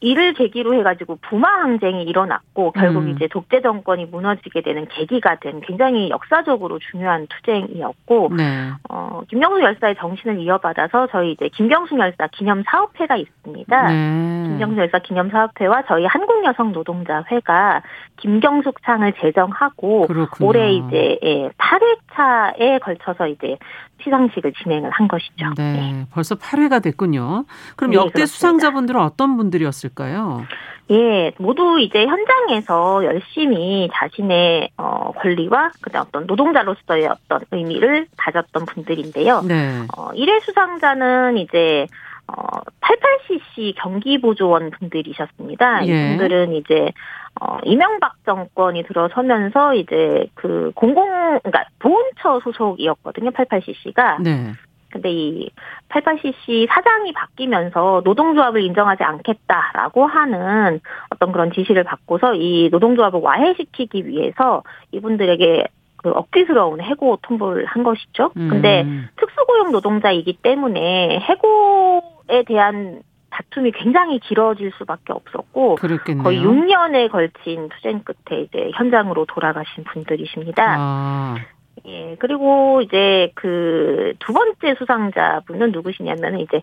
이를 0.00 0.32
계기로 0.32 0.74
해가지고 0.74 1.18
부마 1.22 1.48
항쟁이 1.48 2.04
일어났고 2.04 2.72
결국 2.72 3.00
음. 3.00 3.08
이제 3.10 3.26
독재 3.26 3.62
정권이 3.62 4.06
무너지게 4.06 4.62
되는 4.62 4.86
계기가 4.86 5.36
된 5.40 5.60
굉장히 5.60 6.08
역사적으로 6.10 6.78
중요한 6.78 7.26
투쟁이었고 7.26 8.30
네. 8.36 8.70
어, 8.88 9.22
김경수 9.28 9.60
열사의 9.60 9.96
정신을 9.96 10.38
이어받아서 10.40 11.08
저희 11.10 11.32
이제 11.32 11.48
김경수 11.48 11.98
열사 11.98 12.28
기념 12.28 12.62
사업회가 12.64 13.16
있습니다. 13.16 13.88
네. 13.88 14.44
김경수 14.48 14.78
열사 14.78 14.98
기념 15.00 15.30
사업회와 15.30 15.82
저희 15.88 16.06
한국 16.06 16.44
여성 16.44 16.72
노동자 16.72 17.24
회가 17.30 17.82
김경숙 18.18 18.76
상을 18.82 19.12
제정하고 19.20 20.06
그렇군요. 20.06 20.48
올해 20.48 20.72
이제 20.74 21.18
예, 21.22 21.48
8회차에 21.58 22.80
걸쳐서 22.80 23.28
이제 23.28 23.56
시상식을 24.02 24.52
진행을 24.62 24.90
한 24.90 25.08
것이죠. 25.08 25.54
네, 25.56 25.72
네. 25.72 26.06
벌써 26.12 26.34
8회가 26.34 26.82
됐군요. 26.82 27.44
그럼 27.76 27.90
네, 27.90 27.96
역대 27.96 28.12
그렇습니다. 28.12 28.26
수상자분들은 28.26 29.00
어떤 29.00 29.36
분들이었을까요? 29.36 29.87
예, 30.90 31.32
모두 31.38 31.78
이제 31.80 32.06
현장에서 32.06 33.04
열심히 33.04 33.90
자신의 33.92 34.70
어, 34.78 35.12
권리와 35.12 35.72
그다음 35.82 36.06
어떤 36.08 36.26
노동자로서의 36.26 37.08
어떤 37.08 37.40
의미를 37.50 38.06
가졌던 38.16 38.64
분들인데요. 38.66 39.42
네. 39.42 39.82
어, 39.96 40.10
1회 40.12 40.40
수상자는 40.40 41.36
이제 41.38 41.86
어, 42.26 42.60
88cc 42.80 43.74
경기보조원 43.76 44.70
분들이셨습니다. 44.70 45.86
예. 45.86 46.14
이분들은 46.14 46.54
이제 46.54 46.92
어, 47.40 47.58
이명박 47.64 48.14
정권이 48.24 48.84
들어서면서 48.84 49.74
이제 49.74 50.26
그 50.34 50.72
공공, 50.74 51.06
그러니까 51.42 51.64
보훈처 51.78 52.40
소속이었거든요, 52.42 53.30
88cc가. 53.30 54.22
네. 54.22 54.52
근데 54.90 55.10
이 55.10 55.50
88cc 55.88 56.68
사장이 56.68 57.12
바뀌면서 57.12 58.02
노동조합을 58.04 58.62
인정하지 58.62 59.02
않겠다라고 59.02 60.06
하는 60.06 60.80
어떤 61.10 61.32
그런 61.32 61.52
지시를 61.52 61.84
받고서 61.84 62.34
이 62.34 62.68
노동조합을 62.70 63.20
와해시키기 63.20 64.06
위해서 64.06 64.62
이분들에게 64.92 65.66
그 65.98 66.10
억지스러운 66.10 66.80
해고 66.80 67.18
통보를 67.22 67.66
한 67.66 67.82
것이죠. 67.82 68.30
근데 68.34 68.82
음. 68.82 69.08
특수고용 69.16 69.72
노동자이기 69.72 70.38
때문에 70.42 71.18
해고에 71.18 72.44
대한 72.46 73.02
다툼이 73.30 73.72
굉장히 73.72 74.18
길어질 74.20 74.72
수밖에 74.78 75.12
없었고 75.12 75.76
그렇겠네요. 75.76 76.22
거의 76.22 76.40
6년에 76.40 77.10
걸친 77.10 77.68
투쟁 77.68 78.02
끝에 78.02 78.42
이제 78.42 78.70
현장으로 78.74 79.26
돌아가신 79.26 79.84
분들이십니다. 79.84 80.76
아. 80.78 81.36
예, 81.86 82.16
그리고 82.18 82.82
이제 82.82 83.30
그 83.34 83.98
두 84.18 84.32
번째 84.32 84.74
수상자분은 84.78 85.72
누구시냐면은 85.72 86.40
이제 86.40 86.60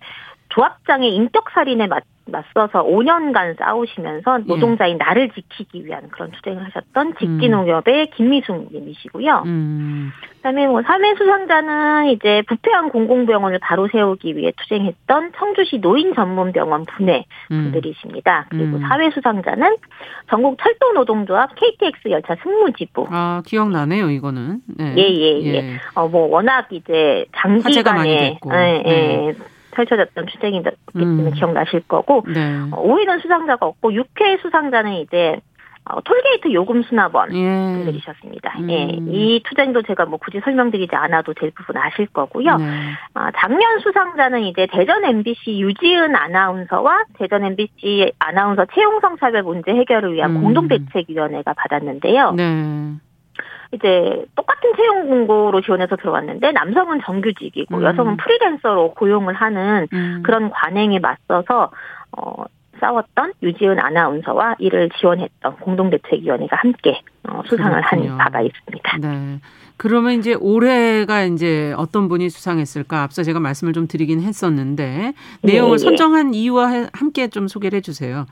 조합장의 0.49 1.13
인격살인에 1.15 1.87
맞, 1.87 2.03
맞서서 2.27 2.83
5년간 2.83 3.57
싸우시면서 3.57 4.39
예. 4.41 4.43
노동자인 4.47 4.97
나를 4.97 5.29
지키기 5.29 5.85
위한 5.85 6.09
그런 6.09 6.31
투쟁을 6.31 6.65
하셨던 6.65 7.15
직진농협의 7.19 8.01
음. 8.01 8.07
김미숙 8.15 8.69
님이시고요. 8.71 9.43
음. 9.45 10.11
그다음에 10.37 10.67
뭐 10.67 10.81
3회 10.81 11.17
수상자는 11.17 12.07
이제 12.09 12.41
부패한 12.47 12.89
공공병원을 12.89 13.59
바로 13.59 13.87
세우기 13.91 14.35
위해 14.37 14.51
투쟁했던 14.57 15.33
청주시 15.37 15.79
노인전문병원 15.79 16.85
분해 16.85 17.25
음. 17.51 17.71
분들이십니다. 17.71 18.47
그리고 18.49 18.77
음. 18.77 18.83
4회 18.83 19.13
수상자는 19.13 19.77
전국 20.29 20.57
철도 20.61 20.93
노동조합 20.93 21.53
KTX 21.55 22.09
열차 22.09 22.35
승무지부. 22.41 23.07
아 23.09 23.41
기억나네요 23.45 24.09
이거는. 24.09 24.61
예예예. 24.79 24.93
네. 24.93 24.95
예, 24.97 25.43
예, 25.43 25.53
예. 25.53 25.79
어뭐 25.95 26.27
워낙 26.27 26.67
이제 26.71 27.25
장기간에 27.35 28.37
예, 28.51 28.83
예. 28.85 28.91
네. 28.91 29.33
펼쳐졌던 29.75 30.25
때문에 30.95 31.29
음. 31.29 31.33
기억나실 31.33 31.81
거고 31.87 32.23
네. 32.27 32.59
어, 32.71 32.83
5위는 32.83 33.21
수상자가 33.21 33.65
없고 33.65 33.91
6회 33.91 34.41
수상자는 34.41 34.93
이제 34.93 35.39
어, 35.87 36.01
톨게이트 36.01 36.51
요금 36.51 36.81
수납원 36.81 37.29
분들이셨습니다. 37.29 38.55
예. 38.69 38.85
음. 38.85 39.07
예. 39.07 39.11
이 39.11 39.43
투쟁도 39.43 39.83
제가 39.83 40.05
뭐 40.05 40.17
굳이 40.17 40.41
설명드리지 40.43 40.95
않아도 40.95 41.33
될 41.35 41.51
부분 41.51 41.77
아실 41.77 42.07
거고요. 42.07 42.55
네. 42.55 42.65
어, 43.13 43.27
작년 43.37 43.79
수상자는 43.79 44.45
이제 44.45 44.67
대전 44.71 45.05
MBC 45.05 45.59
유지은 45.59 46.15
아나운서와 46.15 47.03
대전 47.19 47.43
MBC 47.43 48.13
아나운서 48.17 48.65
채용성 48.73 49.17
차별 49.17 49.43
문제 49.43 49.71
해결을 49.71 50.13
위한 50.13 50.35
음. 50.35 50.41
공동대책위원회가 50.41 51.53
받았는데요. 51.53 52.31
네. 52.31 52.95
이제 53.75 54.25
똑같은 54.35 54.71
채용 54.75 55.07
공고로 55.07 55.61
지원해서 55.61 55.95
들어왔는데 55.97 56.51
남성은 56.53 57.01
정규직이고 57.05 57.77
음. 57.77 57.83
여성은 57.83 58.17
프리랜서로 58.17 58.93
고용을 58.93 59.33
하는 59.33 59.87
음. 59.93 60.23
그런 60.23 60.49
관행에 60.49 60.99
맞서서 60.99 61.71
어 62.17 62.45
싸웠던 62.79 63.33
유지은 63.41 63.79
아나운서와 63.79 64.55
이를 64.59 64.89
지원했던 64.99 65.57
공동대책위원회가 65.57 66.57
함께 66.57 67.01
어, 67.27 67.41
수상을 67.47 67.81
그렇군요. 67.81 68.11
한 68.11 68.17
바가 68.17 68.41
있습니다. 68.41 68.97
네. 68.99 69.39
그러면 69.77 70.13
이제 70.13 70.33
올해가 70.39 71.23
이제 71.23 71.73
어떤 71.77 72.07
분이 72.07 72.29
수상했을까? 72.29 73.03
앞서 73.03 73.23
제가 73.23 73.39
말씀을 73.39 73.73
좀 73.73 73.87
드리긴 73.87 74.21
했었는데 74.21 75.13
내용을 75.41 75.71
예, 75.71 75.73
예. 75.73 75.77
선정한 75.77 76.33
이유와 76.33 76.87
함께 76.93 77.27
좀 77.27 77.47
소개를 77.47 77.77
해주세요. 77.77 78.25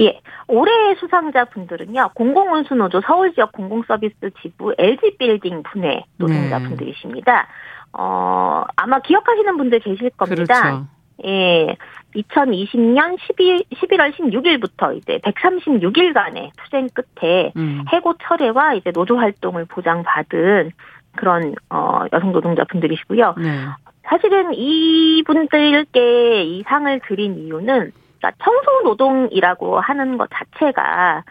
예, 0.00 0.20
올해의 0.46 0.96
수상자 0.98 1.44
분들은요 1.46 2.12
공공운수노조 2.14 3.02
서울 3.06 3.34
지역 3.34 3.52
공공서비스 3.52 4.30
지부 4.40 4.72
LG 4.78 5.18
빌딩 5.18 5.62
분해 5.62 6.04
노동자 6.16 6.58
네. 6.58 6.68
분들이십니다. 6.68 7.48
어 7.92 8.64
아마 8.76 9.00
기억하시는 9.00 9.56
분들 9.58 9.80
계실 9.80 10.10
겁니다. 10.10 10.62
그렇죠. 10.62 10.86
예, 11.24 11.76
2020년 12.14 13.18
12, 13.20 13.64
11월 13.74 14.12
16일부터 14.14 14.96
이제 14.96 15.18
136일간의 15.18 16.50
투쟁 16.56 16.88
끝에 16.88 17.52
음. 17.56 17.84
해고 17.92 18.14
철회와 18.22 18.74
이제 18.74 18.90
노조 18.92 19.16
활동을 19.16 19.66
보장받은 19.66 20.72
그런 21.16 21.54
어 21.70 22.04
여성 22.12 22.32
노동자 22.32 22.64
분들이시고요. 22.64 23.34
네. 23.38 23.64
사실은 24.04 24.54
이분들께 24.54 26.44
이 26.44 26.62
상을 26.66 27.00
드린 27.06 27.38
이유는 27.38 27.92
그러니까 28.18 28.44
청소 28.44 28.82
노동이라고 28.84 29.80
하는 29.80 30.18
것 30.18 30.28
자체가 30.30 31.24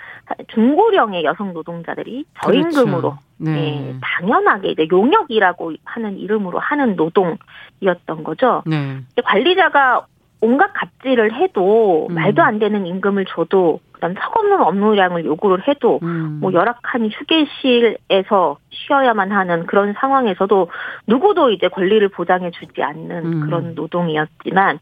중고령의 0.50 1.24
여성 1.24 1.54
노동자들이 1.54 2.26
저임금으로 2.42 3.02
그렇죠. 3.02 3.20
네. 3.38 3.90
예, 3.90 3.96
당연하게 4.02 4.70
이제 4.70 4.88
용역이라고 4.90 5.74
하는 5.84 6.18
이름으로 6.18 6.60
하는 6.60 6.96
노동이었던 6.96 8.24
거죠. 8.24 8.64
네. 8.66 9.00
관리자가 9.24 10.06
온갖 10.42 10.72
갑질을 10.74 11.34
해도 11.34 12.08
음. 12.10 12.16
말도 12.16 12.42
안 12.44 12.60
되는 12.60 12.86
임금을 12.86 13.26
줘도 13.26 13.80
그다음 13.92 14.14
턱없는 14.14 14.62
업무량을 14.62 15.26
요구를 15.26 15.68
해도 15.68 16.00
음. 16.04 16.38
뭐 16.40 16.54
열악한 16.54 17.10
휴게실에서 17.10 18.58
쉬어야만 18.70 19.32
하는 19.32 19.66
그런 19.66 19.94
상황에서도 19.94 20.70
누구도 21.08 21.50
이제 21.50 21.68
권리를 21.68 22.08
보장해 22.10 22.52
주지 22.52 22.84
않는 22.84 23.26
음. 23.26 23.42
그런 23.42 23.74
노동이었지만 23.74 24.80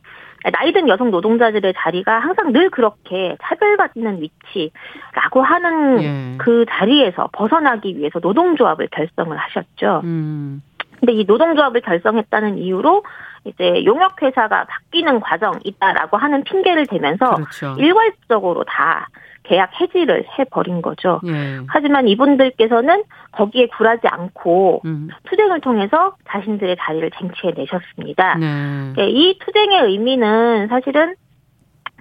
나이든 0.52 0.89
여성 0.89 1.10
노동자들의 1.10 1.74
자리가 1.78 2.20
항상 2.20 2.52
늘 2.52 2.70
그렇게 2.70 3.36
차별받는 3.41 4.22
위치라고 4.22 5.41
하는 5.41 6.04
예. 6.04 6.38
그 6.38 6.65
자리에서 6.70 7.30
벗어나기 7.32 7.98
위해서 7.98 8.20
노동조합을 8.20 8.89
결성을 8.91 9.36
하셨죠. 9.36 10.02
음. 10.04 10.62
근데 11.00 11.13
이 11.13 11.26
노동조합을 11.26 11.82
결성했다는 11.82 12.58
이유로 12.58 13.04
이제 13.45 13.86
용역 13.86 14.21
회사가 14.21 14.65
바뀌는 14.65 15.19
과정이다라고 15.19 16.17
하는 16.17 16.43
핑계를 16.43 16.88
대면서 16.88 17.36
그렇죠. 17.36 17.75
일괄적으로 17.77 18.63
다 18.63 19.08
계약 19.43 19.79
해지를 19.79 20.25
해버린 20.38 20.81
거죠. 20.81 21.21
예. 21.27 21.60
하지만 21.67 22.08
이분들께서는 22.08 23.03
거기에 23.31 23.67
굴하지 23.67 24.08
않고 24.08 24.81
음. 24.86 25.10
투쟁을 25.25 25.62
통해서 25.62 26.15
자신들의 26.27 26.77
자리를 26.79 27.12
쟁취해 27.12 27.53
내셨습니다. 27.55 28.36
네. 28.36 28.93
예, 28.97 29.08
이 29.08 29.38
투쟁의 29.39 29.84
의미는 29.84 30.67
사실은 30.67 31.15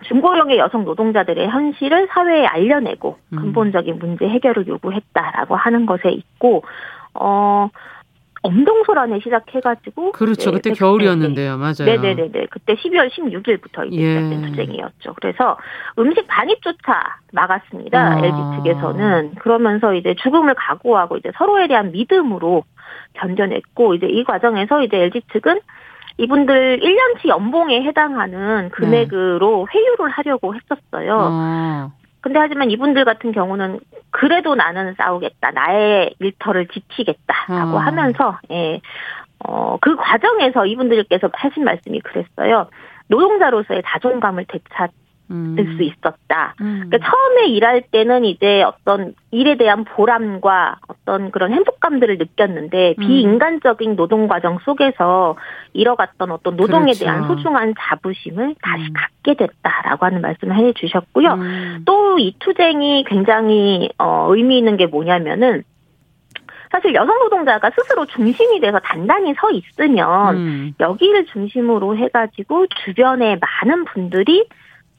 중고령의 0.05 0.59
여성 0.59 0.85
노동자들의 0.85 1.49
현실을 1.49 2.09
사회에 2.11 2.47
알려내고 2.47 3.19
음. 3.33 3.37
근본적인 3.37 3.99
문제 3.99 4.27
해결을 4.27 4.67
요구했다라고 4.67 5.57
하는 5.57 5.87
것에 5.87 6.11
있고 6.11 6.65
어 7.15 7.69
엄동설안에 8.45 9.21
시작해가지고 9.21 10.13
그렇죠. 10.13 10.51
네, 10.51 10.57
그때 10.57 10.71
네, 10.71 10.77
겨울이었는데요, 10.77 11.57
맞아요. 11.57 11.87
네네네네. 11.87 12.47
그때 12.51 12.75
12월 12.75 13.11
16일부터 13.11 13.91
이제 13.91 14.03
예. 14.03 14.17
시작된 14.17 14.43
투쟁이었죠. 14.43 15.15
그래서 15.15 15.57
음식 15.99 16.27
반입조차 16.29 17.17
막았습니다. 17.33 17.99
아. 17.99 18.19
LG 18.19 18.37
측에서는 18.59 19.37
그러면서 19.37 19.95
이제 19.95 20.15
죽음을 20.23 20.55
각오하고 20.55 21.17
이제 21.17 21.33
서로에 21.37 21.69
대한 21.69 21.91
믿음으로 21.93 22.65
견뎌냈고 23.15 23.95
이제 23.95 24.07
이 24.07 24.25
과정에서 24.25 24.83
이제 24.83 24.99
LG 24.99 25.23
측은 25.33 25.61
이분들 26.19 26.81
1년치 26.81 27.29
연봉에 27.29 27.83
해당하는 27.83 28.69
금액으로 28.71 29.67
네. 29.73 29.79
회유를 29.79 30.11
하려고 30.11 30.55
했었어요. 30.55 31.19
아. 31.19 31.91
근데 32.25 32.39
하지만 32.39 32.71
이분들 32.71 33.05
같은 33.05 33.33
경우는 33.33 33.81
그래도 34.11 34.55
나는 34.55 34.95
싸우겠다. 34.97 35.51
나의 35.51 36.15
일터를 36.21 36.69
지키겠다라고 36.69 37.77
어. 37.77 37.79
하면서 37.79 38.39
예. 38.51 38.81
어, 39.41 39.77
그 39.79 39.95
과정에서 39.95 40.65
이분들께서 40.65 41.29
하신 41.31 41.65
말씀이 41.65 42.01
그랬어요. 42.01 42.71
노동자로서의 43.09 43.83
자존감을 43.85 44.47
되찾 44.49 44.91
음. 45.31 45.57
수 45.77 45.83
있었다. 45.83 46.55
음. 46.61 46.85
그러니까 46.89 47.11
처음에 47.11 47.47
일할 47.47 47.83
때는 47.91 48.25
이제 48.25 48.63
어떤 48.63 49.15
일에 49.31 49.57
대한 49.57 49.85
보람과 49.85 50.77
어떤 50.89 51.31
그런 51.31 51.53
행복감들을 51.53 52.19
느꼈는데 52.19 52.95
음. 52.99 53.01
비인간적인 53.01 53.97
노동 53.97 54.29
과정 54.29 54.59
속에서 54.59 55.37
잃어갔던 55.73 56.31
어떤 56.31 56.57
노동에 56.57 56.93
그렇죠. 56.93 57.05
대한 57.05 57.27
소중한 57.27 57.75
자부심을 57.79 58.55
다시 58.63 58.85
음. 58.85 58.93
갖게 58.95 59.35
됐다라고 59.35 60.07
하는 60.07 60.21
말씀을 60.21 60.57
해 60.57 60.73
주셨고요. 60.75 61.33
음. 61.33 61.83
또이 61.85 62.37
투쟁이 62.41 63.05
굉장히 63.05 63.91
어 63.99 64.27
의미 64.31 64.59
있는 64.59 64.77
게 64.77 64.87
뭐냐면은 64.87 65.65
사실 66.71 66.93
여성 66.95 67.19
노동자가 67.21 67.71
스스로 67.71 68.05
중심이 68.07 68.59
돼서 68.59 68.81
단단히 68.81 69.33
서 69.35 69.49
있으면 69.53 70.37
음. 70.37 70.75
여기를 70.81 71.27
중심으로 71.27 71.97
해가지고 71.97 72.67
주변에 72.85 73.39
많은 73.41 73.85
분들이 73.85 74.45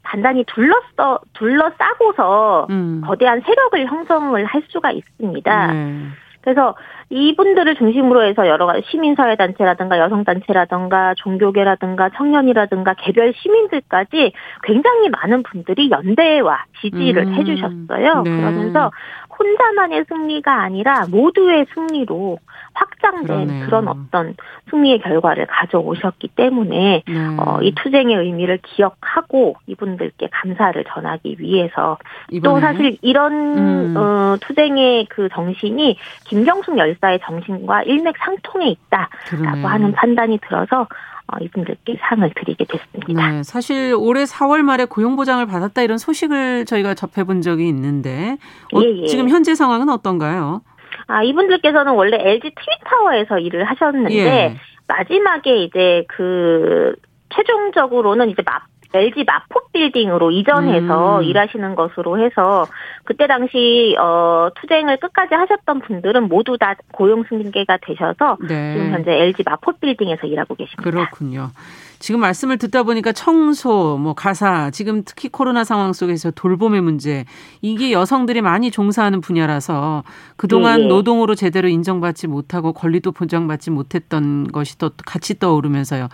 단단히 0.06 0.44
둘러싸 0.44 1.18
둘러싸고서 1.34 2.66
음. 2.70 3.02
거대한 3.04 3.40
세력을 3.40 3.86
형성을 3.86 4.44
할 4.44 4.62
수가 4.68 4.92
있습니다. 4.92 5.72
네. 5.72 6.02
그래서 6.46 6.76
이분들을 7.10 7.74
중심으로 7.74 8.22
해서 8.22 8.46
여러 8.46 8.66
가지 8.66 8.82
시민사회단체라든가 8.88 9.98
여성단체라든가 9.98 11.14
종교계라든가 11.16 12.10
청년이라든가 12.16 12.94
개별 12.94 13.34
시민들까지 13.34 14.32
굉장히 14.62 15.08
많은 15.08 15.42
분들이 15.42 15.90
연대와 15.90 16.66
지지를 16.80 17.24
음. 17.24 17.34
해주셨어요. 17.34 18.22
네. 18.22 18.30
그러면서 18.30 18.92
혼자만의 19.36 20.04
승리가 20.08 20.62
아니라 20.62 21.06
모두의 21.10 21.66
승리로 21.74 22.38
확장된 22.76 23.26
그러네요. 23.26 23.66
그런 23.66 23.88
어떤 23.88 24.34
승리의 24.70 25.00
결과를 25.00 25.46
가져오셨기 25.46 26.28
때문에 26.28 27.02
네. 27.06 27.36
어, 27.38 27.60
이 27.62 27.74
투쟁의 27.74 28.16
의미를 28.16 28.58
기억하고 28.62 29.56
이분들께 29.66 30.28
감사를 30.32 30.84
전하기 30.92 31.36
위해서 31.38 31.98
이번에? 32.30 32.54
또 32.54 32.60
사실 32.60 32.98
이런 33.02 33.32
음. 33.58 33.96
어, 33.96 34.36
투쟁의 34.40 35.06
그 35.08 35.28
정신이 35.32 35.96
김경숙 36.24 36.76
열사의 36.78 37.20
정신과 37.24 37.82
일맥상통해 37.84 38.68
있다라고 38.68 39.10
그러네요. 39.28 39.66
하는 39.66 39.92
판단이 39.92 40.38
들어서 40.46 40.86
어, 41.28 41.38
이분들께 41.40 41.98
상을 42.02 42.30
드리게 42.36 42.64
됐습니다. 42.66 43.30
네, 43.30 43.42
사실 43.42 43.94
올해 43.98 44.24
4월 44.24 44.62
말에 44.62 44.84
고용보장을 44.84 45.44
받았다 45.46 45.82
이런 45.82 45.98
소식을 45.98 46.66
저희가 46.66 46.94
접해본 46.94 47.40
적이 47.42 47.68
있는데 47.68 48.36
어, 48.72 48.80
예, 48.80 49.02
예. 49.02 49.06
지금 49.06 49.28
현재 49.28 49.54
상황은 49.54 49.88
어떤가요? 49.88 50.62
아 51.08 51.22
이분들께서는 51.22 51.92
원래 51.92 52.18
LG 52.18 52.50
트윈타워에서 52.54 53.38
일을 53.38 53.64
하셨는데 53.64 54.14
예. 54.14 54.56
마지막에 54.88 55.56
이제 55.64 56.04
그 56.08 56.94
최종적으로는 57.30 58.30
이제 58.30 58.42
마, 58.44 58.60
LG 58.96 59.24
마포 59.24 59.68
빌딩으로 59.72 60.30
이전해서 60.30 61.18
음. 61.18 61.24
일하시는 61.24 61.74
것으로 61.74 62.18
해서 62.18 62.66
그때 63.04 63.26
당시 63.26 63.94
어 63.98 64.48
투쟁을 64.60 64.98
끝까지 64.98 65.34
하셨던 65.34 65.80
분들은 65.80 66.28
모두 66.28 66.56
다 66.58 66.74
고용 66.92 67.24
승계가 67.28 67.78
되셔서 67.82 68.38
네. 68.48 68.74
지금 68.74 68.92
현재 68.92 69.12
LG 69.12 69.42
마포 69.44 69.72
빌딩에서 69.80 70.26
일하고 70.26 70.54
계십니다. 70.54 70.82
그렇군요. 70.82 71.50
지금 71.98 72.20
말씀을 72.20 72.58
듣다 72.58 72.82
보니까 72.82 73.12
청소, 73.12 73.96
뭐 73.98 74.14
가사, 74.14 74.70
지금 74.70 75.02
특히 75.04 75.28
코로나 75.28 75.64
상황 75.64 75.92
속에서 75.92 76.30
돌봄의 76.30 76.80
문제, 76.80 77.24
이게 77.62 77.90
여성들이 77.92 78.42
많이 78.42 78.70
종사하는 78.70 79.20
분야라서 79.20 80.04
그동안 80.36 80.82
네. 80.82 80.86
노동으로 80.88 81.34
제대로 81.34 81.68
인정받지 81.68 82.26
못하고 82.26 82.72
권리도 82.72 83.12
보장받지 83.12 83.70
못했던 83.70 84.46
것이 84.52 84.78
또 84.78 84.90
같이 85.06 85.38
떠오르면서요. 85.38 86.08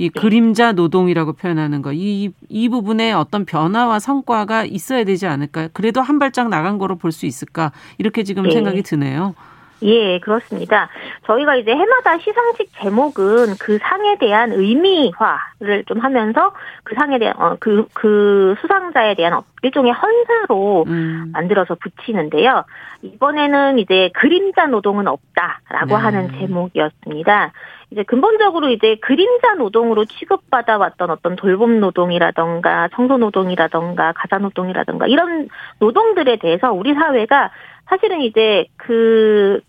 이 0.00 0.08
네. 0.08 0.18
그림자 0.18 0.72
노동이라고 0.72 1.34
표현하는 1.34 1.82
거, 1.82 1.92
이, 1.92 2.32
이 2.48 2.68
부분에 2.70 3.12
어떤 3.12 3.44
변화와 3.44 3.98
성과가 3.98 4.64
있어야 4.64 5.04
되지 5.04 5.26
않을까요? 5.26 5.68
그래도 5.74 6.00
한 6.00 6.18
발짝 6.18 6.48
나간 6.48 6.78
거로 6.78 6.96
볼 6.96 7.12
수 7.12 7.26
있을까? 7.26 7.72
이렇게 7.98 8.22
지금 8.22 8.44
네. 8.44 8.50
생각이 8.52 8.82
드네요. 8.82 9.34
예, 9.82 10.18
그렇습니다. 10.20 10.88
저희가 11.26 11.56
이제 11.56 11.72
해마다 11.72 12.16
시상식 12.18 12.70
제목은 12.80 13.56
그 13.58 13.78
상에 13.78 14.16
대한 14.18 14.52
의미화를 14.52 15.84
좀 15.86 15.98
하면서 15.98 16.52
그 16.84 16.94
상에 16.94 17.18
대한 17.18 17.34
어, 17.38 17.56
그, 17.58 17.86
그 17.92 18.54
수상자에 18.60 19.14
대한 19.16 19.40
일종의 19.62 19.92
헌사로 19.92 20.84
음. 20.86 21.30
만들어서 21.32 21.74
붙이는데요. 21.74 22.64
이번에는 23.02 23.78
이제 23.78 24.10
그림자 24.14 24.66
노동은 24.66 25.08
없다라고 25.08 25.86
네. 25.88 25.94
하는 25.94 26.30
제목이었습니다. 26.38 27.52
이제 27.90 28.04
근본적으로 28.04 28.68
이제 28.68 28.96
그림자 29.00 29.54
노동으로 29.54 30.04
취급받아 30.04 30.78
왔던 30.78 31.10
어떤 31.10 31.34
돌봄 31.36 31.80
노동이라던가 31.80 32.88
청소 32.94 33.18
노동이라던가 33.18 34.12
가사 34.12 34.38
노동이라던가 34.38 35.06
이런 35.08 35.48
노동들에 35.80 36.36
대해서 36.36 36.72
우리 36.72 36.94
사회가 36.94 37.50
사실은 37.88 38.20
이제 38.20 38.66
그 38.76 39.60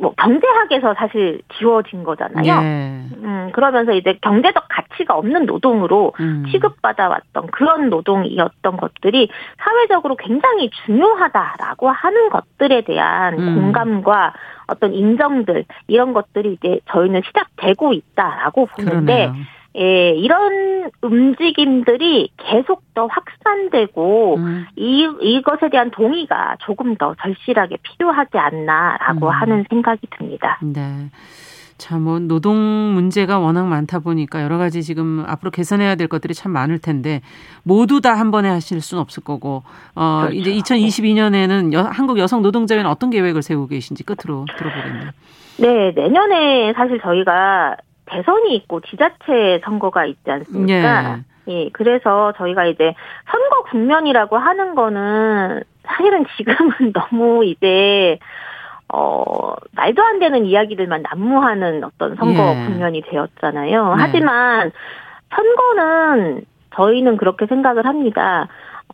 뭐 0.00 0.14
경제학에서 0.16 0.94
사실 0.94 1.42
지워진 1.58 2.04
거잖아요. 2.04 2.44
예. 2.46 3.04
음 3.22 3.50
그러면서 3.52 3.92
이제 3.92 4.18
경제적 4.22 4.64
가치가 4.68 5.14
없는 5.14 5.44
노동으로 5.44 6.14
음. 6.20 6.46
취급받아 6.50 7.08
왔던 7.08 7.48
그런 7.48 7.90
노동이었던 7.90 8.76
것들이 8.78 9.28
사회적으로 9.58 10.16
굉장히 10.16 10.70
중요하다라고 10.86 11.90
하는 11.90 12.30
것들에 12.30 12.82
대한 12.82 13.38
음. 13.38 13.54
공감과 13.56 14.32
어떤 14.68 14.94
인정들 14.94 15.66
이런 15.86 16.14
것들이 16.14 16.54
이제 16.54 16.80
저희는 16.90 17.20
시작되고 17.26 17.92
있다라고 17.92 18.66
보는데 18.66 19.26
그러네요. 19.26 19.34
예, 19.76 20.10
이런 20.16 20.90
움직임들이 21.00 22.30
계속 22.36 22.82
더 22.94 23.06
확산되고 23.06 24.36
음. 24.36 24.66
이 24.76 25.08
이것에 25.22 25.70
대한 25.70 25.90
동의가 25.90 26.56
조금 26.60 26.96
더 26.96 27.14
절실하게 27.22 27.76
필요하지 27.82 28.36
않나라고 28.36 29.26
음. 29.26 29.32
하는 29.32 29.64
생각이 29.70 30.06
듭니다. 30.18 30.58
네. 30.62 31.10
자, 31.78 31.96
뭐 31.98 32.18
노동 32.18 32.92
문제가 32.92 33.38
워낙 33.38 33.66
많다 33.66 34.00
보니까 34.00 34.42
여러 34.42 34.58
가지 34.58 34.82
지금 34.82 35.24
앞으로 35.26 35.50
개선해야 35.50 35.94
될 35.94 36.08
것들이 36.08 36.34
참 36.34 36.52
많을 36.52 36.78
텐데 36.78 37.22
모두 37.62 38.02
다 38.02 38.12
한 38.20 38.30
번에 38.30 38.50
하실 38.50 38.82
수는 38.82 39.00
없을 39.00 39.22
거고 39.22 39.62
어 39.94 40.26
그렇죠. 40.28 40.36
이제 40.36 40.52
2022년에는 40.52 41.72
여, 41.72 41.80
한국 41.82 42.18
여성 42.18 42.42
노동자회는 42.42 42.90
어떤 42.90 43.08
계획을 43.08 43.40
세우고 43.42 43.68
계신지 43.68 44.04
끝으로 44.04 44.44
들어보겠네요. 44.58 45.10
네, 45.60 45.92
내년에 45.92 46.74
사실 46.74 47.00
저희가 47.00 47.76
대선이 48.10 48.54
있고 48.56 48.80
지자체 48.80 49.60
선거가 49.64 50.04
있지 50.04 50.30
않습니까? 50.30 51.18
예. 51.18 51.30
예, 51.48 51.68
그래서 51.72 52.32
저희가 52.36 52.66
이제 52.66 52.94
선거 53.30 53.62
국면이라고 53.70 54.38
하는 54.38 54.74
거는 54.74 55.62
사실은 55.84 56.24
지금은 56.36 56.92
너무 56.92 57.44
이제 57.44 58.18
어, 58.92 59.54
말도 59.72 60.02
안 60.02 60.18
되는 60.18 60.44
이야기들만 60.44 61.02
난무하는 61.02 61.84
어떤 61.84 62.16
선거 62.16 62.54
예. 62.54 62.66
국면이 62.66 63.02
되었잖아요. 63.02 63.94
네. 63.94 64.02
하지만 64.02 64.72
선거는 65.34 66.44
저희는 66.74 67.16
그렇게 67.16 67.46
생각을 67.46 67.86
합니다. 67.86 68.48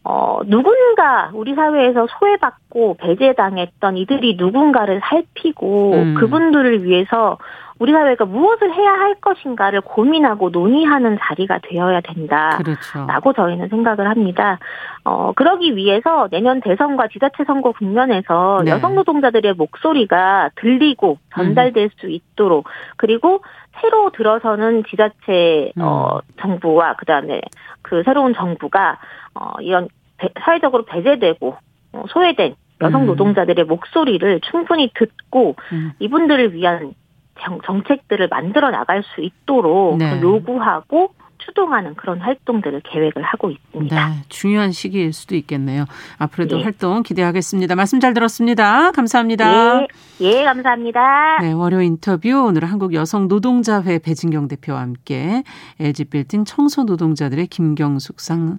어, 0.04 0.40
누군가 0.46 1.30
우리 1.34 1.54
사회에서 1.54 2.06
소외받고 2.06 2.96
배제당했던 2.98 3.96
이들이 3.96 4.36
누군가를 4.38 5.00
살피고 5.02 5.92
음. 5.94 6.14
그분들을 6.14 6.84
위해서 6.84 7.38
우리 7.78 7.92
사회가 7.92 8.24
무엇을 8.24 8.72
해야 8.72 8.90
할 8.92 9.14
것인가를 9.16 9.82
고민하고 9.82 10.50
논의하는 10.50 11.18
자리가 11.20 11.60
되어야 11.62 12.00
된다라고 12.00 12.62
그렇죠. 12.64 13.32
저희는 13.34 13.68
생각을 13.68 14.08
합니다. 14.08 14.58
어, 15.04 15.32
그러기 15.32 15.76
위해서 15.76 16.28
내년 16.30 16.60
대선과 16.60 17.08
지자체 17.08 17.44
선거 17.44 17.72
국면에서 17.72 18.62
네. 18.64 18.70
여성 18.70 18.94
노동자들의 18.94 19.54
목소리가 19.54 20.50
들리고 20.56 21.18
전달될 21.34 21.84
음. 21.84 21.88
수 21.98 22.08
있도록 22.08 22.66
그리고 22.96 23.42
새로 23.80 24.10
들어서는 24.10 24.84
지자체 24.88 25.72
음. 25.76 25.82
어, 25.82 26.20
정부와 26.40 26.94
그다음에 26.94 27.42
그 27.82 28.02
새로운 28.04 28.32
정부가 28.34 28.98
어, 29.34 29.52
이런 29.60 29.88
배, 30.16 30.28
사회적으로 30.40 30.86
배제되고 30.86 31.56
어, 31.92 32.04
소외된 32.08 32.54
여성 32.80 33.02
음. 33.02 33.06
노동자들의 33.06 33.64
목소리를 33.64 34.40
충분히 34.50 34.90
듣고 34.94 35.56
음. 35.72 35.92
이분들을 35.98 36.54
위한 36.54 36.94
정, 37.42 37.82
책들을 37.84 38.28
만들어 38.28 38.70
나갈 38.70 39.02
수 39.02 39.20
있도록 39.20 39.98
네. 39.98 40.20
요구하고 40.20 41.10
추동하는 41.38 41.94
그런 41.94 42.20
활동들을 42.20 42.82
계획을 42.84 43.22
하고 43.22 43.50
있습니다. 43.50 44.08
네, 44.08 44.14
중요한 44.28 44.72
시기일 44.72 45.12
수도 45.12 45.36
있겠네요. 45.36 45.84
앞으로도 46.18 46.56
네. 46.56 46.62
활동 46.64 47.02
기대하겠습니다. 47.02 47.74
말씀 47.76 48.00
잘 48.00 48.14
들었습니다. 48.14 48.90
감사합니다. 48.92 49.82
예, 49.82 49.86
예 50.20 50.44
감사합니다. 50.44 51.38
네, 51.42 51.52
월요 51.52 51.82
인터뷰 51.82 52.46
오늘 52.46 52.64
한국 52.64 52.94
여성 52.94 53.28
노동자회 53.28 53.98
배진경 53.98 54.48
대표와 54.48 54.80
함께 54.80 55.44
LG 55.78 56.06
빌딩 56.06 56.44
청소 56.44 56.84
노동자들의 56.84 57.46
김경숙 57.46 58.20
상 58.20 58.58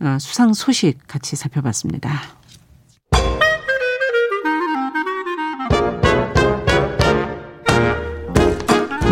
어, 0.00 0.18
수상 0.18 0.52
소식 0.54 0.98
같이 1.06 1.36
살펴봤습니다. 1.36 2.10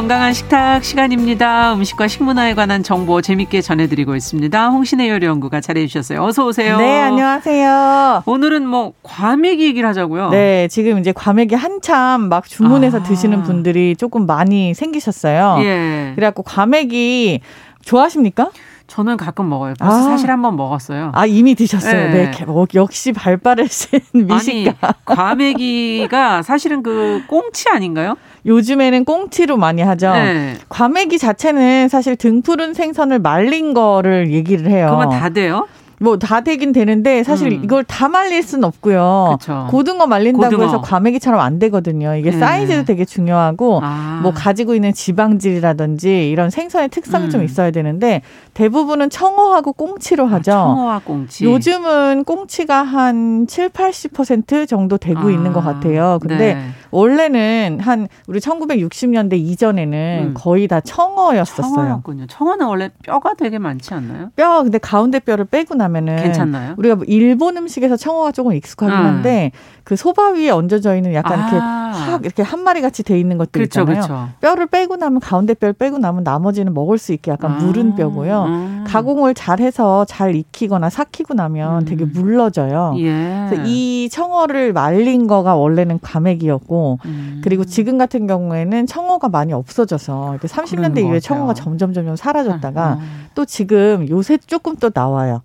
건강한 0.00 0.32
식탁 0.32 0.82
시간입니다. 0.82 1.74
음식과 1.74 2.08
식문화에 2.08 2.54
관한 2.54 2.82
정보 2.82 3.20
재밌게 3.20 3.60
전해드리고 3.60 4.16
있습니다. 4.16 4.68
홍신의 4.70 5.10
요리 5.10 5.26
연구가 5.26 5.60
잘해주셨어요. 5.60 6.24
어서 6.24 6.46
오세요. 6.46 6.78
네, 6.78 7.02
안녕하세요. 7.02 8.22
오늘은 8.24 8.66
뭐 8.66 8.94
과메기 9.02 9.62
얘기를 9.62 9.86
하자고요. 9.86 10.30
네, 10.30 10.68
지금 10.68 10.98
이제 11.00 11.12
과메기 11.12 11.54
한참 11.54 12.30
막 12.30 12.48
주문해서 12.48 13.00
아. 13.00 13.02
드시는 13.02 13.42
분들이 13.42 13.94
조금 13.94 14.24
많이 14.24 14.72
생기셨어요. 14.72 15.58
예. 15.64 16.12
그래갖고 16.14 16.44
과메기 16.44 17.40
좋아하십니까? 17.84 18.52
저는 18.90 19.16
가끔 19.16 19.48
먹어요. 19.48 19.74
벌써 19.78 19.98
아. 19.98 20.02
사실 20.02 20.30
한번 20.32 20.56
먹었어요. 20.56 21.12
아 21.14 21.24
이미 21.24 21.54
드셨어요. 21.54 22.10
네, 22.10 22.30
네. 22.32 22.44
어, 22.48 22.66
역시 22.74 23.12
발 23.12 23.36
빠르신 23.36 24.00
미식가. 24.12 24.76
아니, 24.80 24.94
과메기가 25.04 26.42
사실은 26.42 26.82
그 26.82 27.22
꽁치 27.28 27.68
아닌가요? 27.68 28.16
요즘에는 28.44 29.04
꽁치로 29.04 29.56
많이 29.56 29.80
하죠. 29.82 30.12
네. 30.12 30.56
과메기 30.68 31.18
자체는 31.18 31.88
사실 31.88 32.16
등푸른 32.16 32.74
생선을 32.74 33.20
말린 33.20 33.74
거를 33.74 34.32
얘기를 34.32 34.68
해요. 34.68 34.88
그러면 34.90 35.10
다 35.10 35.28
돼요? 35.28 35.68
뭐 36.02 36.16
다 36.16 36.40
되긴 36.40 36.72
되는데 36.72 37.22
사실 37.22 37.48
음. 37.52 37.60
이걸 37.62 37.84
다 37.84 38.08
말릴 38.08 38.42
수는 38.42 38.64
없고요. 38.64 39.36
그쵸. 39.38 39.66
고등어 39.70 40.06
말린다고 40.06 40.44
고등어. 40.50 40.64
해서 40.64 40.80
과메기처럼 40.80 41.38
안 41.38 41.58
되거든요. 41.58 42.14
이게 42.16 42.30
네. 42.30 42.38
사이즈도 42.38 42.84
되게 42.84 43.04
중요하고 43.04 43.80
아. 43.82 44.20
뭐 44.22 44.32
가지고 44.32 44.74
있는 44.74 44.92
지방질이라든지 44.94 46.30
이런 46.30 46.48
생선의 46.50 46.88
특성이 46.88 47.26
음. 47.26 47.30
좀 47.30 47.44
있어야 47.44 47.70
되는데 47.70 48.22
대부분은 48.54 49.10
청어하고 49.10 49.74
꽁치로 49.74 50.26
아, 50.26 50.32
하죠. 50.32 50.52
아, 50.52 50.54
청어와 50.54 51.00
꽁치. 51.04 51.44
요즘은 51.44 52.24
꽁치가 52.24 52.82
한 52.82 53.46
7, 53.46 53.68
80% 53.68 54.66
정도 54.66 54.96
되고 54.96 55.20
아. 55.28 55.30
있는 55.30 55.52
것 55.52 55.62
같아요. 55.62 56.18
근데 56.20 56.54
네. 56.54 56.70
원래는 56.90 57.78
한 57.80 58.08
우리 58.26 58.40
1960년대 58.40 59.34
이전에는 59.34 60.28
음. 60.28 60.34
거의 60.34 60.68
다 60.68 60.80
청어였었어요. 60.80 61.74
청어였군요. 61.74 62.26
청어는 62.26 62.66
원래 62.66 62.90
뼈가 63.02 63.34
되게 63.34 63.58
많지 63.58 63.94
않나요? 63.94 64.30
뼈 64.36 64.62
근데 64.62 64.78
가운데 64.78 65.18
뼈를 65.18 65.44
빼고 65.44 65.74
나면은 65.74 66.16
괜찮나요? 66.16 66.74
우리가 66.78 66.96
뭐 66.96 67.04
일본 67.06 67.56
음식에서 67.56 67.96
청어가 67.96 68.32
조금 68.32 68.52
익숙하긴 68.54 68.96
음. 68.96 69.04
한데 69.04 69.52
그 69.84 69.96
소바 69.96 70.30
위에 70.32 70.50
얹어져 70.50 70.96
있는 70.96 71.14
약간 71.14 71.40
아. 71.40 71.48
이렇게 71.48 72.10
확 72.10 72.24
이렇게 72.24 72.42
한 72.42 72.62
마리 72.62 72.80
같이 72.80 73.02
돼 73.02 73.18
있는 73.18 73.38
것들 73.38 73.52
그렇죠, 73.52 73.80
있잖아요. 73.80 74.02
그렇죠. 74.06 74.28
뼈를 74.40 74.66
빼고 74.66 74.96
나면 74.96 75.20
가운데 75.20 75.54
뼈를 75.54 75.72
빼고 75.72 75.98
나면 75.98 76.22
나머지는 76.22 76.74
먹을 76.74 76.98
수 76.98 77.12
있게 77.12 77.30
약간 77.30 77.52
아. 77.52 77.54
무른 77.56 77.94
뼈고요. 77.94 78.44
음. 78.44 78.84
가공을 78.86 79.34
잘 79.34 79.60
해서 79.60 80.04
잘 80.04 80.34
익히거나 80.34 80.90
삭히고 80.90 81.34
나면 81.34 81.82
음. 81.82 81.84
되게 81.84 82.04
물러져요. 82.04 82.94
예. 82.98 83.46
그래서 83.48 83.64
이 83.66 84.08
청어를 84.10 84.72
말린 84.72 85.26
거가 85.26 85.56
원래는 85.56 86.00
과메기였고 86.00 86.79
음. 87.04 87.40
그리고 87.42 87.64
지금 87.64 87.98
같은 87.98 88.26
경우에는 88.26 88.86
청어가 88.86 89.28
많이 89.28 89.52
없어져서 89.52 90.38
30년대 90.40 91.00
이후에 91.04 91.20
청어가 91.20 91.54
점점 91.54 91.92
점점 91.92 92.16
사라졌다가 92.16 92.92
어. 92.92 93.00
또 93.34 93.44
지금 93.44 94.08
요새 94.08 94.38
조금 94.38 94.76
또 94.76 94.90
나와요. 94.92 95.42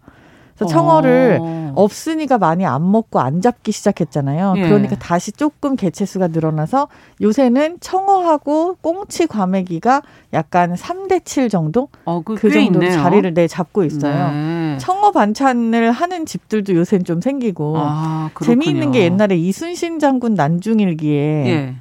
그래서 0.57 0.73
청어를 0.73 1.39
어. 1.41 1.73
없으니까 1.75 2.37
많이 2.37 2.65
안 2.65 2.89
먹고 2.89 3.19
안 3.19 3.41
잡기 3.41 3.71
시작했잖아요. 3.71 4.53
예. 4.57 4.61
그러니까 4.61 4.95
다시 4.95 5.31
조금 5.33 5.75
개체 5.75 6.05
수가 6.05 6.29
늘어나서 6.29 6.87
요새는 7.21 7.79
청어하고 7.81 8.77
꽁치 8.81 9.27
과메기가 9.27 10.01
약간 10.33 10.73
3대 10.75 11.25
7 11.25 11.49
정도? 11.49 11.89
어, 12.05 12.21
그, 12.23 12.35
그 12.35 12.49
정도 12.51 12.79
자리를 12.89 13.33
내 13.33 13.47
잡고 13.47 13.83
있어요. 13.83 14.31
네. 14.31 14.77
청어 14.79 15.11
반찬을 15.11 15.91
하는 15.91 16.25
집들도 16.25 16.73
요새는 16.73 17.03
좀 17.03 17.19
생기고 17.19 17.75
아, 17.77 18.29
재미있는 18.41 18.91
게 18.91 19.03
옛날에 19.03 19.35
이순신 19.35 19.99
장군 19.99 20.35
난중일기에 20.35 21.45
예. 21.47 21.75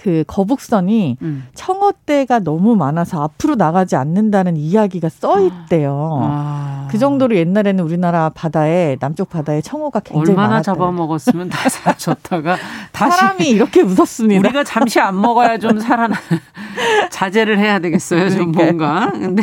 그 0.00 0.22
거북선이 0.28 1.16
음. 1.22 1.46
청어대가 1.54 2.38
너무 2.38 2.76
많아서 2.76 3.20
앞으로 3.24 3.56
나가지 3.56 3.96
않는다는 3.96 4.56
이야기가 4.56 5.08
써 5.08 5.40
있대요. 5.44 6.20
아. 6.22 6.86
그 6.88 6.98
정도로 6.98 7.34
옛날에는 7.34 7.82
우리나라 7.82 8.28
바다에 8.28 8.96
남쪽 9.00 9.28
바다에 9.28 9.60
청어가 9.60 9.98
굉장히 10.00 10.30
얼마나 10.30 10.48
많았대요. 10.50 10.74
잡아먹었으면 10.74 11.48
다 11.48 11.68
사줬다가 11.68 12.56
다시 12.92 13.16
사람이 13.18 13.48
이렇게 13.48 13.82
무섭습니다. 13.82 14.38
우리가 14.48 14.62
잠시 14.62 15.00
안 15.00 15.20
먹어야 15.20 15.58
좀 15.58 15.80
살아나 15.80 16.14
자제를 17.10 17.58
해야 17.58 17.80
되겠어요. 17.80 18.30
좀 18.30 18.52
뭔가. 18.52 19.10
근데 19.12 19.42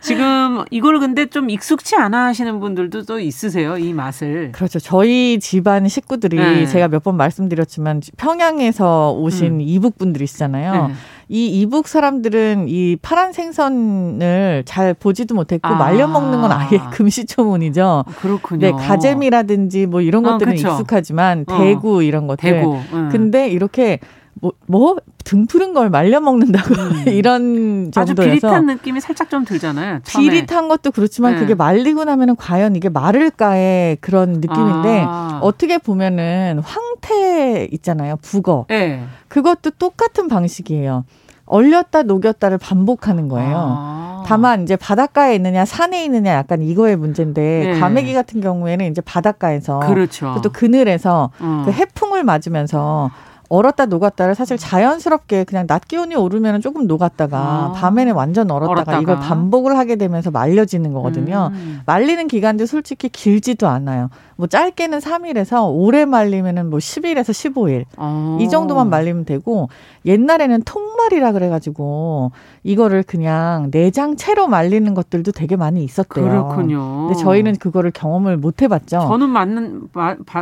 지금 0.00 0.64
이걸 0.70 1.00
근데 1.00 1.26
좀 1.26 1.50
익숙치 1.50 1.96
않아 1.96 2.26
하시는 2.26 2.60
분들도 2.60 3.02
또 3.04 3.18
있으세요, 3.18 3.78
이 3.78 3.92
맛을. 3.92 4.52
그렇죠. 4.52 4.78
저희 4.78 5.40
집안 5.40 5.88
식구들이 5.88 6.36
네. 6.36 6.66
제가 6.66 6.88
몇 6.88 6.98
번 6.98 7.16
말씀드렸지만 7.16 8.02
평양에서 8.16 9.12
오신 9.12 9.54
음. 9.54 9.60
이북 9.78 9.96
분들이시잖아요. 9.96 10.88
네. 10.88 10.94
이 11.28 11.60
이북 11.60 11.86
사람들은 11.86 12.66
이 12.68 12.96
파란 13.00 13.32
생선을 13.32 14.64
잘 14.66 14.94
보지도 14.94 15.34
못했고 15.34 15.68
아. 15.68 15.74
말려 15.74 16.08
먹는 16.08 16.40
건 16.40 16.50
아예 16.52 16.78
금시초문이죠. 16.92 18.04
그렇군요. 18.18 18.60
네, 18.60 18.72
가재미라든지 18.72 19.86
뭐 19.86 20.00
이런 20.00 20.26
아, 20.26 20.32
것들은 20.32 20.52
아, 20.52 20.56
익숙하지만 20.56 21.44
어. 21.46 21.58
대구 21.58 22.02
이런 22.02 22.26
것들. 22.26 22.52
대구. 22.52 22.78
음. 22.92 23.08
근데 23.12 23.48
이렇게 23.48 24.00
뭐, 24.40 24.52
뭐? 24.66 24.96
등 25.24 25.46
푸른 25.46 25.74
걸 25.74 25.90
말려 25.90 26.20
먹는다고 26.20 26.74
음. 26.74 27.04
이런 27.12 27.90
정도여서 27.92 28.00
아주 28.00 28.14
비릿한 28.14 28.64
느낌이 28.66 29.00
살짝 29.00 29.28
좀 29.28 29.44
들잖아요. 29.44 30.00
처음에. 30.04 30.30
비릿한 30.30 30.68
것도 30.68 30.90
그렇지만 30.90 31.34
네. 31.34 31.40
그게 31.40 31.54
말리고 31.54 32.04
나면은 32.04 32.34
과연 32.34 32.76
이게 32.76 32.88
마를까의 32.88 33.98
그런 34.00 34.32
느낌인데 34.40 35.04
아. 35.06 35.40
어떻게 35.42 35.76
보면은 35.76 36.60
황태 36.64 37.68
있잖아요. 37.72 38.16
북어. 38.22 38.66
네. 38.68 39.04
그것도 39.28 39.72
똑같은 39.72 40.28
방식이에요. 40.28 41.04
얼렸다 41.44 42.04
녹였다를 42.04 42.56
반복하는 42.58 43.28
거예요. 43.28 43.56
아. 43.56 44.24
다만 44.26 44.62
이제 44.62 44.76
바닷가에 44.76 45.34
있느냐 45.34 45.64
산에 45.64 46.04
있느냐 46.04 46.32
약간 46.32 46.62
이거의 46.62 46.96
문제인데 46.96 47.72
네. 47.72 47.80
과메기 47.80 48.12
같은 48.14 48.40
경우에는 48.40 48.90
이제 48.90 49.00
바닷가에서 49.00 49.80
그렇죠. 49.80 50.40
또 50.42 50.50
그늘에서 50.50 51.30
어. 51.38 51.62
그 51.64 51.72
해풍을 51.72 52.24
맞으면서 52.24 53.10
얼었다 53.48 53.86
녹았다를 53.86 54.34
사실 54.34 54.58
자연스럽게 54.58 55.44
그냥 55.44 55.66
낮 55.66 55.88
기온이 55.88 56.14
오르면 56.14 56.60
조금 56.60 56.86
녹았다가 56.86 57.38
아. 57.38 57.72
밤에는 57.74 58.12
완전 58.12 58.50
얼었다가, 58.50 58.72
얼었다가, 58.72 59.00
이걸 59.00 59.18
반복을 59.18 59.76
하게 59.78 59.96
되면서 59.96 60.30
말려지는 60.30 60.92
거거든요. 60.92 61.50
음. 61.52 61.80
말리는 61.86 62.28
기간도 62.28 62.66
솔직히 62.66 63.08
길지도 63.08 63.66
않아요. 63.66 64.10
뭐 64.38 64.46
짧게는 64.46 65.00
3일에서 65.00 65.68
오래 65.68 66.04
말리면은 66.04 66.70
뭐 66.70 66.78
10일에서 66.78 67.30
15일 67.30 67.86
어. 67.96 68.38
이 68.40 68.48
정도만 68.48 68.88
말리면 68.88 69.24
되고 69.24 69.68
옛날에는 70.06 70.62
통말이라 70.62 71.32
그래가지고 71.32 72.30
이거를 72.62 73.02
그냥 73.02 73.72
내장 73.72 74.14
채로 74.14 74.46
말리는 74.46 74.94
것들도 74.94 75.32
되게 75.32 75.56
많이 75.56 75.82
있었대요. 75.82 76.24
그렇군요. 76.24 77.08
근데 77.08 77.20
저희는 77.20 77.56
그거를 77.56 77.90
경험을 77.90 78.36
못 78.36 78.62
해봤죠. 78.62 79.00
저는 79.00 79.28
맞는 79.28 79.88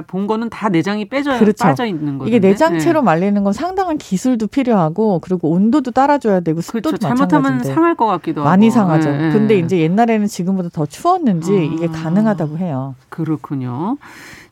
본 0.07 0.27
거는 0.27 0.51
다 0.51 0.69
내장이 0.69 1.09
빼져 1.09 1.39
그렇죠. 1.39 1.65
빠져 1.65 1.87
있는 1.87 2.19
거죠. 2.19 2.29
이게 2.29 2.39
내장 2.39 2.79
채로 2.79 3.01
네. 3.01 3.07
말리는 3.07 3.43
건 3.45 3.55
상당한 3.55 3.97
기술도 3.97 4.49
필요하고 4.49 5.21
그리고 5.21 5.49
온도도 5.49 5.93
따라줘야 5.93 6.41
되고 6.41 6.61
습도도 6.61 6.99
그렇죠. 6.99 7.07
잘못하면 7.07 7.65
상할 7.65 7.95
것 7.95 8.05
같기도 8.05 8.43
하고 8.43 8.51
많이 8.51 8.71
상하죠. 8.71 9.11
네. 9.11 9.33
근데 9.33 9.59
이제 9.59 9.79
옛날에는 9.79 10.27
지금보다 10.27 10.69
더 10.69 10.85
추웠는지 10.85 11.53
아. 11.53 11.75
이게 11.75 11.87
가능하다고 11.87 12.59
해요. 12.59 12.95
그렇군요. 13.09 13.86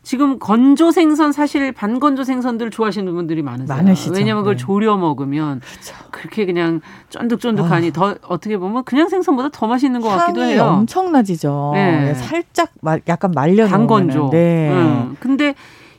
지금 0.03 0.39
건조 0.39 0.91
생선 0.91 1.33
사실 1.33 1.73
반건조 1.73 2.25
생선들 2.25 2.71
좋아하시는 2.71 3.11
분들이 3.13 3.43
많으세요. 3.43 3.75
많으시죠. 3.75 4.13
왜냐하면 4.15 4.43
그걸 4.43 4.57
네. 4.57 4.63
조려 4.63 4.97
먹으면 4.99 5.61
그렇죠. 5.61 5.95
그렇게 6.11 6.45
그냥 6.45 6.83
쫀득쫀득하니 7.09 7.89
아. 7.89 7.93
더 7.93 8.15
어떻게 8.29 8.59
보면 8.59 8.85
그냥 8.85 9.09
생선보다 9.09 9.49
더 9.49 9.67
맛있는 9.67 10.03
것 10.03 10.09
같기도 10.11 10.43
해요. 10.43 10.65
엄청나지죠. 10.65 11.71
네. 11.75 12.15
살짝 12.15 12.71
약간 13.09 13.33
말려 13.35 13.67
반건조. 13.67 14.29
네. 14.31 14.71
음. 14.71 15.17
근데 15.21 15.55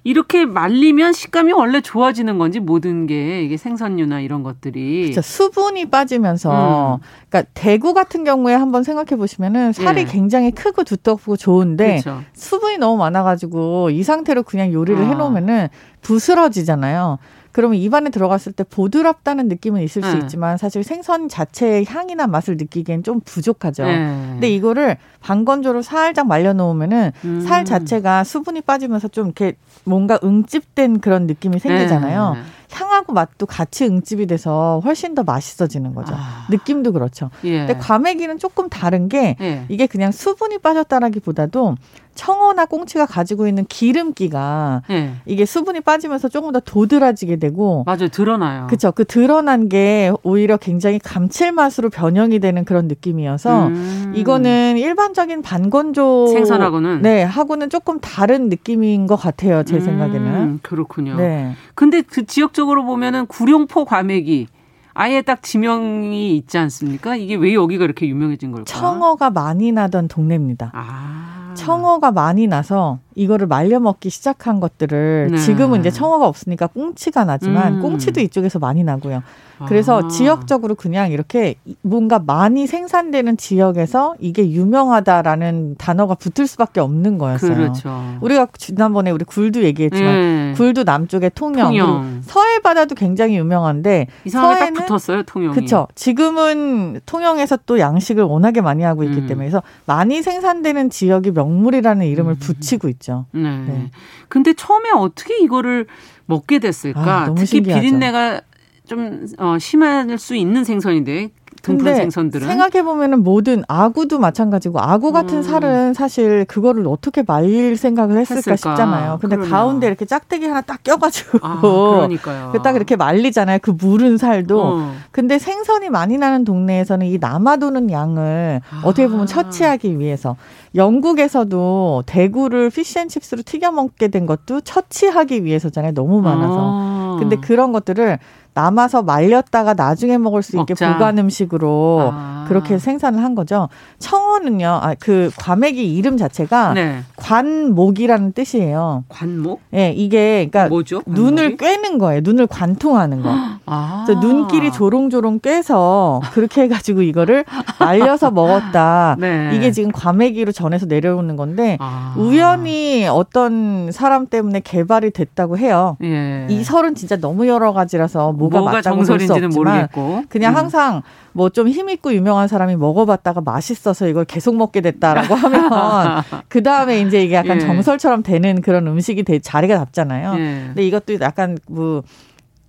이렇게 0.06 0.46
말리면 0.46 1.14
식감이 1.14 1.52
원래 1.52 1.82
좋아지는 1.82 2.38
건지 2.38 2.60
모든 2.60 3.08
게 3.08 3.42
이게 3.42 3.58
생선류나 3.58 4.20
이런 4.20 4.44
것들이 4.44 5.02
그렇죠. 5.02 5.22
수분이 5.24 5.90
빠지면서 5.90 7.00
음. 7.02 7.06
그러니까 7.28 7.52
대구 7.56 7.96
같은 7.96 8.24
경우에 8.24 8.54
한번 8.54 8.84
생각해 8.84 9.18
보시면은 9.18 9.74
살이 9.74 10.06
네. 10.06 10.12
굉장히 10.12 10.52
크고 10.52 10.84
두껍고 10.84 11.38
좋은데 11.38 12.02
그렇죠. 12.04 12.22
수분이 12.34 12.78
너무 12.78 12.98
많아가지고 12.98 13.90
이 13.90 14.04
상태로 14.04 14.44
그냥 14.44 14.72
요리를 14.72 15.04
아. 15.04 15.08
해놓으면은 15.08 15.70
부스러지잖아요. 16.02 17.18
그러면 17.56 17.78
입안에 17.78 18.10
들어갔을 18.10 18.52
때 18.52 18.66
보드랍다는 18.66 19.48
느낌은 19.48 19.82
있을 19.82 20.02
네. 20.02 20.12
수 20.12 20.18
있지만 20.18 20.58
사실 20.58 20.84
생선 20.84 21.30
자체의 21.30 21.86
향이나 21.88 22.28
맛을 22.28 22.58
느끼기엔 22.58 23.02
좀 23.02 23.22
부족하죠. 23.22 23.86
네. 23.86 23.96
근데 24.32 24.50
이거를 24.50 24.98
반건조로 25.22 25.82
살짝 25.82 26.28
말려 26.28 26.52
놓으면은 26.52 27.14
음. 27.24 27.40
살 27.40 27.64
자체가 27.64 28.26
수분이 28.26 28.60
빠지면서 28.60 29.08
좀 29.08 29.28
이렇게 29.28 29.54
뭔가 29.86 30.20
응집된 30.22 31.00
그런 31.00 31.28
느낌이 31.28 31.60
생기잖아요. 31.60 32.34
네. 32.34 32.42
향하고 32.72 33.14
맛도 33.14 33.46
같이 33.46 33.86
응집이 33.86 34.28
돼서 34.28 34.82
훨씬 34.84 35.16
더 35.16 35.24
맛있어지는 35.24 35.96
거죠. 35.96 36.14
아. 36.14 36.48
느낌도 36.50 36.92
그렇죠. 36.92 37.30
예. 37.46 37.60
근데 37.60 37.78
과메기는 37.78 38.38
조금 38.38 38.68
다른 38.68 39.08
게 39.08 39.38
예. 39.40 39.66
이게 39.70 39.88
그냥 39.88 40.12
수분이 40.12 40.58
빠졌다라기보다도 40.58 41.76
청어나 42.16 42.66
꽁치가 42.66 43.06
가지고 43.06 43.48
있는 43.48 43.66
기름기가 43.66 44.82
예. 44.90 45.12
이게 45.26 45.46
수분이 45.46 45.82
빠지면서 45.82 46.30
조금 46.30 46.52
더 46.52 46.60
도드라지게 46.60 47.36
되고 47.36 47.84
맞아요 47.86 48.08
드러나요. 48.08 48.68
그렇죠. 48.68 48.92
그 48.92 49.06
드러난 49.06 49.70
게 49.70 50.12
오히려 50.24 50.58
굉장히 50.58 50.98
감칠맛으로 51.00 51.90
변형이 51.90 52.40
되는 52.40 52.66
그런 52.66 52.88
느낌이어서 52.88 53.68
음. 53.68 54.14
이거는 54.16 54.78
일반적인 54.78 55.42
반건조 55.42 56.28
생선하고는 56.28 57.02
네 57.02 57.24
하고는 57.24 57.70
조금 57.70 58.00
다른 58.00 58.50
느낌인 58.50 59.08
것 59.08 59.16
같아요 59.16 59.64
제 59.64 59.76
음. 59.76 59.82
생각에는 59.82 60.60
그렇군요. 60.64 61.16
네. 61.18 61.54
근데 61.76 62.02
그 62.02 62.26
지역적으로 62.26 62.86
보면은 62.86 63.26
구룡포 63.28 63.86
과메기 63.86 64.48
아예 64.94 65.22
딱 65.22 65.44
지명이 65.44 66.38
있지 66.38 66.58
않습니까? 66.58 67.18
이게 67.18 67.36
왜 67.36 67.54
여기가 67.54 67.84
이렇게 67.84 68.08
유명해진 68.08 68.52
걸까? 68.52 68.64
청어가 68.66 69.30
많이 69.30 69.74
나던 69.74 70.08
동네입니다. 70.08 70.72
아. 70.74 71.45
청어가 71.56 72.12
많이 72.12 72.48
나서 72.48 73.00
이거를 73.16 73.48
말려 73.48 73.80
먹기 73.80 74.10
시작한 74.10 74.60
것들을 74.60 75.30
네. 75.32 75.38
지금은 75.38 75.80
이제 75.80 75.90
청어가 75.90 76.28
없으니까 76.28 76.68
꽁치가 76.68 77.24
나지만 77.24 77.76
음. 77.76 77.82
꽁치도 77.82 78.22
이쪽에서 78.22 78.60
많이 78.60 78.84
나고요. 78.84 79.24
그래서 79.68 80.02
아. 80.04 80.08
지역적으로 80.08 80.76
그냥 80.76 81.12
이렇게 81.12 81.56
뭔가 81.82 82.20
많이 82.20 82.68
생산되는 82.68 83.38
지역에서 83.38 84.16
이게 84.20 84.50
유명하다라는 84.52 85.76
단어가 85.78 86.16
붙을 86.16 86.46
수밖에 86.48 86.82
없는 86.82 87.18
거였어요. 87.18 87.56
그렇죠. 87.56 88.18
우리가 88.22 88.48
지난번에 88.58 89.12
우리 89.12 89.24
굴도 89.24 89.64
얘기했지만 89.64 90.14
음. 90.14 90.54
굴도 90.58 90.84
남쪽에 90.84 91.30
통영, 91.30 91.70
통영. 91.70 92.22
서해 92.24 92.60
바다도 92.60 92.96
굉장히 92.96 93.38
유명한데 93.38 94.08
서해는 94.30 94.86
붙었어요, 94.86 95.24
통영이. 95.24 95.56
그렇죠. 95.56 95.88
지금은 95.96 97.00
통영에서 97.06 97.60
또 97.66 97.80
양식을 97.80 98.24
워낙에 98.24 98.62
많이 98.62 98.84
하고 98.84 99.04
있기 99.04 99.22
음. 99.22 99.28
때문에 99.28 99.48
그래서 99.48 99.64
많이 99.86 100.22
생산되는 100.22 100.90
지역이 100.90 101.32
명물이라는 101.32 102.06
이름을 102.06 102.34
음. 102.34 102.40
붙이고 102.40 102.90
있죠. 102.90 103.05
네. 103.32 103.60
네. 103.68 103.92
근데 104.30 104.54
처음에 104.54 104.90
어떻게 104.92 105.38
이거를 105.44 105.88
먹게 106.26 106.60
됐을까? 106.60 107.22
아, 107.24 107.26
특히 107.34 107.46
신기하죠. 107.46 107.82
비린내가 107.82 108.42
좀 108.88 109.28
어, 109.38 109.58
심할 109.60 110.18
수 110.18 110.36
있는 110.36 110.64
생선인데 110.64 111.30
등푸른 111.66 111.96
생선들은 111.96 112.48
생각해 112.48 112.84
보면은 112.84 113.24
모든 113.24 113.64
아구도 113.68 114.20
마찬가지고 114.20 114.80
아구 114.80 115.12
같은 115.12 115.38
음. 115.38 115.44
살은 115.44 115.94
사실 115.96 116.46
그거를 116.46 116.88
어떻게 116.88 117.24
말릴 117.26 117.76
생각을 117.76 118.18
했을까, 118.18 118.52
했을까? 118.52 118.56
싶잖아요. 118.56 119.18
근데 119.20 119.36
그러네요. 119.36 119.52
가운데 119.52 119.88
이렇게 119.88 120.06
짝대기 120.06 120.46
하나 120.46 120.62
딱 120.62 120.84
껴가지고 120.84 121.40
아, 121.42 121.60
그러니까요. 121.62 122.54
딱 122.64 122.76
이렇게 122.76 122.96
말리잖아요. 122.96 123.60
그 123.62 123.72
물은 123.72 124.18
살도. 124.18 124.62
어. 124.62 124.94
근데 125.12 125.40
생선이 125.40 125.90
많이 125.90 126.18
나는 126.18 126.46
동네에서는 126.46 127.08
이 127.08 127.18
남아도는 127.18 127.90
양을 127.90 128.62
아. 128.70 128.82
어떻게 128.84 129.08
보면 129.08 129.26
처치하기 129.26 130.00
위해서 130.00 130.36
영국에서도 130.76 132.04
대구를 132.06 132.70
피쉬앤칩스로 132.70 133.42
튀겨 133.44 133.72
먹게 133.72 134.10
된 134.10 134.26
것도 134.26 134.62
처치하기 134.62 135.44
위해서잖아요. 135.44 135.94
너무 135.94 136.22
많아서. 136.22 136.58
아. 136.60 137.18
근데 137.20 137.38
그런 137.38 137.72
것들을 137.72 138.20
남아서 138.56 139.04
말렸다가 139.04 139.74
나중에 139.74 140.18
먹을 140.18 140.42
수 140.42 140.58
있게 140.58 140.74
먹자. 140.74 140.94
보관 140.94 141.20
음식으로 141.20 142.10
아. 142.14 142.46
그렇게 142.48 142.80
생산을 142.80 143.22
한 143.22 143.36
거죠. 143.36 143.68
청어는요, 144.00 144.68
아, 144.82 144.96
그 145.00 145.30
과메기 145.38 145.94
이름 145.96 146.16
자체가 146.18 146.74
네. 146.74 147.00
관목이라는 147.18 148.32
뜻이에요. 148.32 149.04
관목? 149.10 149.62
예, 149.74 149.78
네, 149.78 149.92
이게 149.92 150.48
그러니까 150.50 150.70
뭐죠? 150.70 151.02
눈을 151.06 151.58
꿰는 151.58 151.98
거예요. 151.98 152.22
눈을 152.24 152.48
관통하는 152.48 153.22
거. 153.22 153.30
아. 153.68 154.06
눈길이 154.22 154.72
조롱조롱 154.72 155.40
꿰서 155.40 156.22
그렇게 156.34 156.62
해가지고 156.64 157.02
이거를 157.02 157.44
말려서 157.80 158.30
먹었다. 158.32 159.18
네. 159.20 159.52
이게 159.54 159.72
지금 159.72 159.92
과메기로 159.92 160.52
전해서 160.52 160.86
내려오는 160.86 161.36
건데 161.36 161.78
아. 161.82 162.14
우연히 162.18 163.08
어떤 163.08 163.92
사람 163.92 164.28
때문에 164.28 164.62
개발이 164.62 165.12
됐다고 165.12 165.58
해요. 165.58 165.98
예. 166.04 166.48
이 166.50 166.64
설은 166.64 166.96
진짜 166.96 167.18
너무 167.18 167.48
여러 167.48 167.74
가지라서 167.74 168.32
뭐가, 168.50 168.60
뭐가 168.60 168.72
맞다고 168.78 168.98
정설인지는 168.98 169.50
모르겠고 169.50 170.24
그냥 170.30 170.54
음. 170.54 170.58
항상 170.58 171.02
뭐 171.34 171.50
좀 171.50 171.68
힘 171.68 171.90
있고 171.90 172.14
유명한 172.14 172.48
사람이 172.48 172.76
먹어봤다가 172.78 173.42
맛있어서 173.42 174.08
이걸 174.08 174.26
계속 174.26 174.56
먹게 174.56 174.82
됐다라고 174.82 175.34
하면 175.36 176.24
그 176.48 176.64
다음에 176.64 177.02
이제 177.02 177.24
이게 177.24 177.36
약간 177.36 177.58
예. 177.58 177.60
정설처럼 177.62 178.24
되는 178.24 178.62
그런 178.62 178.88
음식이 178.88 179.24
되, 179.24 179.40
자리가 179.40 179.78
잡잖아요. 179.78 180.34
예. 180.38 180.64
근데 180.68 180.88
이것도 180.88 181.20
약간 181.22 181.58
뭐 181.68 182.04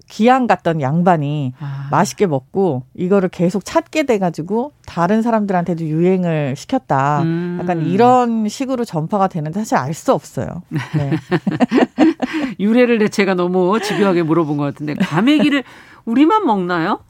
귀양 0.09 0.47
갔던 0.47 0.81
양반이 0.81 1.55
아. 1.61 1.89
맛있게 1.91 2.27
먹고 2.27 2.85
이거를 2.95 3.29
계속 3.29 3.65
찾게 3.65 4.05
돼가지고 4.05 4.73
다른 4.87 5.21
사람들한테도 5.23 5.85
유행을 5.85 6.55
시켰다. 6.57 7.23
음. 7.23 7.59
약간 7.61 7.83
이런 7.87 8.49
식으로 8.49 8.85
전파가 8.85 9.29
되는데 9.29 9.61
사실 9.61 9.77
알 9.77 9.95
수 9.95 10.13
없어요. 10.13 10.63
네. 10.69 11.11
유래를 12.61 13.09
제가 13.09 13.35
너무 13.35 13.81
집요하게 13.81 14.23
물어본 14.23 14.57
것 14.59 14.65
같은데 14.65 14.95
과메기를 14.95 15.65
우리만 16.05 16.45
먹나요? 16.47 17.01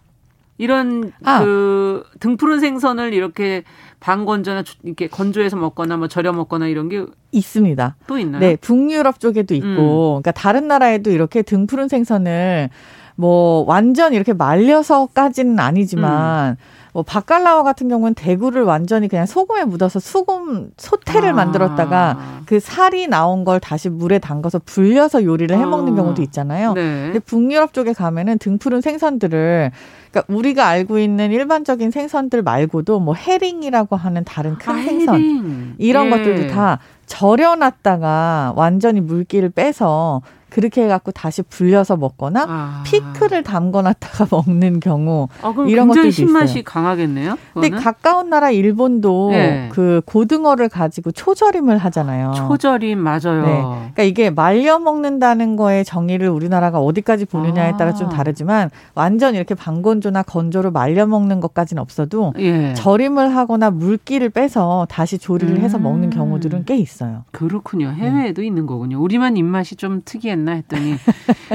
이런 0.59 1.13
아. 1.25 1.41
그 1.41 2.05
등푸른 2.21 2.61
생선을 2.61 3.13
이렇게 3.13 3.65
반 4.01 4.25
건조나 4.25 4.65
이렇게 4.83 5.09
건조해서 5.09 5.57
먹거나 5.57 5.97
뭐 5.97 6.09
절여 6.09 6.33
먹거나 6.33 6.67
이런 6.67 6.89
게 6.89 7.05
있습니다. 7.33 7.97
또 8.07 8.19
있나요? 8.19 8.41
네, 8.41 8.57
북유럽 8.57 9.21
쪽에도 9.21 9.55
있고, 9.55 9.67
음. 9.67 10.23
그러니까 10.23 10.33
다른 10.33 10.69
나라에도 10.69 11.11
이렇게 11.11 11.43
등푸른 11.43 11.89
생선을 11.89 12.71
뭐 13.17 13.65
완전 13.67 14.13
이렇게 14.13 14.33
말려서까지는 14.33 15.59
아니지만 15.59 16.53
음. 16.53 16.57
뭐 16.97 17.03
바칼라와 17.03 17.63
같은 17.63 17.91
경우는 17.91 18.15
대구를 18.15 18.63
완전히 18.63 19.07
그냥 19.09 19.27
소금에 19.27 19.65
묻어서 19.65 20.01
소금 20.01 20.71
소태를 20.79 21.29
아. 21.29 21.33
만들었다가 21.35 22.41
그 22.47 22.59
살이 22.59 23.07
나온 23.07 23.45
걸 23.45 23.61
다시 23.61 23.91
물에 23.91 24.19
담가서 24.19 24.63
불려서 24.65 25.23
요리를 25.23 25.55
해 25.55 25.63
먹는 25.67 25.93
아. 25.93 25.97
경우도 25.97 26.23
있잖아요. 26.23 26.73
네. 26.73 26.81
근데 26.81 27.19
북유럽 27.19 27.75
쪽에 27.75 27.93
가면은 27.93 28.39
등푸른 28.39 28.81
생선들을 28.81 29.73
그러니까 30.11 30.35
우리가 30.35 30.67
알고 30.69 30.99
있는 30.99 31.33
일반적인 31.33 31.91
생선들 31.91 32.41
말고도 32.41 32.99
뭐 33.01 33.13
해링이라고 33.13 33.95
하는 33.95 34.25
다른 34.25 34.57
큰 34.57 34.73
아, 34.73 34.83
생선 34.83 35.17
해링. 35.17 35.75
이런 35.77 36.07
예. 36.07 36.11
것들도 36.11 36.47
다 36.47 36.79
절여놨다가 37.05 38.55
완전히 38.57 39.03
물기를 39.03 39.51
빼서 39.51 40.23
그렇게 40.57 40.85
해갖고 40.85 41.13
다시 41.13 41.43
불려서 41.43 41.99
먹거나 41.99 42.47
아. 42.49 42.83
피클을 42.87 43.43
담궈놨다가 43.43 44.27
먹는 44.33 44.81
경우 44.81 45.29
아, 45.43 45.53
이런 45.69 45.89
것들도 45.89 46.11
신맛이 46.11 46.53
있어요. 46.53 46.65
강하겠네요. 46.65 47.37
그거는? 47.49 47.69
근데 47.69 47.85
가까운 47.85 48.31
나라 48.31 48.51
일본도 48.51 49.33
네. 49.33 49.69
그 49.71 50.01
고등어를 50.07 50.71
가지고 50.71 51.13
초절임을 51.13 51.77
하잖아요. 51.77 52.33
초절임 52.37 52.99
맞아요. 52.99 53.43
네. 53.45 53.53
그러니까 53.61 54.03
이게 54.05 54.31
말려 54.31 54.79
먹는다는 54.79 55.57
거의 55.57 55.85
정의를 55.85 56.31
우리나라가 56.31 56.81
어디까지 56.81 57.27
보느냐에 57.27 57.77
따라 57.77 57.93
좀 57.93 58.07
아. 58.07 58.11
다르지만 58.11 58.71
완전 58.95 59.35
이렇게 59.35 59.55
방건조나 59.55 60.23
건조로 60.23 60.71
말려 60.71 61.07
먹는 61.07 61.41
것까지는 61.41 61.83
없어도 61.83 62.33
예. 62.39 62.73
절임을 62.73 63.37
하거나 63.37 63.71
물기를 63.71 64.31
빼서 64.31 64.87
다시 64.89 65.19
조리를 65.19 65.59
해서 65.59 65.77
음. 65.77 65.83
먹는 65.83 66.09
경우들은 66.09 66.65
꽤 66.65 66.79
있어요. 66.79 67.25
그렇군요. 67.33 67.91
해외에도 67.91 68.41
네. 68.41 68.47
있는 68.47 68.65
거군요. 68.65 69.03
우리만 69.03 69.37
입맛이 69.37 69.77
좀 69.77 70.01
특이했나 70.03 70.46
않나 70.47 70.53
했더니 70.53 70.97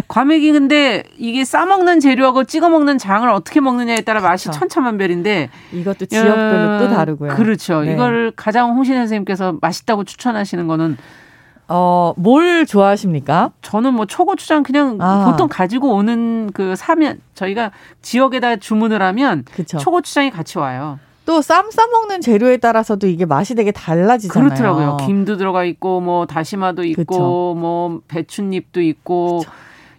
과메기 0.08 0.52
근데 0.52 1.04
이게 1.18 1.46
싸 1.46 1.66
먹는 1.66 2.02
재료하고 2.02 2.44
찍어 2.44 2.70
먹는 2.70 2.98
장을 2.98 3.28
어떻게 3.30 3.62
먹느냐에 3.62 4.02
따라 4.02 4.20
맛이 4.20 4.46
그렇죠. 4.46 4.60
천차만별인데 4.60 5.50
이것도 5.72 6.06
지역별로 6.06 6.76
어, 6.76 6.80
또 6.80 6.89
다르고요. 6.89 7.36
그렇죠. 7.36 7.82
네. 7.82 7.94
이걸 7.94 8.32
가장 8.36 8.76
홍신혜 8.76 9.00
선생님께서 9.00 9.58
맛있다고 9.62 10.04
추천하시는 10.04 10.68
거는 10.68 10.98
어, 11.68 12.14
뭘 12.18 12.66
좋아하십니까? 12.66 13.52
저는 13.62 13.94
뭐 13.94 14.06
초고추장 14.06 14.64
그냥 14.64 14.98
아. 15.00 15.26
보통 15.32 15.48
가지고 15.48 15.94
오는 15.94 16.52
그 16.54 16.76
사면 16.76 17.22
저희가 17.34 17.72
지역에다 18.02 18.58
주문을 18.58 19.02
하면 19.02 19.46
그쵸. 19.54 19.78
초고추장이 19.78 20.32
같이 20.32 20.58
와요. 20.58 21.00
또 21.32 21.42
쌈 21.42 21.72
싸먹는 21.72 22.20
재료에 22.20 22.58
따라서도 22.58 23.08
이게 23.08 23.26
맛이 23.26 23.56
되게 23.56 23.72
달라지잖아요. 23.72 24.50
그렇더라고요. 24.50 24.98
김도 24.98 25.38
들어가 25.38 25.64
있고 25.64 26.02
뭐 26.02 26.26
다시마도 26.26 26.84
있고 26.84 27.06
그쵸. 27.06 27.56
뭐 27.58 28.02
배춧잎도 28.10 28.82
있고 28.82 29.40
그쵸. 29.40 29.52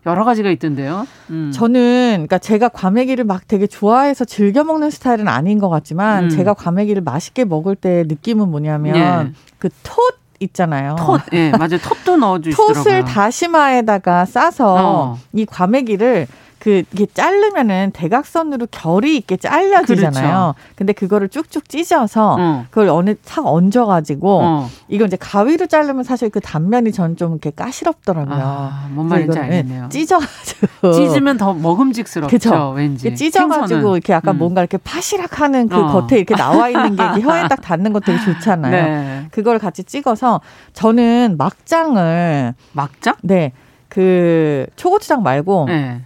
여러 0.04 0.24
가지가 0.24 0.50
있던데요. 0.50 1.06
음. 1.30 1.50
저는 1.54 2.12
그러니까 2.16 2.36
제가 2.38 2.68
과메기를 2.68 3.24
막 3.24 3.48
되게 3.48 3.66
좋아해서 3.66 4.26
즐겨 4.26 4.62
먹는 4.62 4.90
스타일은 4.90 5.26
아닌 5.26 5.58
것 5.58 5.70
같지만 5.70 6.24
음. 6.24 6.28
제가 6.28 6.52
과메기를 6.52 7.00
맛있게 7.02 7.46
먹을 7.46 7.76
때 7.76 8.04
느낌은 8.06 8.50
뭐냐면 8.50 8.94
예. 8.94 9.32
그톳 9.58 10.12
있잖아요. 10.40 10.96
톳, 10.98 11.20
예, 11.32 11.50
네, 11.50 11.56
맞아요. 11.56 11.78
톳도 11.78 12.16
넣어주시더라고요. 12.18 12.82
톳을 12.84 13.04
다시마에다가 13.04 14.26
싸서 14.26 14.76
어. 14.78 15.18
이 15.32 15.46
과메기를 15.46 16.26
그 16.62 16.84
이게 16.92 17.06
자르면은 17.12 17.90
대각선으로 17.92 18.68
결이 18.70 19.16
있게 19.16 19.36
잘려지잖아요. 19.36 20.54
그렇죠. 20.54 20.54
근데 20.76 20.92
그거를 20.92 21.28
쭉쭉 21.28 21.68
찢어서 21.68 22.36
어. 22.38 22.66
그걸 22.70 22.88
어느 22.88 23.16
탁 23.24 23.44
얹어 23.44 23.86
가지고 23.86 24.40
어. 24.44 24.68
이거 24.86 25.04
이제 25.04 25.16
가위로 25.16 25.66
자르면 25.66 26.04
사실 26.04 26.30
그 26.30 26.40
단면이 26.40 26.92
전 26.92 27.16
좀 27.16 27.32
이렇게 27.32 27.50
까시럽더라고요. 27.50 28.38
아, 28.40 28.86
뭔 28.90 29.08
말인지 29.08 29.36
네, 29.38 29.44
알겠네요. 29.44 29.88
찢어 29.90 30.18
가지고 30.20 30.92
찢으면 30.92 31.36
더 31.36 31.52
먹음직스럽죠. 31.52 32.30
그쵸? 32.34 32.70
왠지. 32.76 33.12
찢어 33.16 33.48
가지고 33.48 33.96
이렇게 33.96 34.12
약간 34.12 34.36
음. 34.36 34.38
뭔가 34.38 34.60
이렇게 34.60 34.78
파시락하는 34.78 35.68
그 35.68 35.76
어. 35.76 35.86
겉에 35.88 36.16
이렇게 36.18 36.36
나와 36.36 36.68
있는 36.68 36.94
게 36.94 37.02
혀에 37.20 37.48
딱 37.48 37.60
닿는 37.60 37.92
것 37.92 38.04
되게 38.04 38.18
좋잖아요. 38.20 38.70
네. 38.70 39.26
그걸 39.32 39.58
같이 39.58 39.82
찍어서 39.82 40.40
저는 40.74 41.34
막장을 41.38 42.54
막장? 42.72 43.14
네. 43.22 43.50
그 43.88 44.66
초고추장 44.76 45.22
말고 45.24 45.64
네. 45.68 46.00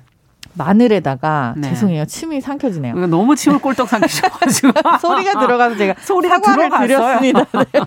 마늘에다가 0.56 1.54
네. 1.56 1.68
죄송해요 1.68 2.04
침이 2.06 2.40
삼켜지네요. 2.40 3.06
너무 3.06 3.36
침을 3.36 3.58
꼴떡 3.58 3.88
삼키셔가지고 3.88 4.72
소리가 5.00 5.38
들어가서 5.40 5.76
제가 5.76 5.94
소리가 6.00 6.38
사과를 6.40 6.88
드렸습니다. 6.88 7.44
네. 7.72 7.80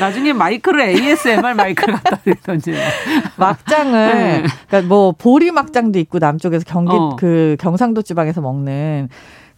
나중에 0.00 0.32
마이크를 0.32 0.80
ASMR 0.80 1.54
마이크를 1.54 1.94
갖다 1.94 2.16
드리던지 2.16 2.74
막장을 3.36 3.92
네. 3.92 4.44
그러니까 4.68 4.88
뭐 4.88 5.12
보리 5.12 5.50
막장도 5.50 5.98
있고 6.00 6.18
남쪽에서 6.18 6.64
경기 6.66 6.94
어. 6.94 7.16
그 7.18 7.56
경상도 7.60 8.02
지방에서 8.02 8.40
먹는 8.40 9.08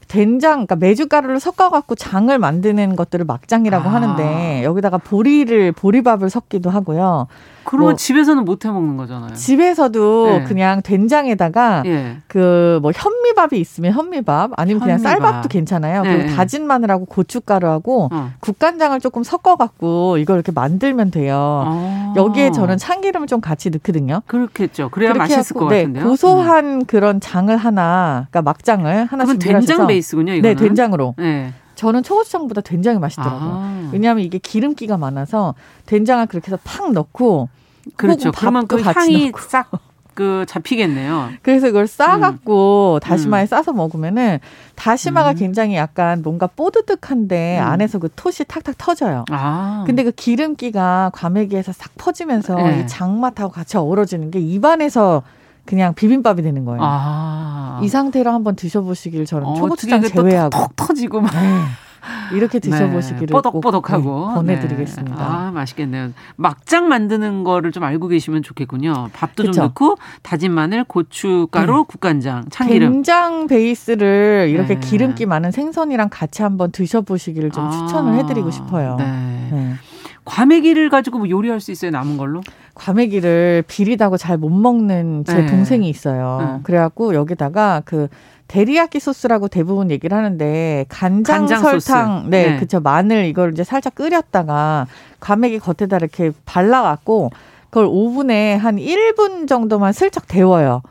된장, 0.09 0.67
그러니까 0.67 0.77
메주가루를 0.77 1.39
섞어갖고 1.39 1.95
장을 1.95 2.37
만드는 2.37 2.97
것들을 2.97 3.25
막장이라고 3.27 3.89
아. 3.89 3.93
하는데 3.93 4.65
여기다가 4.65 4.99
보리를 4.99 5.73
보리밥을 5.73 6.31
섞기도 6.31 6.71
하고요. 6.71 7.29
그러면 7.69 7.91
뭐 7.91 7.97
집에서는 7.97 8.45
못 8.45 8.65
해 8.65 8.71
먹는 8.71 8.97
거잖아요. 8.97 9.35
집에서도 9.35 10.27
네. 10.27 10.45
그냥 10.45 10.81
된장에다가 10.83 11.83
네. 11.85 12.17
그뭐 12.27 12.93
현미밥이 12.95 13.61
있으면 13.61 13.93
현미밥 13.93 14.53
아니면 14.57 14.81
그냥 14.81 14.99
현미밥. 14.99 15.21
쌀밥도 15.23 15.49
괜찮아요. 15.49 16.03
네. 16.03 16.17
그리고 16.17 16.35
다진 16.35 16.67
마늘하고 16.67 17.05
고춧가루하고 17.05 18.09
어. 18.13 18.31
국간장을 18.41 18.99
조금 19.01 19.23
섞어 19.23 19.57
갖고 19.57 20.17
이걸 20.19 20.37
이렇게 20.37 20.51
만들면 20.53 21.11
돼요. 21.11 21.65
아. 21.67 22.15
여기에 22.17 22.53
저는 22.53 22.79
참기름을 22.79 23.27
좀 23.29 23.41
같이 23.41 23.71
넣거든요. 23.71 24.23
그렇겠죠. 24.27 24.89
그래야 24.89 25.13
맛있을 25.13 25.55
것 25.55 25.69
네, 25.69 25.81
같은데요. 25.83 26.05
고소한 26.05 26.65
음. 26.65 26.85
그런 26.87 27.21
장을 27.21 27.55
하나, 27.57 28.27
그러니까 28.31 28.43
막장을 28.43 29.07
하나 29.07 29.25
준비 29.27 29.47
된장 29.47 29.87
베이스군요. 29.87 30.33
이거는. 30.35 30.57
네, 30.57 30.61
된장으로. 30.61 31.15
네. 31.79 31.81
저는 31.81 32.03
초고추장보다 32.03 32.61
된장이 32.63 32.99
맛있더라고요. 32.99 33.51
아. 33.55 33.91
왜냐하면 33.93 34.25
이게 34.25 34.39
기름기가 34.39 34.97
많아서 34.97 35.55
된장을 35.87 36.27
그렇게 36.27 36.51
해서 36.51 36.59
팍 36.65 36.93
넣고 36.93 37.49
그렇죠. 37.97 38.33
그러면 38.33 38.67
그 38.67 38.81
향이 38.83 39.33
싹 39.49 39.71
그 40.19 40.45
잡히겠네요. 40.49 41.31
그래서 41.43 41.69
이걸 41.69 41.87
싸갖고 41.87 42.99
음. 42.99 43.01
다시마에 43.01 43.45
음. 43.45 43.47
싸서 43.47 43.73
먹으면은 43.73 44.41
다시마가 44.75 45.31
음. 45.31 45.35
굉장히 45.37 45.77
약간 45.77 46.23
뭔가 46.23 46.49
뽀드득한데 46.49 47.61
음. 47.61 47.65
안에서 47.65 48.01
그 48.01 48.09
톳이 48.09 48.45
탁탁 48.49 48.77
터져요. 48.77 49.25
아. 49.31 49.85
근데 49.87 50.03
그 50.03 50.11
기름기가 50.11 51.13
과메기에서 51.15 51.71
싹 51.71 51.93
퍼지면서 51.97 52.57
네. 52.57 52.81
이 52.81 52.87
장맛하고 52.89 53.53
같이 53.53 53.77
어우러지는 53.77 54.33
게 54.33 54.41
입안에서 54.41 55.23
그냥 55.69 55.93
비빔밥이 55.93 56.41
되는 56.41 56.65
거예요. 56.65 56.81
아. 56.83 57.79
이 57.83 57.89
상태로 57.89 58.31
한번 58.31 58.57
드셔보시길 58.57 59.27
저는 59.27 59.47
어, 59.47 59.55
초고추장 59.55 60.01
제외하고 60.01 60.49
톡 60.49 60.75
터지고 60.75 61.21
막. 61.21 61.31
네. 61.35 61.61
이렇게 62.33 62.59
네. 62.59 62.71
드셔보시기를 62.71 63.27
네, 63.27 63.33
뽀덕뽀덕하고 63.33 64.29
네, 64.29 64.35
보내드리겠습니다. 64.35 65.15
네. 65.15 65.23
아 65.23 65.51
맛있겠네요. 65.51 66.13
막장 66.37 66.89
만드는 66.89 67.45
거를 67.45 67.71
좀 67.71 67.85
알고 67.85 68.09
계시면 68.09 68.45
좋겠군요. 68.45 69.11
밥도 69.13 69.43
그쵸? 69.43 69.53
좀 69.53 69.65
넣고 69.65 69.97
다진 70.23 70.53
마늘, 70.53 70.85
고춧가루, 70.85 71.77
네. 71.77 71.85
국간장, 71.87 72.45
참기름. 72.49 72.93
된장 72.93 73.47
베이스를 73.47 74.49
이렇게 74.51 74.77
네. 74.77 74.81
기름기 74.81 75.27
많은 75.27 75.51
생선이랑 75.51 76.09
같이 76.11 76.41
한번 76.41 76.73
드셔보시기를 76.73 77.51
좀 77.51 77.67
아, 77.67 77.71
추천을 77.71 78.15
해드리고 78.15 78.51
싶어요. 78.51 78.97
네. 78.97 79.75
과메기를 80.29 80.91
가지고 80.91 81.19
뭐 81.19 81.29
요리할 81.29 81.61
수 81.61 81.71
있어요 81.73 81.91
남은 81.91 82.17
걸로? 82.19 82.43
과메기를 82.75 83.65
비리다고 83.67 84.17
잘 84.17 84.39
못 84.39 84.51
먹는 84.51 85.25
제 85.27 85.47
동생이 85.47 85.89
있어요. 85.89 86.61
그래갖고 86.63 87.15
여기다가 87.15 87.83
그 87.85 88.09
데리야끼 88.47 89.01
소스라고 89.01 89.49
대부분 89.49 89.91
얘기를 89.91 90.17
하는데 90.17 90.87
간장, 90.89 91.41
간장 91.41 91.61
설탕, 91.61 92.19
소스. 92.21 92.31
네, 92.31 92.51
네, 92.53 92.57
그쵸 92.59 92.81
마늘 92.81 93.25
이걸 93.27 93.53
이제 93.53 93.65
살짝 93.65 93.95
끓였다가 93.95 94.87
과메기 95.21 95.59
겉에다 95.59 95.97
이렇게 95.97 96.31
발라갖고 96.45 97.31
그걸 97.71 97.87
오븐에 97.91 98.55
한 98.55 98.77
1분 98.77 99.49
정도만 99.49 99.93
슬쩍 99.93 100.27
데워요. 100.29 100.83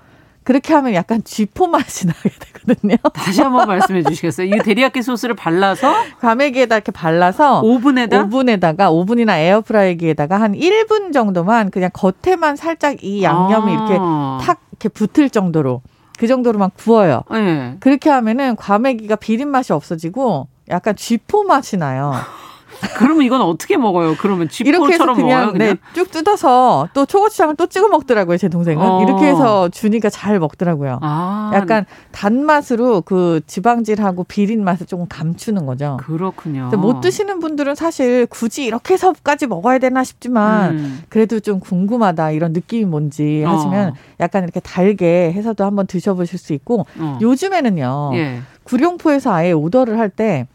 그렇게 0.48 0.74
하면 0.76 0.94
약간 0.94 1.22
쥐포 1.26 1.68
맛이 1.68 2.08
나게 2.08 2.30
되거든요. 2.30 2.96
다시 3.14 3.42
한번 3.42 3.68
말씀해 3.68 4.02
주시겠어요? 4.04 4.48
이 4.48 4.60
데리야끼 4.60 5.04
소스를 5.04 5.36
발라서 5.36 5.94
과메기에다 6.22 6.74
이렇게 6.74 6.94
발라서 6.94 7.60
오븐에다 7.66 8.22
오븐에다가 8.22 8.90
오븐이나 8.90 9.40
에어프라이기에다가 9.40 10.40
한 10.40 10.54
1분 10.54 11.12
정도만 11.12 11.70
그냥 11.70 11.90
겉에만 11.92 12.56
살짝 12.56 13.04
이 13.04 13.24
양념이 13.24 13.74
아. 13.74 13.76
이렇게 13.76 13.96
탁 14.46 14.62
이렇게 14.72 14.88
붙을 14.88 15.30
정도로 15.30 15.82
그 16.18 16.28
정도로만 16.28 16.70
구워요. 16.78 17.24
네. 17.30 17.76
그렇게 17.82 18.10
하면은 18.10 18.56
과메기가 18.56 19.18
비린 19.18 19.50
맛이 19.50 19.74
없어지고 19.74 20.48
약간 20.70 20.96
쥐포 20.96 21.44
맛이 21.44 21.76
나요. 21.76 22.14
그러면 22.98 23.24
이건 23.24 23.42
어떻게 23.42 23.78
먹어요? 23.78 24.16
그러면 24.20 24.50
쥐포처럼 24.50 25.18
먹어요? 25.18 25.52
그냥? 25.52 25.58
네, 25.58 25.76
쭉 25.94 26.12
뜯어서 26.12 26.88
또 26.94 27.06
초고추장을 27.06 27.56
또 27.56 27.68
찍어 27.68 27.88
먹더라고요. 27.88 28.38
제 28.38 28.50
동생은 28.50 28.86
어. 28.86 29.02
이렇게 29.04 29.28
해서 29.28 29.70
준이가 29.70 30.10
잘 30.10 30.40
먹더라고요. 30.40 31.00
아. 31.02 31.52
약간 31.54 31.86
단맛으로 32.12 33.02
그 33.02 33.42
지방질하고 33.48 34.24
비린 34.26 34.64
맛을 34.64 34.86
조금 34.86 35.06
감추는 35.08 35.66
거죠. 35.66 35.98
그렇군요. 36.02 36.70
못 36.78 37.02
드시는 37.02 37.40
분들은 37.40 37.76
사실 37.76 38.26
굳이 38.28 38.66
이렇게 38.66 38.94
해서까지 38.94 39.48
먹어야 39.48 39.80
되나 39.80 40.04
싶지만 40.04 40.78
음. 40.78 41.04
그래도 41.10 41.40
좀 41.40 41.60
궁금하다 41.60 42.32
이런 42.32 42.54
느낌이 42.54 42.86
뭔지 42.86 43.44
어. 43.46 43.52
하시면 43.52 43.90
어. 43.90 43.94
약간 44.20 44.44
이렇게 44.44 44.60
달게 44.60 45.32
해서도 45.34 45.64
한번 45.64 45.88
드셔보실 45.88 46.40
수 46.40 46.54
있고 46.54 46.86
어. 47.00 47.18
요즘에는요 47.22 48.12
예. 48.14 48.42
구룡포에서 48.64 49.34
아예 49.34 49.52
오더를 49.52 50.00
할때 50.00 50.48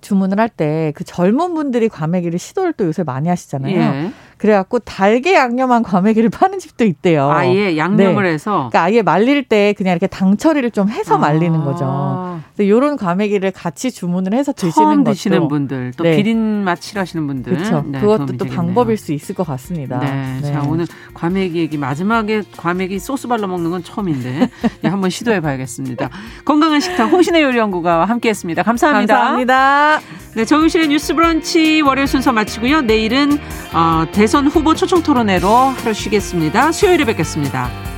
주문을 0.00 0.38
할 0.40 0.48
때 0.48 0.92
그 0.94 1.04
젊은 1.04 1.54
분들이 1.54 1.88
과메기를 1.88 2.38
시도를 2.38 2.72
또 2.74 2.84
요새 2.86 3.02
많이 3.02 3.28
하시잖아요. 3.28 3.76
예. 3.80 4.12
그래갖고 4.38 4.80
달게 4.80 5.34
양념한 5.34 5.82
과메기를 5.82 6.30
파는 6.30 6.58
집도 6.58 6.84
있대요. 6.84 7.30
아예 7.30 7.76
양념을 7.76 8.24
네. 8.24 8.32
해서. 8.32 8.68
그러니까 8.70 8.82
아예 8.82 9.02
말릴 9.02 9.44
때 9.44 9.74
그냥 9.76 9.92
이렇게 9.92 10.06
당 10.06 10.36
처리를 10.36 10.70
좀 10.70 10.88
해서 10.88 11.14
아. 11.14 11.18
말리는 11.18 11.64
거죠. 11.64 12.40
이런 12.58 12.96
과메기를 12.96 13.50
같이 13.50 13.90
주문을 13.90 14.34
해서 14.34 14.52
드시는 14.52 15.04
것도 15.04 15.12
드시는 15.12 15.48
분들 15.48 15.92
또 15.96 16.04
네. 16.04 16.16
비린 16.16 16.64
맛 16.64 16.82
싫어하시는 16.82 17.26
분들 17.26 17.54
그렇죠. 17.54 17.84
네, 17.86 18.00
그것도 18.00 18.36
또 18.36 18.44
방법일 18.46 18.96
수 18.96 19.12
있을 19.12 19.34
것 19.34 19.46
같습니다. 19.46 19.98
네. 19.98 20.40
네. 20.42 20.52
자 20.52 20.62
오늘 20.66 20.86
과메기 21.14 21.58
얘기 21.58 21.78
마지막에 21.78 22.42
과메기 22.56 22.98
소스 22.98 23.28
발라 23.28 23.46
먹는 23.46 23.70
건 23.70 23.82
처음인데 23.82 24.50
네, 24.82 24.88
한번 24.88 25.10
시도해 25.10 25.40
봐야겠습니다. 25.40 26.10
건강한 26.44 26.80
식탁 26.80 27.06
홍신의 27.06 27.42
요리연구가 27.42 28.04
함께했습니다. 28.04 28.62
감사합니다. 28.62 29.14
감사합니다. 29.14 30.00
네, 30.34 30.44
정유실의 30.44 30.88
뉴스브런치 30.88 31.80
월요일 31.80 32.06
순서 32.06 32.30
마치고요. 32.30 32.82
내일은 32.82 33.38
어, 33.72 34.04
대선 34.26 34.48
후보 34.48 34.74
초청 34.74 35.04
토론회로 35.04 35.48
하루 35.48 35.94
쉬겠습니다. 35.94 36.72
수요일에 36.72 37.04
뵙겠습니다. 37.04 37.95